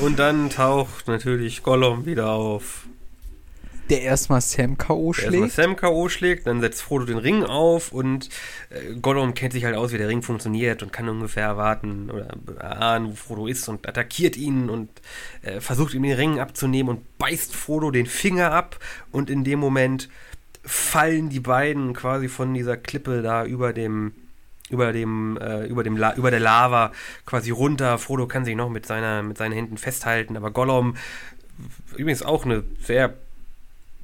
[0.00, 2.88] Und dann taucht natürlich Gollum wieder auf.
[3.90, 5.12] Der erstmal Sam K.O.
[5.12, 5.32] schlägt.
[5.32, 6.08] Erstmal Sam K.O.
[6.08, 8.30] schlägt, dann setzt Frodo den Ring auf und
[8.70, 12.28] äh, Gollum kennt sich halt aus, wie der Ring funktioniert und kann ungefähr erwarten oder
[12.58, 14.88] erahnen, wo Frodo ist und attackiert ihn und
[15.42, 18.78] äh, versucht ihm den Ring abzunehmen und beißt Frodo den Finger ab
[19.12, 20.08] und in dem Moment
[20.62, 24.14] fallen die beiden quasi von dieser Klippe da über dem
[24.70, 26.92] über dem äh, über dem La über der Lava
[27.26, 27.98] quasi runter.
[27.98, 30.96] Frodo kann sich noch mit seiner mit seinen Händen festhalten, aber Gollum
[31.96, 33.14] übrigens auch eine sehr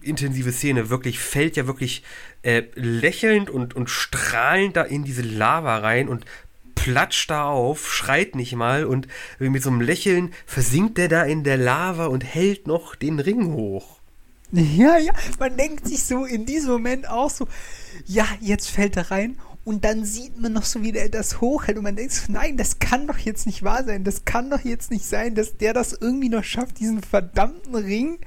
[0.02, 2.02] intensive Szene, wirklich fällt ja wirklich
[2.42, 6.24] äh, lächelnd und, und strahlend da in diese Lava rein und
[6.74, 9.06] platscht da auf, schreit nicht mal und
[9.38, 13.52] mit so einem Lächeln versinkt er da in der Lava und hält noch den Ring
[13.52, 14.00] hoch.
[14.52, 17.46] Ja, ja, man denkt sich so in diesem Moment auch so,
[18.06, 21.76] ja, jetzt fällt er rein und dann sieht man noch so, wie der das hochhält
[21.76, 24.60] und man denkt so, nein, das kann doch jetzt nicht wahr sein, das kann doch
[24.60, 28.18] jetzt nicht sein, dass der das irgendwie noch schafft, diesen verdammten Ring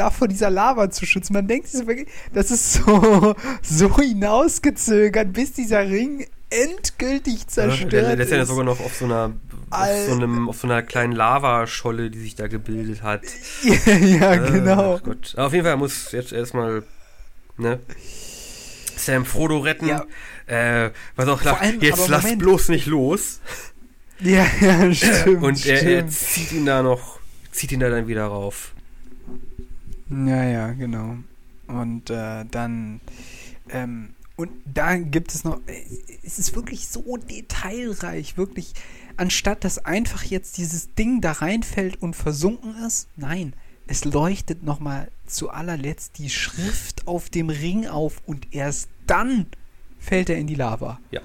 [0.00, 1.34] da vor dieser Lava zu schützen.
[1.34, 8.16] Man denkt sich wirklich, das ist so, so hinausgezögert, bis dieser Ring endgültig zerstört ja,
[8.16, 8.32] der, ist.
[8.32, 9.32] ja sogar noch auf so einer
[9.70, 13.22] auf so, einem, auf so einer kleinen Lavascholle, die sich da gebildet hat.
[13.62, 14.98] ja, ja äh, genau.
[14.98, 15.34] Gott.
[15.36, 16.82] auf jeden Fall muss jetzt erstmal
[17.56, 17.78] ne,
[18.96, 19.86] Sam Frodo retten.
[19.86, 20.06] Ja.
[20.46, 22.42] Äh, was auch klar, jetzt lass Moment.
[22.42, 23.40] bloß nicht los.
[24.18, 25.42] Ja, ja, stimmt.
[25.42, 27.20] Und er, er zieht ihn da noch,
[27.52, 28.72] zieht ihn da dann wieder rauf.
[30.10, 31.16] Ja, ja, genau.
[31.66, 33.00] Und äh, dann,
[33.70, 35.82] ähm, und da gibt es noch, äh,
[36.24, 38.72] es ist wirklich so detailreich, wirklich,
[39.16, 43.52] anstatt dass einfach jetzt dieses Ding da reinfällt und versunken ist, nein,
[43.86, 49.46] es leuchtet nochmal zu allerletzt die Schrift auf dem Ring auf und erst dann
[49.98, 50.98] fällt er in die Lava.
[51.10, 51.20] Ja.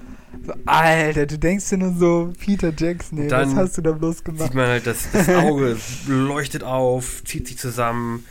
[0.66, 4.44] Alter, du denkst dir nur so, Peter Jackson, ey, was hast du da bloß gemacht?
[4.44, 5.76] Sieht man halt, das, das Auge
[6.06, 8.24] leuchtet auf, zieht sich zusammen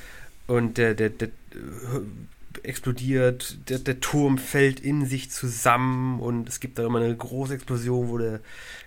[0.47, 6.59] und der, der, der äh, explodiert, der, der Turm fällt in sich zusammen und es
[6.59, 8.39] gibt da immer eine große Explosion, wo der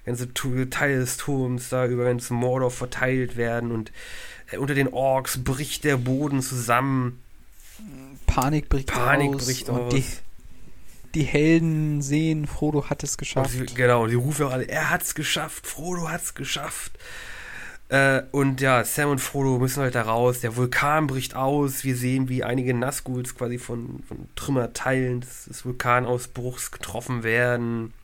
[0.04, 3.92] ganze Teil des Turms da über ganz Mordor verteilt werden und
[4.50, 7.22] äh, unter den Orks bricht der Boden zusammen.
[8.26, 9.46] Panik bricht Panik aus.
[9.46, 9.94] bricht und aus.
[9.94, 10.04] Die,
[11.14, 13.50] die Helden sehen, Frodo hat es Und geschafft.
[13.50, 16.92] sie, genau, die rufen auch alle, er hat's geschafft, Frodo hat's geschafft.
[17.88, 20.40] Äh, und ja, Sam und Frodo müssen halt da raus.
[20.40, 21.84] Der Vulkan bricht aus.
[21.84, 27.94] Wir sehen, wie einige Nazguls quasi von, von Trümmerteilen des, des Vulkanausbruchs getroffen werden.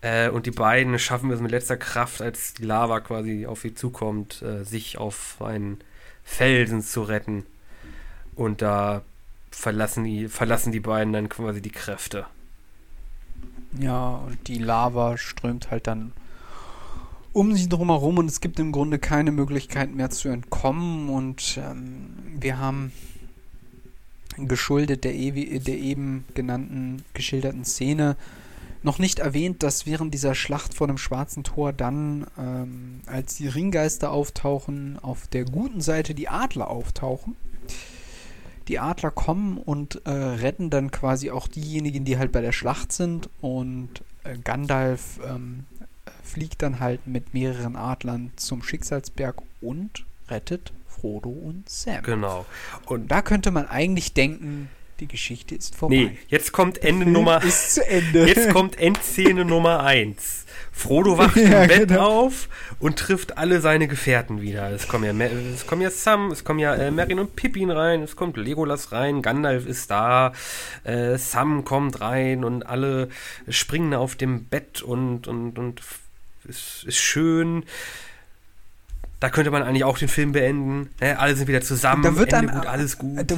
[0.00, 3.74] Äh, und die beiden schaffen es mit letzter Kraft, als die Lava quasi auf sie
[3.74, 5.78] zukommt, äh, sich auf einen
[6.24, 7.46] Felsen zu retten.
[8.34, 9.02] Und da
[9.50, 12.26] verlassen die, verlassen die beiden dann quasi die Kräfte.
[13.78, 16.12] Ja, und die Lava strömt halt dann
[17.32, 22.10] um sie drumherum und es gibt im Grunde keine Möglichkeit mehr zu entkommen und ähm,
[22.38, 22.92] wir haben
[24.36, 28.16] geschuldet der, der eben genannten geschilderten Szene
[28.82, 33.48] noch nicht erwähnt, dass während dieser Schlacht vor dem Schwarzen Tor dann, ähm, als die
[33.48, 37.36] Ringgeister auftauchen, auf der guten Seite die Adler auftauchen.
[38.68, 42.92] Die Adler kommen und äh, retten dann quasi auch diejenigen, die halt bei der Schlacht
[42.92, 43.88] sind und
[44.24, 45.64] äh, Gandalf ähm,
[46.22, 52.02] fliegt dann halt mit mehreren Adlern zum Schicksalsberg und rettet Frodo und Sam.
[52.02, 52.46] Genau.
[52.86, 54.68] Und Da könnte man eigentlich denken,
[55.00, 55.94] die Geschichte ist vorbei.
[55.94, 57.42] Nee, jetzt kommt Ende Nummer.
[57.42, 58.26] ist zu Ende.
[58.26, 60.44] Jetzt kommt Endszene Nummer 1.
[60.72, 62.24] Frodo wacht Ja, im Bett genau.
[62.26, 62.48] auf
[62.78, 64.70] und trifft alle seine Gefährten wieder.
[64.70, 68.02] Es kommen ja, es kommen ja Sam, es kommen ja äh, Merrin und Pippin rein,
[68.02, 70.32] es kommt Legolas rein, Gandalf ist da,
[70.84, 73.08] äh, Sam kommt rein und alle
[73.48, 75.80] springen auf dem Bett und, und, und
[76.44, 77.64] ist, ist schön.
[79.20, 80.90] Da könnte man eigentlich auch den Film beenden.
[81.00, 81.18] Ne?
[81.18, 83.30] Alle sind wieder zusammen, Da wird Ende einem- gut, alles gut.
[83.30, 83.36] Da,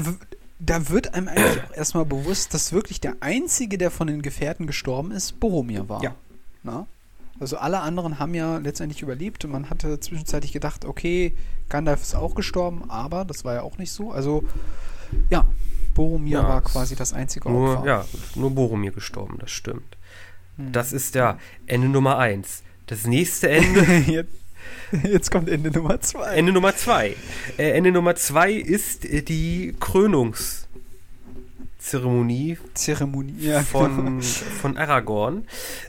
[0.60, 4.66] da wird einem eigentlich auch erstmal bewusst, dass wirklich der Einzige, der von den Gefährten
[4.66, 6.02] gestorben ist, Boromir war.
[6.02, 6.14] Ja.
[6.62, 6.86] Na?
[7.40, 11.34] Also alle anderen haben ja letztendlich überlebt und man hatte zwischenzeitlich gedacht, okay,
[11.68, 14.12] Gandalf ist auch gestorben, aber das war ja auch nicht so.
[14.12, 14.44] Also
[15.30, 15.44] ja,
[15.94, 17.86] Boromir Ja, war quasi das einzige Nur, Opfer.
[17.86, 18.04] ja,
[18.36, 19.96] nur Boromir gestorben, das stimmt.
[20.56, 20.70] Hm.
[20.70, 22.62] Das ist ja Ende Nummer 1.
[22.92, 24.34] Das nächste Ende, jetzt,
[25.02, 26.34] jetzt kommt Ende Nummer zwei.
[26.34, 27.16] Ende Nummer 2.
[27.56, 33.34] Äh, Ende Nummer 2 ist äh, die Krönungszeremonie Zeremonie.
[33.38, 35.46] Ja, von, von Aragorn.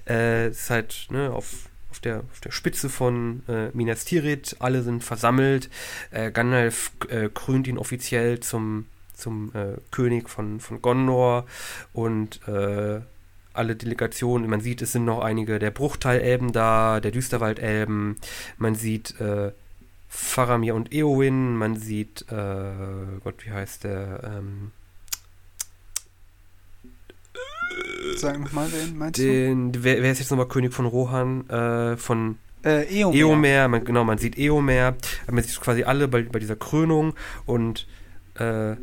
[0.08, 4.56] Äh, ist halt ne, auf, auf, der, auf der Spitze von äh, Minas Tirith.
[4.60, 5.70] Alle sind versammelt.
[6.12, 11.48] Äh, Gandalf äh, krönt ihn offiziell zum, zum äh, König von, von Gondor.
[11.92, 13.02] Und äh,
[13.54, 18.18] alle Delegationen, man sieht, es sind noch einige der Bruchteilelben da, der Düsterwaldelben.
[18.58, 19.52] Man sieht äh,
[20.10, 21.56] Faramir und Eowyn.
[21.56, 24.22] Man sieht, äh, Gott, wie heißt der?
[24.24, 24.72] Ähm,
[28.16, 31.50] Sag nochmal, wen meinst den, wer, wer ist jetzt nochmal König von Rohan?
[31.50, 32.70] Äh, von du?
[32.70, 33.16] Äh, Eomer.
[33.16, 34.96] Eomer, man, genau, man sieht Eomer,
[35.30, 37.14] man sieht quasi alle bei, bei dieser Krönung
[37.46, 37.88] und
[38.36, 38.76] äh,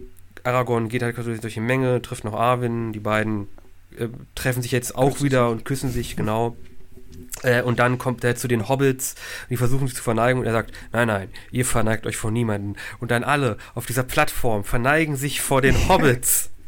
[0.43, 3.49] Aragorn geht halt quasi durch die Menge, trifft noch Arwen, die beiden
[3.99, 6.57] äh, treffen sich jetzt auch Küssen wieder und küssen sich, genau.
[7.43, 9.15] Äh, und dann kommt er zu den Hobbits,
[9.49, 12.77] die versuchen sich zu verneigen und er sagt, nein, nein, ihr verneigt euch vor niemanden.
[12.99, 16.51] Und dann alle auf dieser Plattform verneigen sich vor den Hobbits.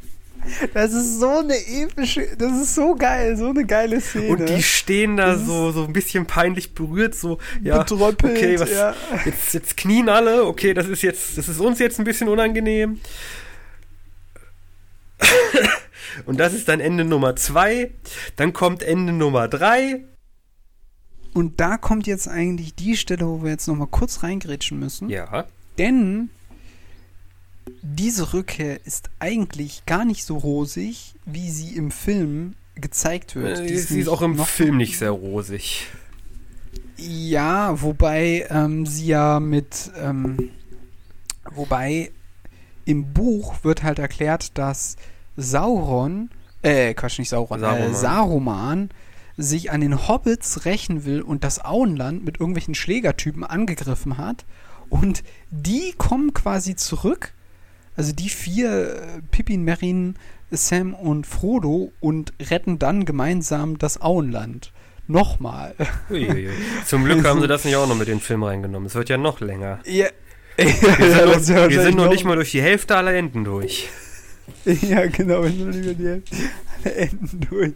[0.74, 4.26] Das ist so eine epische, das ist so geil, so eine geile Szene.
[4.28, 8.58] Und die stehen da Das so, so ein bisschen peinlich berührt, so, ja, Betröppelt, okay,
[8.58, 8.92] was, ja.
[9.24, 13.00] jetzt, jetzt knien alle, okay, das ist jetzt, das ist uns jetzt ein bisschen unangenehm.
[16.26, 17.92] Und das ist dann Ende Nummer zwei.
[18.36, 20.04] Dann kommt Ende Nummer drei.
[21.34, 25.08] Und da kommt jetzt eigentlich die Stelle, wo wir jetzt nochmal kurz reingrätschen müssen.
[25.08, 25.46] Ja.
[25.78, 26.30] Denn
[27.80, 33.60] diese Rückkehr ist eigentlich gar nicht so rosig, wie sie im Film gezeigt wird.
[33.60, 35.86] Äh, Sie ist auch im Film nicht sehr rosig.
[36.96, 40.50] Ja, wobei ähm, sie ja mit, ähm,
[41.50, 42.12] wobei
[42.84, 44.96] im Buch wird halt erklärt, dass
[45.36, 46.30] Sauron,
[46.62, 47.90] äh, Quatsch, nicht Sauron, Saruman.
[47.90, 48.88] Äh, Saruman
[49.36, 54.44] sich an den Hobbits rächen will und das Auenland mit irgendwelchen Schlägertypen angegriffen hat.
[54.90, 57.32] Und die kommen quasi zurück,
[57.96, 60.16] also die vier, äh, Pippin, Merrin,
[60.50, 64.72] Sam und Frodo, und retten dann gemeinsam das Auenland.
[65.08, 65.74] Nochmal.
[66.10, 66.50] Uiuiui.
[66.86, 68.86] Zum Glück haben sie das nicht auch noch mit den Film reingenommen.
[68.86, 69.80] Es wird ja noch länger.
[69.84, 70.06] Ja.
[70.56, 70.68] Wir
[71.40, 73.88] sind, noch, wir sind noch nicht mal durch die Hälfte aller Enden durch.
[74.64, 76.22] Ja, genau, noch nicht mehr die
[76.84, 77.74] Enden durch.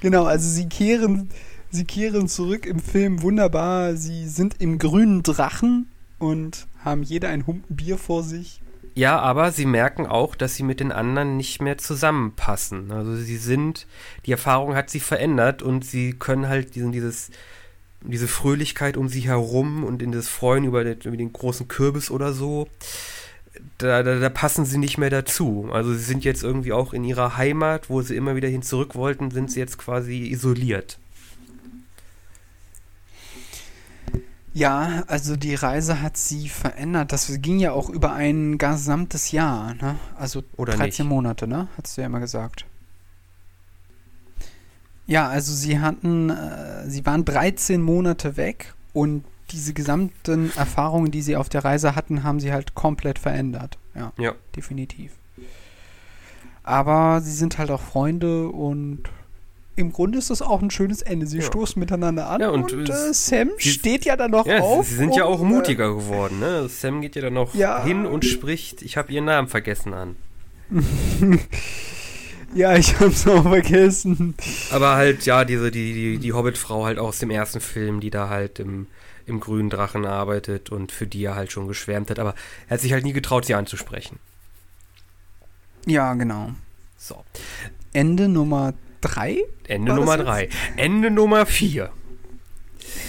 [0.00, 1.30] Genau, also sie kehren,
[1.70, 3.96] sie kehren zurück im Film wunderbar.
[3.96, 5.88] Sie sind im grünen Drachen
[6.18, 8.60] und haben jeder ein Humpen Bier vor sich.
[8.94, 12.92] Ja, aber sie merken auch, dass sie mit den anderen nicht mehr zusammenpassen.
[12.92, 13.86] Also sie sind,
[14.26, 17.30] die Erfahrung hat sie verändert und sie können halt diesen, dieses,
[18.02, 22.10] diese Fröhlichkeit um sie herum und in das Freuen über den, über den großen Kürbis
[22.10, 22.68] oder so,
[23.78, 25.68] da, da, da, passen sie nicht mehr dazu.
[25.72, 28.94] Also sie sind jetzt irgendwie auch in ihrer Heimat, wo sie immer wieder hin zurück
[28.94, 30.98] wollten, sind sie jetzt quasi isoliert.
[34.54, 37.12] Ja, also die Reise hat sie verändert.
[37.12, 39.96] Das ging ja auch über ein gesamtes Jahr, ne?
[40.18, 41.10] Also Oder 13 nicht.
[41.10, 41.68] Monate, ne?
[41.78, 42.66] Hast du ja immer gesagt.
[45.06, 51.22] Ja, also sie hatten, äh, sie waren 13 Monate weg und diese gesamten Erfahrungen, die
[51.22, 53.78] sie auf der Reise hatten, haben sie halt komplett verändert.
[53.94, 54.32] Ja, Ja.
[54.56, 55.12] definitiv.
[56.64, 59.02] Aber sie sind halt auch Freunde und
[59.74, 61.26] im Grunde ist das auch ein schönes Ende.
[61.26, 61.42] Sie Ja.
[61.44, 64.60] stoßen miteinander an Ja, und, und, äh, äh, Sam sie- steht ja dann noch Ja,
[64.60, 64.86] auf.
[64.86, 66.68] sie sind ja auch mutiger geworden, ne?
[66.68, 67.82] Sam geht ja dann noch Ja.
[67.82, 70.16] hin und spricht, ich habe ihren Namen vergessen an.
[70.70, 71.38] Äh,
[72.54, 74.34] ja, ich hab's auch vergessen.
[74.70, 78.28] Aber halt, ja, diese, die, die, die Hobbit-Frau halt aus dem ersten Film, die da
[78.28, 78.86] halt im,
[79.26, 82.34] im grünen Drachen arbeitet und für die er halt schon geschwärmt hat, aber
[82.68, 84.18] er hat sich halt nie getraut, sie anzusprechen.
[85.86, 86.50] Ja, genau.
[86.96, 87.24] So.
[87.92, 89.38] Ende Nummer drei?
[89.66, 90.26] Ende Nummer jetzt?
[90.26, 90.48] drei.
[90.76, 91.90] Ende Nummer vier.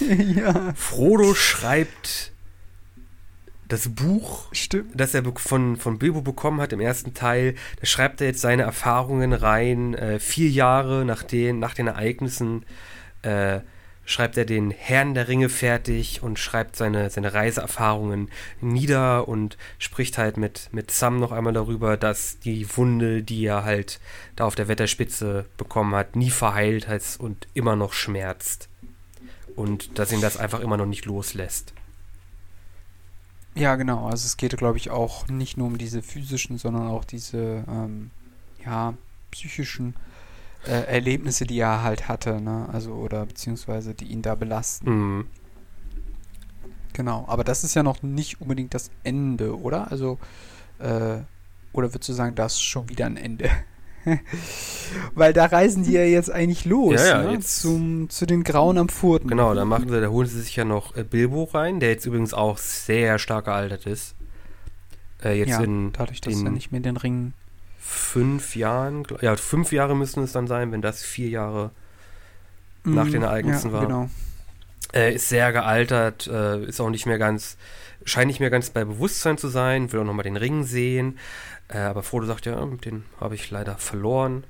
[0.08, 2.32] ja, Frodo schreibt
[3.68, 4.90] das Buch, stimmt.
[4.94, 7.54] das er von, von Bilbo bekommen hat im ersten Teil.
[7.80, 9.94] Da schreibt er jetzt seine Erfahrungen rein.
[9.94, 12.64] Äh, vier Jahre nach den, nach den Ereignissen
[13.22, 13.60] äh,
[14.04, 20.18] schreibt er den Herrn der Ringe fertig und schreibt seine, seine Reiseerfahrungen nieder und spricht
[20.18, 24.00] halt mit, mit Sam noch einmal darüber, dass die Wunde, die er halt
[24.36, 28.68] da auf der Wetterspitze bekommen hat, nie verheilt hat und immer noch schmerzt.
[29.56, 31.72] Und dass ihn das einfach immer noch nicht loslässt.
[33.54, 34.06] Ja, genau.
[34.06, 38.10] Also es geht, glaube ich, auch nicht nur um diese physischen, sondern auch diese, ähm,
[38.64, 38.94] ja,
[39.30, 39.94] psychischen
[40.66, 42.68] äh, Erlebnisse, die er halt hatte, ne?
[42.72, 44.90] Also, oder beziehungsweise die ihn da belasten.
[44.90, 45.26] Mhm.
[46.92, 47.24] Genau.
[47.28, 49.90] Aber das ist ja noch nicht unbedingt das Ende, oder?
[49.90, 50.18] Also,
[50.78, 51.18] äh,
[51.72, 53.50] oder würdest du sagen, das ist schon wieder ein Ende?
[55.14, 57.32] Weil da reisen die ja jetzt eigentlich los, Ja, ja, ne?
[57.32, 59.28] jetzt- Zum, zu den Grauen am Furten.
[59.28, 62.04] Genau, da machen sie, da holen sie sich ja noch äh, Bilbo rein, der jetzt
[62.06, 64.14] übrigens auch sehr stark gealtert ist.
[65.22, 67.32] Äh, jetzt ja, in dadurch, dass den er nicht mehr den Ring
[67.86, 71.70] fünf Jahren, ja, fünf Jahre müssen es dann sein, wenn das vier Jahre
[72.84, 73.86] nach den Mm, Ereignissen ja, war.
[73.86, 74.10] Genau.
[74.92, 77.56] äh, ist sehr gealtert, äh, ist auch nicht mehr ganz,
[78.04, 81.18] scheint nicht mehr ganz bei Bewusstsein zu sein, will auch nochmal den Ring sehen.
[81.68, 84.44] Äh, aber Frodo sagt ja, den habe ich leider verloren.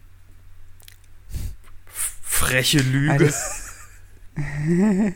[1.86, 3.12] Freche Lüge.
[3.12, 3.72] Alles.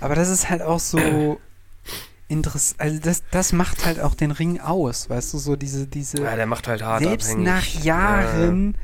[0.00, 1.38] Aber das ist halt auch so
[2.30, 2.80] interessant.
[2.80, 6.22] Also das, das macht halt auch den Ring aus, weißt du, so diese, diese.
[6.22, 7.46] ja, der macht halt hart selbst abhängig.
[7.46, 8.78] nach Jahren,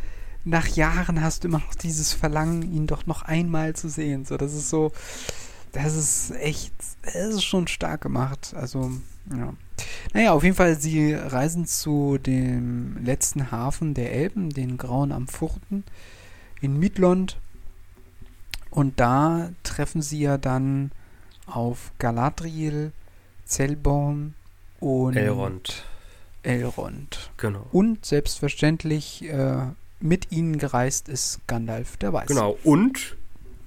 [0.44, 4.24] nach Jahren hast du immer noch dieses Verlangen, ihn doch noch einmal zu sehen.
[4.24, 4.92] So, das ist so,
[5.72, 8.52] das ist echt, das ist schon stark gemacht.
[8.56, 8.90] Also,
[9.30, 9.54] ja.
[10.12, 15.28] Naja, auf jeden Fall, sie reisen zu dem letzten Hafen der Elben, den Grauen am
[15.28, 15.84] Furten,
[16.60, 17.38] in Midlond.
[18.70, 20.90] Und da treffen sie ja dann
[21.46, 22.92] auf Galadriel,
[23.46, 24.34] Celeborn
[24.80, 25.84] und Elrond,
[26.42, 27.30] Elrond.
[27.36, 27.66] genau.
[27.72, 29.56] Und selbstverständlich äh,
[30.00, 32.26] mit ihnen gereist ist Gandalf der Weiße.
[32.28, 33.16] Genau, und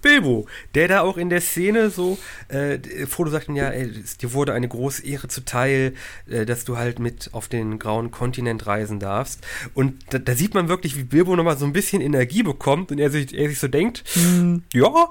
[0.02, 0.46] Bilbo,
[0.76, 4.32] der da auch in der Szene so, äh, Frodo sagt ihm ja, ey, es- dir
[4.32, 5.94] wurde eine große Ehre zuteil,
[6.30, 9.46] äh, dass du halt mit auf den grauen Kontinent reisen darfst.
[9.74, 13.00] Und da, da sieht man wirklich, wie Bilbo nochmal so ein bisschen Energie bekommt und
[13.00, 15.10] er sich, er sich so denkt, Hm, ja,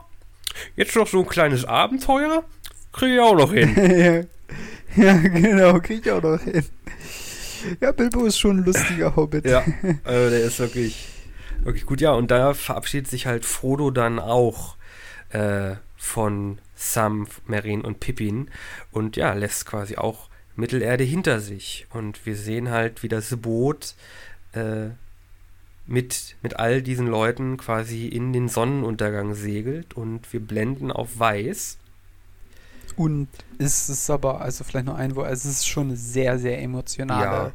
[0.76, 2.44] jetzt noch so ein kleines Abenteuer,
[2.92, 4.26] kriege ich auch noch hin.
[5.02, 6.64] ja, genau, krieg ich auch noch hin.
[7.80, 9.44] Ja, Bilbo ist schon ein lustiger Hobbit.
[9.46, 9.64] ja,
[10.04, 11.08] also der ist wirklich,
[11.62, 12.00] wirklich gut.
[12.00, 14.76] Ja, und da verabschiedet sich halt Frodo dann auch
[15.30, 18.50] äh, von Sam, Merin und Pippin
[18.92, 21.86] und ja, lässt quasi auch Mittelerde hinter sich.
[21.90, 23.94] Und wir sehen halt, wie das Boot
[24.52, 24.88] äh,
[25.86, 31.78] mit, mit all diesen Leuten quasi in den Sonnenuntergang segelt und wir blenden auf weiß.
[32.98, 36.38] Und es ist aber, also vielleicht noch ein Wort, also es ist schon eine sehr,
[36.38, 37.52] sehr emotionale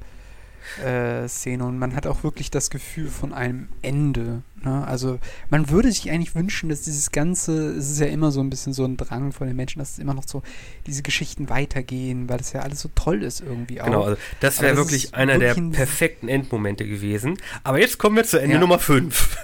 [0.82, 4.42] äh, Szene und man hat auch wirklich das Gefühl von einem Ende.
[4.64, 4.88] Ne?
[4.88, 8.50] Also man würde sich eigentlich wünschen, dass dieses Ganze, es ist ja immer so ein
[8.50, 10.42] bisschen so ein Drang von den Menschen, dass es immer noch so
[10.88, 13.86] diese Geschichten weitergehen, weil das ja alles so toll ist irgendwie auch.
[13.86, 17.38] Genau, also das wäre wirklich einer der wirklich ein- perfekten Endmomente gewesen.
[17.66, 18.62] Aber jetzt kommen wir zu Ende Ja.
[18.62, 19.38] Nummer 5.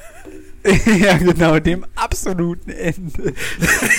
[1.00, 3.34] ja, genau, dem absoluten Ende.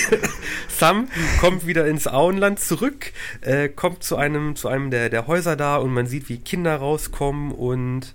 [0.69, 1.07] Sam
[1.39, 5.77] kommt wieder ins Auenland zurück, äh, kommt zu einem, zu einem der, der Häuser da
[5.77, 8.13] und man sieht, wie Kinder rauskommen und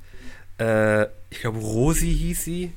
[0.59, 2.73] äh, ich glaube, Rosi hieß sie.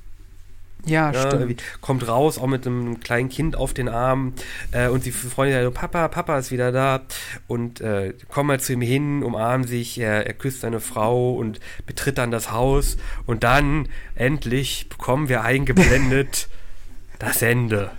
[0.85, 1.61] Ja, Ja, stimmt.
[1.81, 4.33] kommt raus, auch mit einem kleinen Kind auf den Arm
[4.71, 7.01] äh, und die Freundin sagt, so, Papa, Papa ist wieder da
[7.47, 11.59] und äh, kommen mal zu ihm hin, umarmen sich, er, er küsst seine Frau und
[11.85, 12.95] betritt dann das Haus
[13.25, 16.47] und dann endlich bekommen wir eingeblendet
[17.19, 17.91] das Ende.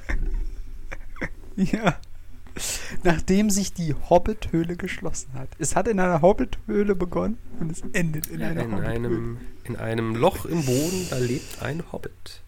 [1.57, 1.97] Ja.
[3.05, 5.49] Nachdem sich die Hobbit-Höhle geschlossen hat.
[5.59, 8.89] Es hat in einer Hobbit-Höhle begonnen und es endet in einer In Hobbit-Höhle.
[8.95, 12.41] einem, in einem Loch im Boden, da lebt ein Hobbit.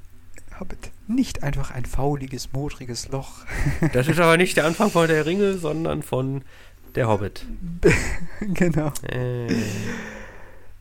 [0.62, 0.92] Hobbit.
[1.08, 3.44] Nicht einfach ein fauliges, modriges Loch.
[3.92, 6.42] Das ist aber nicht der Anfang von der Ringe, sondern von
[6.94, 7.44] der Hobbit.
[8.40, 8.92] genau.
[9.10, 9.52] Äh,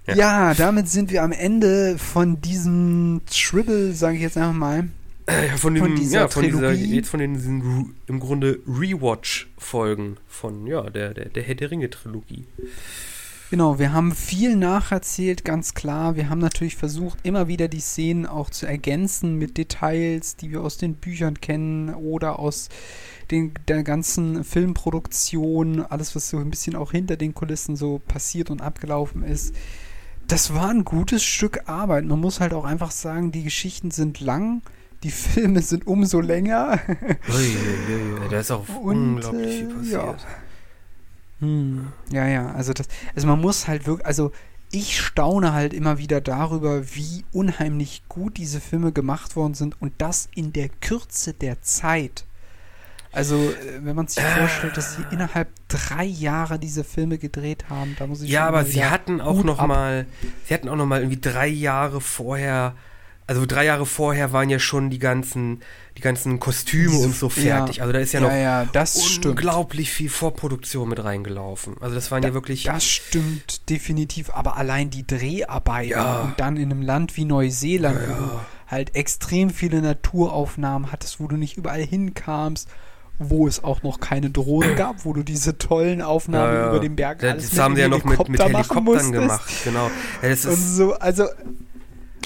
[0.08, 0.16] Ja.
[0.16, 0.54] Ja.
[0.54, 4.88] damit sind wir am Ende von diesem Tribble, sage ich jetzt einfach mal.
[5.28, 6.96] Ja, von, Von diesem, dieser ja, von dieser, Trilogie.
[6.96, 12.46] jetzt von den diesen, im Grunde Rewatch-Folgen von, ja, der, der, der Herr der Ringe-Trilogie.
[13.52, 16.16] Genau, wir haben viel nacherzählt, ganz klar.
[16.16, 20.62] Wir haben natürlich versucht, immer wieder die Szenen auch zu ergänzen mit Details, die wir
[20.62, 22.70] aus den Büchern kennen oder aus
[23.30, 28.50] den, der ganzen Filmproduktion, alles, was so ein bisschen auch hinter den Kulissen so passiert
[28.52, 29.54] und abgelaufen ist.
[30.30, 32.06] Das war ein gutes Stück Arbeit.
[32.06, 34.62] Man muss halt auch einfach sagen, die Geschichten sind lang,
[35.04, 36.80] die Filme sind umso länger.
[37.28, 39.92] Uiuiui, da ist auch Und, unglaublich viel äh, passiert.
[39.92, 40.16] ja.
[41.42, 44.32] Hm, ja, ja, also das, also man muss halt wirklich, also
[44.72, 49.94] ich staune halt immer wieder darüber, wie unheimlich gut diese Filme gemacht worden sind und
[49.98, 52.26] das in der Kürze der Zeit.
[53.14, 57.96] Also, äh, wenn man sich vorstellt, dass sie innerhalb drei Jahre diese Filme gedreht haben,
[58.00, 59.68] da muss ich Ja, schon aber sie hatten auch noch ab.
[59.68, 60.06] mal,
[60.46, 62.74] sie hatten auch noch mal irgendwie drei Jahre vorher,
[63.28, 65.62] also drei Jahre vorher waren ja schon die ganzen,
[65.98, 67.78] die ganzen Kostüme und so fertig.
[67.78, 67.84] ja.
[67.84, 69.38] also da ist ja ja, noch ja, das stimmt.
[69.38, 71.76] unglaublich viel Vorproduktion mit reingelaufen.
[71.80, 72.64] Also das waren ja wirklich.
[72.64, 78.14] Das stimmt definitiv, aber allein die Dreharbeiten und dann in einem Land wie Neuseeland, wo
[78.16, 82.70] du halt extrem viele Naturaufnahmen hattest, wo du nicht überall hinkamst,
[83.20, 86.70] wo es auch noch keine Drohnen gab, wo du diese tollen Aufnahmen Ja, ja.
[86.70, 89.92] über den Berg Das, alles das haben sie ja noch mit, mit Helikoptern gemacht, genau.
[90.22, 91.26] Ja, Und so, also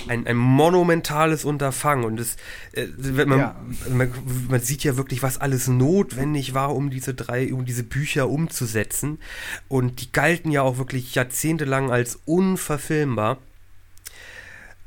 [0.07, 2.35] ein, ein monumentales Unterfangen und das,
[2.73, 2.87] äh,
[3.25, 3.55] man, Ja.
[3.89, 4.11] man,
[4.49, 9.19] man sieht ja wirklich, was alles notwendig war, um diese drei, um diese Bücher umzusetzen.
[9.67, 13.39] Und die galten ja auch wirklich jahrzehntelang als unverfilmbar.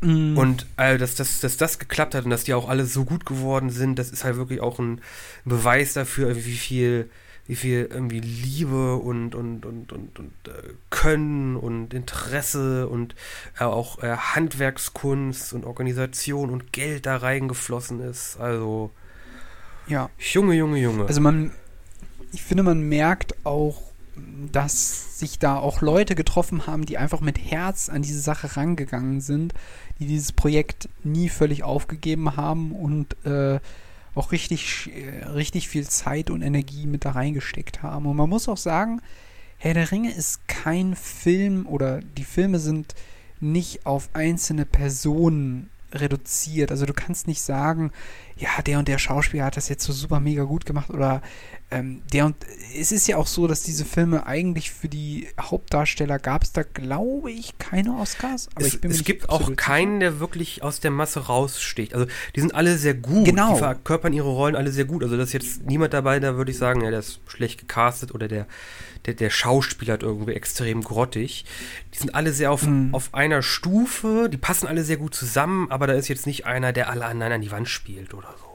[0.00, 3.04] mh, Und äh, dass, dass, dass das geklappt hat und dass die auch alle so
[3.04, 5.00] gut geworden sind, das ist halt wirklich auch ein
[5.44, 7.10] Beweis dafür, wie viel,
[7.48, 13.14] wie viel irgendwie Liebe und, und, und, und, und äh, Können und Interesse und
[13.58, 18.38] äh, auch äh, Handwerkskunst und Organisation und Geld da reingeflossen ist.
[18.38, 18.90] Also,
[19.86, 20.10] ja.
[20.18, 21.06] Junge, Junge, Junge.
[21.06, 21.50] Also man,
[22.32, 23.80] ich finde, man merkt auch,
[24.52, 29.22] dass sich da auch Leute getroffen haben, die einfach mit Herz an diese Sache rangegangen
[29.22, 29.54] sind,
[29.98, 33.58] die dieses Projekt nie völlig aufgegeben haben und äh,
[34.18, 38.06] auch richtig, äh, richtig viel Zeit und Energie mit da reingesteckt haben.
[38.06, 39.00] Und man muss auch sagen,
[39.56, 42.94] Herr der Ringe ist kein Film oder die Filme sind
[43.40, 46.70] nicht auf einzelne Personen reduziert.
[46.70, 47.92] Also du kannst nicht sagen,
[48.36, 51.22] ja, der und der Schauspieler hat das jetzt so super mega gut gemacht oder
[51.70, 52.36] ähm, der und
[52.78, 56.62] es ist ja auch so, dass diese Filme eigentlich für die Hauptdarsteller gab es da,
[56.62, 58.48] glaube ich, keine Oscars.
[58.54, 61.94] Aber es, ich bin es gibt auch keinen, der wirklich aus der Masse raussticht.
[61.94, 63.26] Also die sind alle sehr gut.
[63.26, 63.52] Genau.
[63.52, 65.02] Die verkörpern ihre Rollen alle sehr gut.
[65.02, 68.14] Also da ist jetzt niemand dabei, da würde ich sagen, ja, der ist schlecht gecastet
[68.14, 68.46] oder der,
[69.06, 71.44] der, der Schauspieler hat irgendwie extrem grottig.
[71.94, 72.94] Die sind alle sehr auf, Mhm.
[72.94, 76.72] auf einer Stufe, die passen alle sehr gut zusammen, aber da ist jetzt nicht einer,
[76.72, 78.47] der alle anderen an die Wand spielt oder so.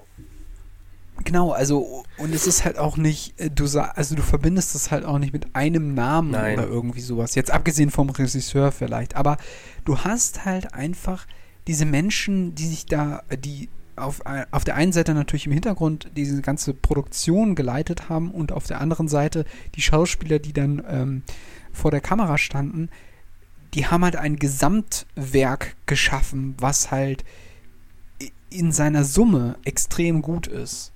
[1.24, 5.06] Genau, also und es ist halt auch nicht, äh, du also du verbindest das halt
[5.06, 6.60] auch nicht mit einem Namen Nein.
[6.60, 7.36] oder irgendwie sowas.
[7.36, 9.38] Jetzt abgesehen vom Regisseur vielleicht, aber
[9.86, 11.26] du hast halt einfach
[11.68, 14.22] diese Menschen, die sich da, die auf,
[14.52, 18.82] auf der einen Seite natürlich im Hintergrund diese ganze Produktion geleitet haben und auf der
[18.82, 19.45] anderen Seite
[19.76, 21.24] die Schauspieler, die dann ähm,
[21.72, 22.90] vor der Kamera standen,
[23.74, 27.24] die haben halt ein Gesamtwerk geschaffen, was halt
[28.50, 30.93] in seiner Summe extrem gut ist.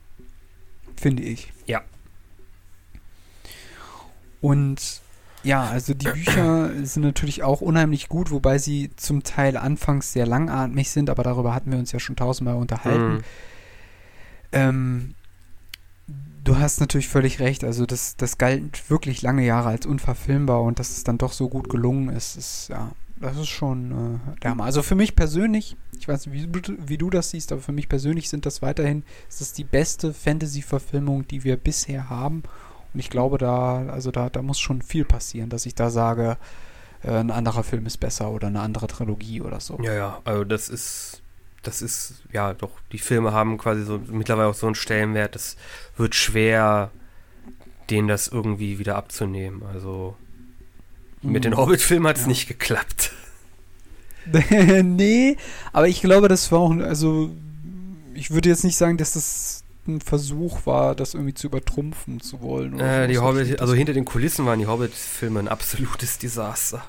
[0.99, 1.53] Finde ich.
[1.65, 1.81] Ja.
[4.41, 5.01] Und
[5.43, 10.25] ja, also die Bücher sind natürlich auch unheimlich gut, wobei sie zum Teil anfangs sehr
[10.25, 13.13] langatmig sind, aber darüber hatten wir uns ja schon tausendmal unterhalten.
[13.13, 13.23] Mhm.
[14.51, 15.15] Ähm,
[16.43, 17.63] du hast natürlich völlig recht.
[17.63, 21.49] Also das, das galt wirklich lange Jahre als unverfilmbar und dass es dann doch so
[21.49, 22.91] gut gelungen ist, ist ja,
[23.21, 23.91] das ist schon
[24.35, 24.65] äh, der Hammer.
[24.65, 27.71] Also für mich persönlich, ich weiß nicht, wie, du- wie du das siehst, aber für
[27.71, 32.43] mich persönlich sind das weiterhin, ist das die beste Fantasy-Verfilmung, die wir bisher haben.
[32.93, 36.37] Und ich glaube, da, also da, da muss schon viel passieren, dass ich da sage,
[37.03, 39.79] äh, ein anderer Film ist besser oder eine andere Trilogie oder so.
[39.83, 41.21] Ja, ja, also das ist
[41.63, 45.57] das ist, ja, doch, die Filme haben quasi so mittlerweile auch so einen Stellenwert, das
[45.97, 46.91] wird schwer,
[47.89, 49.63] denen das irgendwie wieder abzunehmen.
[49.63, 50.15] Also
[51.21, 52.27] mit den Hobbit-Filmen hat es Ja.
[52.29, 53.11] nicht geklappt.
[54.83, 55.37] nee,
[55.71, 57.29] aber ich glaube, das war auch, also
[58.13, 62.41] ich würde jetzt nicht sagen, dass das ein Versuch war, das irgendwie zu übertrumpfen zu
[62.41, 62.77] wollen.
[62.79, 63.19] Äh, die.
[63.19, 66.83] Hobbit, also hinter den Kulissen waren die Hobbit-Filme ein absolutes Desaster.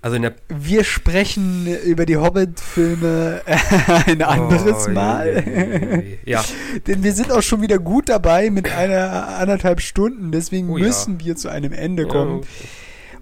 [0.00, 3.42] Also in der Wir sprechen über die Hobbit-Filme
[4.06, 5.42] ein anderes Oh, Mal.
[5.44, 6.18] je, je, je.
[6.32, 6.44] Ja,
[6.86, 10.30] Denn wir sind auch schon wieder gut dabei mit einer anderthalb Stunden.
[10.30, 10.86] Deswegen Oh ja.
[10.86, 12.42] müssen wir zu einem Ende kommen.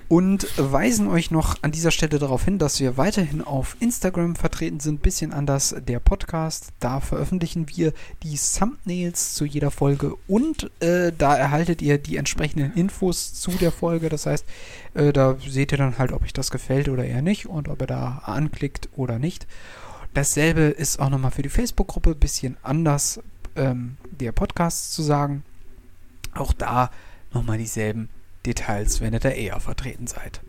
[0.08, 4.78] Und weisen euch noch an dieser Stelle darauf hin, dass wir weiterhin auf Instagram vertreten
[4.78, 5.02] sind.
[5.02, 6.68] Bisschen anders der Podcast.
[6.78, 7.92] Da veröffentlichen wir
[8.22, 13.72] die Thumbnails zu jeder Folge und äh, da erhaltet ihr die entsprechenden Infos zu der
[13.72, 14.08] Folge.
[14.08, 14.44] Das heißt,
[14.94, 17.82] äh, da seht ihr dann halt, ob euch das gefällt oder eher nicht und ob
[17.82, 19.48] ihr da anklickt oder nicht.
[20.14, 22.14] Dasselbe ist auch nochmal für die Facebook-Gruppe.
[22.14, 23.20] Bisschen anders
[23.56, 25.42] ähm, der Podcast zu sagen.
[26.32, 26.90] Auch da
[27.32, 28.08] nochmal dieselben
[28.46, 30.40] Details, wenn ihr da eher vertreten seid.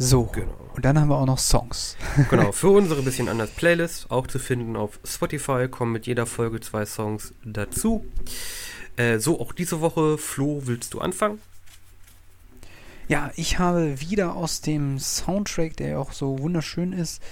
[0.00, 0.54] So, Genau.
[0.74, 1.96] und dann haben wir auch noch Songs.
[2.30, 6.60] Genau, für unsere bisschen anders Playlist, auch zu finden auf Spotify, kommen mit jeder Folge
[6.60, 8.04] zwei Songs dazu.
[8.96, 11.40] Äh, so, auch diese Woche, Flo, willst du anfangen?
[13.08, 17.22] Ja, ich habe wieder aus dem Soundtrack, der ja auch so wunderschön ist,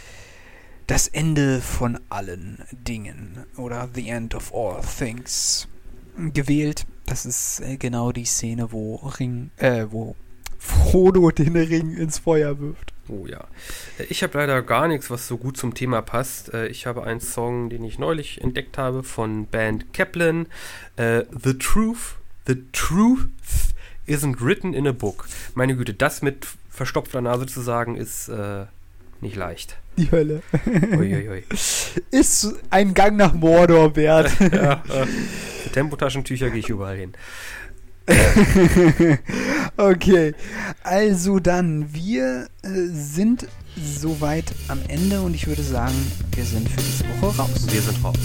[0.87, 5.69] das Ende von allen Dingen oder The End of All Things
[6.16, 6.87] gewählt.
[7.07, 10.16] Das ist äh, genau die Szene, wo Ring, äh, wo
[10.59, 12.93] Frodo den Ring ins Feuer wirft.
[13.09, 13.47] Oh ja.
[13.99, 16.53] Äh, Ich habe leider gar nichts, was so gut zum Thema passt.
[16.53, 20.47] Äh, Ich habe einen Song, den ich neulich entdeckt habe von Band Kaplan.
[20.97, 22.16] Äh, The Truth,
[22.47, 23.28] The Truth
[24.09, 25.27] isn't written in a book.
[25.55, 28.66] Meine Güte, das mit verstopfter Nase zu sagen, ist äh,
[29.20, 29.78] nicht leicht.
[29.97, 30.43] Die Hölle.
[30.66, 31.44] Uiuiui.
[32.10, 34.31] Ist ein Gang nach Mordor wert.
[34.52, 35.06] ja, äh,
[35.73, 37.12] Tempotaschentücher gehe ich überall hin.
[39.77, 40.35] okay,
[40.85, 45.94] also dann, wir äh, sind soweit am Ende und ich würde sagen,
[46.35, 47.66] wir sind für diese Woche raus.
[47.68, 48.16] Wir sind raus.